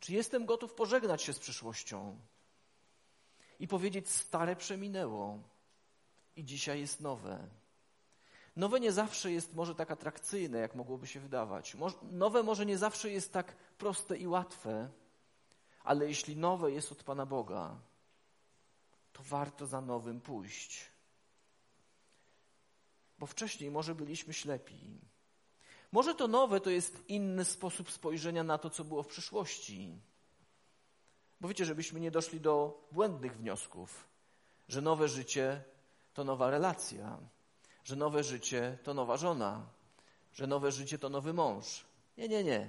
Czy 0.00 0.12
jestem 0.12 0.46
gotów 0.46 0.74
pożegnać 0.74 1.22
się 1.22 1.32
z 1.32 1.38
przyszłością 1.38 2.18
i 3.58 3.68
powiedzieć: 3.68 4.08
Stare 4.08 4.56
przeminęło 4.56 5.38
i 6.36 6.44
dzisiaj 6.44 6.80
jest 6.80 7.00
nowe? 7.00 7.48
Nowe 8.56 8.80
nie 8.80 8.92
zawsze 8.92 9.32
jest 9.32 9.54
może 9.54 9.74
tak 9.74 9.90
atrakcyjne, 9.90 10.58
jak 10.58 10.74
mogłoby 10.74 11.06
się 11.06 11.20
wydawać. 11.20 11.76
Nowe 12.02 12.42
może 12.42 12.66
nie 12.66 12.78
zawsze 12.78 13.10
jest 13.10 13.32
tak 13.32 13.56
proste 13.56 14.16
i 14.16 14.26
łatwe, 14.26 14.88
ale 15.84 16.08
jeśli 16.08 16.36
nowe 16.36 16.72
jest 16.72 16.92
od 16.92 17.02
Pana 17.02 17.26
Boga, 17.26 17.76
to 19.12 19.22
warto 19.22 19.66
za 19.66 19.80
nowym 19.80 20.20
pójść. 20.20 20.90
Bo 23.18 23.26
wcześniej 23.26 23.70
może 23.70 23.94
byliśmy 23.94 24.34
ślepi. 24.34 25.00
Może 25.92 26.14
to 26.14 26.28
nowe 26.28 26.60
to 26.60 26.70
jest 26.70 27.08
inny 27.08 27.44
sposób 27.44 27.90
spojrzenia 27.90 28.42
na 28.42 28.58
to, 28.58 28.70
co 28.70 28.84
było 28.84 29.02
w 29.02 29.06
przyszłości. 29.06 29.98
Bo 31.40 31.48
wiecie, 31.48 31.64
żebyśmy 31.64 32.00
nie 32.00 32.10
doszli 32.10 32.40
do 32.40 32.86
błędnych 32.92 33.36
wniosków, 33.36 34.08
że 34.68 34.80
nowe 34.80 35.08
życie 35.08 35.64
to 36.14 36.24
nowa 36.24 36.50
relacja, 36.50 37.18
że 37.84 37.96
nowe 37.96 38.24
życie 38.24 38.78
to 38.82 38.94
nowa 38.94 39.16
żona, 39.16 39.66
że 40.32 40.46
nowe 40.46 40.72
życie 40.72 40.98
to 40.98 41.08
nowy 41.08 41.32
mąż. 41.32 41.84
Nie, 42.18 42.28
nie, 42.28 42.44
nie. 42.44 42.68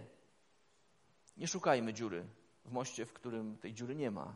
Nie 1.38 1.48
szukajmy 1.48 1.94
dziury 1.94 2.26
w 2.66 2.72
moście, 2.72 3.06
w 3.06 3.14
którym 3.14 3.58
tej 3.58 3.74
dziury 3.74 3.96
nie 3.96 4.12
ma. 4.12 4.34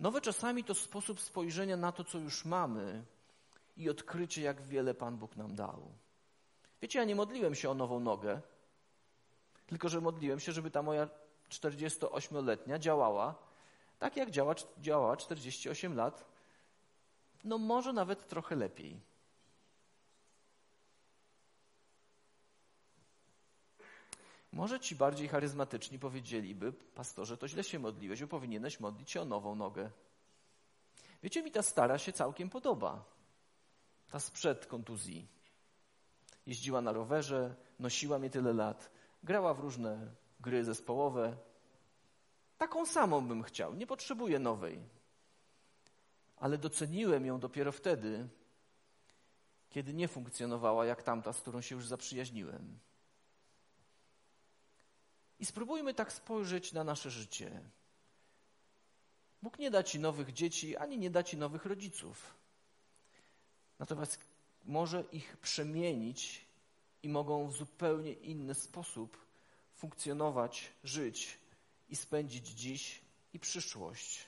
Nowe 0.00 0.20
czasami 0.20 0.64
to 0.64 0.74
sposób 0.74 1.20
spojrzenia 1.20 1.76
na 1.76 1.92
to, 1.92 2.04
co 2.04 2.18
już 2.18 2.44
mamy 2.44 3.04
i 3.76 3.90
odkrycie, 3.90 4.42
jak 4.42 4.62
wiele 4.62 4.94
Pan 4.94 5.16
Bóg 5.16 5.36
nam 5.36 5.54
dał. 5.54 5.92
Wiecie, 6.82 6.98
ja 6.98 7.04
nie 7.04 7.14
modliłem 7.14 7.54
się 7.54 7.70
o 7.70 7.74
nową 7.74 8.00
nogę, 8.00 8.40
tylko 9.66 9.88
że 9.88 10.00
modliłem 10.00 10.40
się, 10.40 10.52
żeby 10.52 10.70
ta 10.70 10.82
moja 10.82 11.08
48-letnia 11.50 12.78
działała 12.78 13.34
tak, 13.98 14.16
jak 14.16 14.30
działa, 14.30 14.54
działała 14.78 15.16
48 15.16 15.96
lat 15.96 16.30
no 17.44 17.58
może 17.58 17.92
nawet 17.92 18.28
trochę 18.28 18.56
lepiej. 18.56 19.00
Może 24.52 24.80
ci 24.80 24.96
bardziej 24.96 25.28
charyzmatyczni 25.28 25.98
powiedzieliby, 25.98 26.72
pastorze, 26.72 27.36
to 27.36 27.48
źle 27.48 27.64
się 27.64 27.78
modliłeś, 27.78 28.20
bo 28.20 28.26
powinieneś 28.26 28.80
modlić 28.80 29.10
się 29.10 29.20
o 29.20 29.24
nową 29.24 29.54
nogę. 29.54 29.90
Wiecie, 31.22 31.42
mi 31.42 31.50
ta 31.50 31.62
stara 31.62 31.98
się 31.98 32.12
całkiem 32.12 32.50
podoba. 32.50 33.04
Ta 34.10 34.20
sprzed 34.20 34.66
kontuzji. 34.66 35.26
Jeździła 36.46 36.80
na 36.80 36.92
rowerze, 36.92 37.54
nosiła 37.78 38.18
mnie 38.18 38.30
tyle 38.30 38.52
lat, 38.52 38.90
grała 39.22 39.54
w 39.54 39.60
różne 39.60 40.14
gry 40.40 40.64
zespołowe. 40.64 41.36
Taką 42.58 42.86
samą 42.86 43.28
bym 43.28 43.42
chciał, 43.42 43.74
nie 43.74 43.86
potrzebuję 43.86 44.38
nowej 44.38 44.80
ale 46.40 46.58
doceniłem 46.58 47.26
ją 47.26 47.40
dopiero 47.40 47.72
wtedy, 47.72 48.28
kiedy 49.70 49.94
nie 49.94 50.08
funkcjonowała 50.08 50.86
jak 50.86 51.02
tamta, 51.02 51.32
z 51.32 51.40
którą 51.40 51.60
się 51.60 51.74
już 51.74 51.86
zaprzyjaźniłem. 51.86 52.78
I 55.38 55.46
spróbujmy 55.46 55.94
tak 55.94 56.12
spojrzeć 56.12 56.72
na 56.72 56.84
nasze 56.84 57.10
życie. 57.10 57.60
Bóg 59.42 59.58
nie 59.58 59.70
da 59.70 59.82
ci 59.82 59.98
nowych 59.98 60.32
dzieci, 60.32 60.76
ani 60.76 60.98
nie 60.98 61.10
da 61.10 61.22
ci 61.22 61.36
nowych 61.36 61.64
rodziców. 61.64 62.34
Natomiast 63.78 64.18
może 64.64 65.04
ich 65.12 65.36
przemienić 65.36 66.46
i 67.02 67.08
mogą 67.08 67.48
w 67.48 67.56
zupełnie 67.56 68.12
inny 68.12 68.54
sposób 68.54 69.29
funkcjonować, 69.80 70.72
żyć 70.84 71.38
i 71.88 71.96
spędzić 71.96 72.48
dziś 72.48 73.00
i 73.32 73.38
przyszłość. 73.38 74.26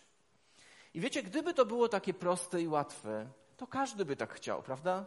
I 0.95 1.01
wiecie, 1.01 1.23
gdyby 1.23 1.55
to 1.55 1.67
było 1.67 1.89
takie 1.89 2.15
proste 2.15 2.63
i 2.63 2.69
łatwe, 2.69 3.31
to 3.57 3.67
każdy 3.67 4.05
by 4.05 4.17
tak 4.17 4.35
chciał, 4.35 4.63
prawda? 4.63 5.07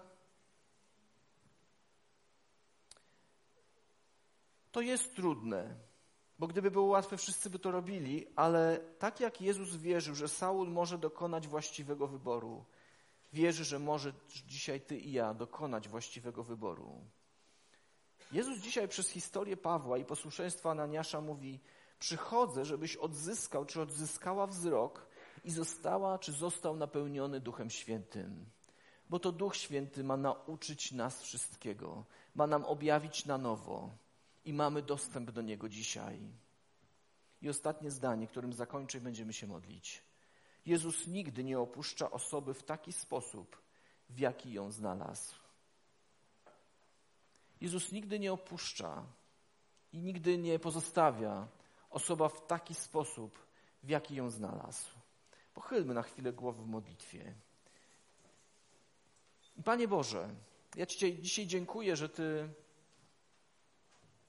To 4.72 4.82
jest 4.82 5.16
trudne, 5.16 5.76
bo 6.39 6.48
gdyby 6.48 6.72
było 6.72 6.86
łatwe, 6.86 7.18
wszyscy 7.18 7.50
by 7.50 7.60
to 7.60 7.72
robili, 7.72 8.28
ale 8.36 8.80
tak 9.00 9.20
jak 9.20 9.41
Jezus 9.41 9.76
wierzył, 9.76 10.16
że 10.16 10.28
Saul 10.28 10.70
może 10.70 10.98
dokonać 10.98 11.48
właściwego 11.48 12.08
wyboru, 12.08 12.66
wierzy, 13.34 13.64
że 13.64 13.80
może 13.80 14.14
dzisiaj 14.48 14.82
ty 14.82 14.98
i 14.98 15.12
ja 15.12 15.34
dokonać 15.34 15.88
właściwego 15.88 16.43
wyboru. 16.43 17.02
Jezus 18.36 18.60
dzisiaj 18.60 18.88
przez 18.88 19.10
historię 19.10 19.58
Pawła 19.58 19.98
i 19.98 20.06
posłuszeństwa 20.06 20.72
Ananiasza 20.72 21.22
mówi: 21.22 21.60
Przychodzę, 22.00 22.66
żebyś 22.66 22.96
odzyskał 22.96 23.66
czy 23.66 23.82
odzyskała 23.82 24.48
wzrok 24.48 25.08
i 25.44 25.52
została, 25.52 26.20
czy 26.20 26.32
został 26.32 26.76
napełniony 26.76 27.40
Duchem 27.40 27.70
Świętym. 27.70 28.46
Bo 29.10 29.20
to 29.20 29.32
Duch 29.32 29.56
Święty 29.56 30.04
ma 30.04 30.18
nauczyć 30.18 30.92
nas 30.92 31.22
wszystkiego, 31.22 32.06
ma 32.36 32.48
nam 32.48 32.66
objawić 32.66 33.26
na 33.26 33.38
nowo 33.38 33.98
i 34.46 34.54
mamy 34.54 34.82
dostęp 34.82 35.32
do 35.32 35.42
Niego 35.42 35.70
dzisiaj. 35.70 36.20
I 37.42 37.50
ostatnie 37.50 37.92
zdanie, 37.92 38.28
którym 38.28 38.54
zakończę, 38.54 39.02
będziemy 39.02 39.34
się 39.34 39.48
modlić. 39.48 40.04
Jezus 40.66 41.08
nigdy 41.08 41.44
nie 41.44 41.60
opuszcza 41.60 42.12
osoby 42.12 42.54
w 42.54 42.64
taki 42.64 42.94
sposób, 42.94 43.62
w 44.10 44.20
jaki 44.20 44.54
ją 44.54 44.72
znalazł. 44.72 45.45
Jezus 47.62 47.91
nigdy 47.91 48.20
nie 48.20 48.34
opuszcza 48.34 49.03
i 49.93 49.99
nigdy 49.99 50.38
nie 50.38 50.60
pozostawia 50.60 51.47
osoba 51.89 52.30
w 52.30 52.47
taki 52.47 52.76
sposób, 52.76 53.39
w 53.84 53.89
jaki 53.89 54.16
ją 54.16 54.30
znalazł. 54.30 54.89
Pochylmy 55.53 55.93
na 55.93 56.01
chwilę 56.01 56.34
głowy 56.34 56.64
w 56.64 56.68
modlitwie. 56.68 57.34
Panie 59.64 59.88
Boże, 59.88 60.30
ja 60.76 60.86
Ci 60.86 61.22
dzisiaj 61.22 61.47
dziękuję, 61.47 61.95
że 61.95 62.10
Ty 62.10 62.49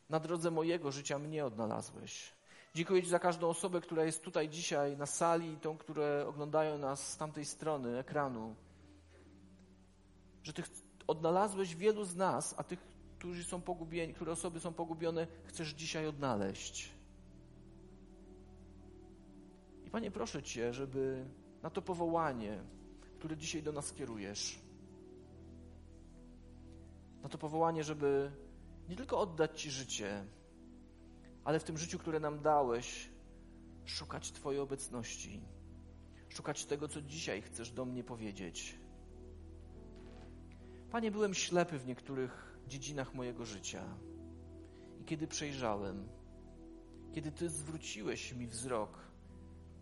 na 0.09 0.21
drodze 0.21 0.51
mojego 0.51 0.93
życia 0.93 1.19
mnie 1.19 1.47
odnalazłeś. 1.47 2.33
Dziękuję 2.75 3.03
Ci 3.03 3.09
za 3.09 3.19
każdą 3.19 3.49
osobę, 3.49 3.81
która 3.81 4.05
jest 4.05 4.23
tutaj 4.23 4.49
dzisiaj 4.49 4.97
na 4.97 5.07
sali 5.07 5.53
i 5.53 5.57
tą, 5.57 5.79
które 5.79 6.27
oglądają 6.29 6.79
nas 6.79 7.13
z 7.13 7.17
tamtej 7.17 7.45
strony 7.45 7.99
ekranu. 7.99 8.55
Że 10.43 10.53
Ty 10.53 10.63
odnalazłeś 11.07 11.77
wielu 11.77 12.05
z 12.05 12.17
nas, 12.17 12.55
a 12.59 12.65
tych, 12.65 12.79
którzy 13.27 13.45
są 13.45 13.61
pogubieni, 13.61 14.15
które 14.15 14.33
osoby 14.33 14.61
są 14.61 14.73
pogubione, 14.73 15.27
chcesz 15.45 15.71
dzisiaj 15.71 16.07
odnaleźć. 16.07 16.91
I 19.87 19.91
Panie, 19.91 20.11
proszę 20.11 20.43
Cię, 20.43 20.73
żeby 20.73 21.27
na 21.63 21.71
to 21.71 21.83
powołanie, 21.83 22.63
które 23.19 23.37
dzisiaj 23.37 23.63
do 23.63 23.73
nas 23.73 23.93
kierujesz, 23.93 24.59
na 27.23 27.29
to 27.29 27.39
powołanie, 27.39 27.85
żeby 27.85 28.31
nie 28.89 28.97
tylko 28.97 29.19
oddać 29.19 29.61
Ci 29.63 29.71
życie, 29.71 30.25
ale 31.45 31.59
w 31.59 31.65
tym 31.65 31.79
życiu, 31.79 31.99
które 31.99 32.21
nam 32.21 32.41
dałeś, 32.41 33.09
szukać 33.85 34.33
Twojej 34.33 34.61
obecności, 34.61 35.41
szukać 36.29 36.65
tego, 36.65 36.89
co 36.89 37.03
dzisiaj 37.03 37.43
chcesz 37.43 37.71
do 37.71 37.85
mnie 37.85 38.05
powiedzieć. 38.05 38.79
Panie, 40.91 41.11
byłem 41.11 41.35
ślepy 41.35 41.79
w 41.79 41.87
niektórych 41.87 42.56
dziedzinach 42.67 43.15
mojego 43.15 43.45
życia. 43.45 43.85
I 45.01 45.05
kiedy 45.05 45.27
przejrzałem, 45.27 46.09
kiedy 47.13 47.33
Ty 47.33 47.49
zwróciłeś 47.49 48.33
mi 48.33 48.47
wzrok, 48.47 48.99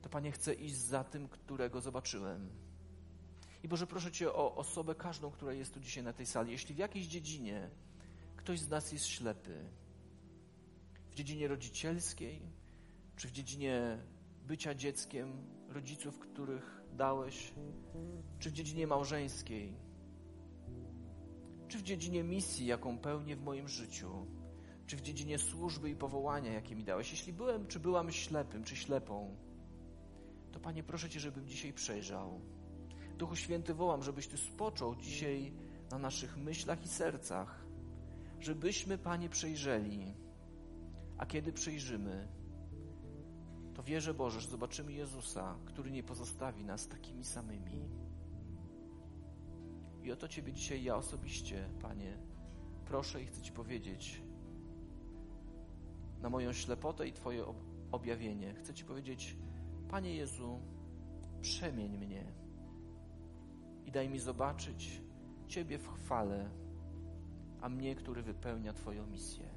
to 0.02 0.08
Panie, 0.08 0.32
chcę 0.32 0.54
iść 0.54 0.76
za 0.76 1.04
tym, 1.04 1.28
którego 1.28 1.80
zobaczyłem. 1.80 2.50
I 3.62 3.68
Boże, 3.68 3.86
proszę 3.86 4.12
Cię 4.12 4.32
o 4.32 4.54
osobę 4.54 4.94
każdą, 4.94 5.30
która 5.30 5.52
jest 5.52 5.74
tu 5.74 5.80
dzisiaj 5.80 6.04
na 6.04 6.12
tej 6.12 6.26
sali. 6.26 6.52
Jeśli 6.52 6.74
w 6.74 6.78
jakiejś 6.78 7.06
dziedzinie 7.06 7.70
ktoś 8.36 8.60
z 8.60 8.68
nas 8.68 8.92
jest 8.92 9.06
ślepy, 9.06 9.64
w 11.10 11.14
dziedzinie 11.14 11.48
rodzicielskiej, 11.48 12.42
czy 13.16 13.28
w 13.28 13.32
dziedzinie 13.32 13.98
bycia 14.46 14.74
dzieckiem 14.74 15.46
rodziców, 15.68 16.18
których 16.18 16.82
dałeś, 16.92 17.54
czy 18.38 18.50
w 18.50 18.52
dziedzinie 18.52 18.86
małżeńskiej, 18.86 19.76
czy 21.74 21.78
w 21.78 21.82
dziedzinie 21.82 22.22
misji, 22.22 22.66
jaką 22.66 22.98
pełnię 22.98 23.36
w 23.36 23.42
moim 23.42 23.68
życiu, 23.68 24.26
czy 24.86 24.96
w 24.96 25.00
dziedzinie 25.02 25.38
służby 25.38 25.90
i 25.90 25.96
powołania, 25.96 26.52
jakie 26.52 26.76
mi 26.76 26.84
dałeś. 26.84 27.10
Jeśli 27.10 27.32
byłem, 27.32 27.66
czy 27.66 27.80
byłam 27.80 28.12
ślepym, 28.12 28.64
czy 28.64 28.76
ślepą, 28.76 29.36
to 30.52 30.60
Panie, 30.60 30.82
proszę 30.82 31.10
Cię, 31.10 31.20
żebym 31.20 31.46
dzisiaj 31.46 31.72
przejrzał. 31.72 32.40
Duchu 33.18 33.36
Święty 33.36 33.74
wołam, 33.74 34.02
żebyś 34.02 34.26
Ty 34.26 34.36
spoczął 34.36 34.96
dzisiaj 34.96 35.52
na 35.90 35.98
naszych 35.98 36.36
myślach 36.36 36.84
i 36.84 36.88
sercach, 36.88 37.64
żebyśmy, 38.40 38.98
Panie, 38.98 39.28
przejrzeli. 39.28 40.14
A 41.18 41.26
kiedy 41.26 41.52
przejrzymy, 41.52 42.28
to 43.74 43.82
wierzę 43.82 44.14
Boże, 44.14 44.40
że 44.40 44.48
zobaczymy 44.48 44.92
Jezusa, 44.92 45.58
który 45.64 45.90
nie 45.90 46.02
pozostawi 46.02 46.64
nas 46.64 46.88
takimi 46.88 47.24
samymi. 47.24 48.03
I 50.04 50.12
o 50.12 50.16
to 50.16 50.28
Ciebie 50.28 50.52
dzisiaj 50.52 50.82
ja 50.82 50.96
osobiście, 50.96 51.68
Panie, 51.82 52.18
proszę 52.84 53.22
i 53.22 53.26
chcę 53.26 53.42
Ci 53.42 53.52
powiedzieć 53.52 54.22
na 56.22 56.30
moją 56.30 56.52
ślepotę 56.52 57.08
i 57.08 57.12
Twoje 57.12 57.44
objawienie. 57.92 58.54
Chcę 58.54 58.74
Ci 58.74 58.84
powiedzieć, 58.84 59.36
Panie 59.88 60.14
Jezu, 60.14 60.60
przemień 61.40 61.98
mnie 61.98 62.24
i 63.86 63.92
daj 63.92 64.08
mi 64.08 64.18
zobaczyć 64.18 65.02
Ciebie 65.48 65.78
w 65.78 65.88
chwale, 65.88 66.50
a 67.60 67.68
mnie, 67.68 67.94
który 67.94 68.22
wypełnia 68.22 68.72
Twoją 68.72 69.06
misję. 69.06 69.53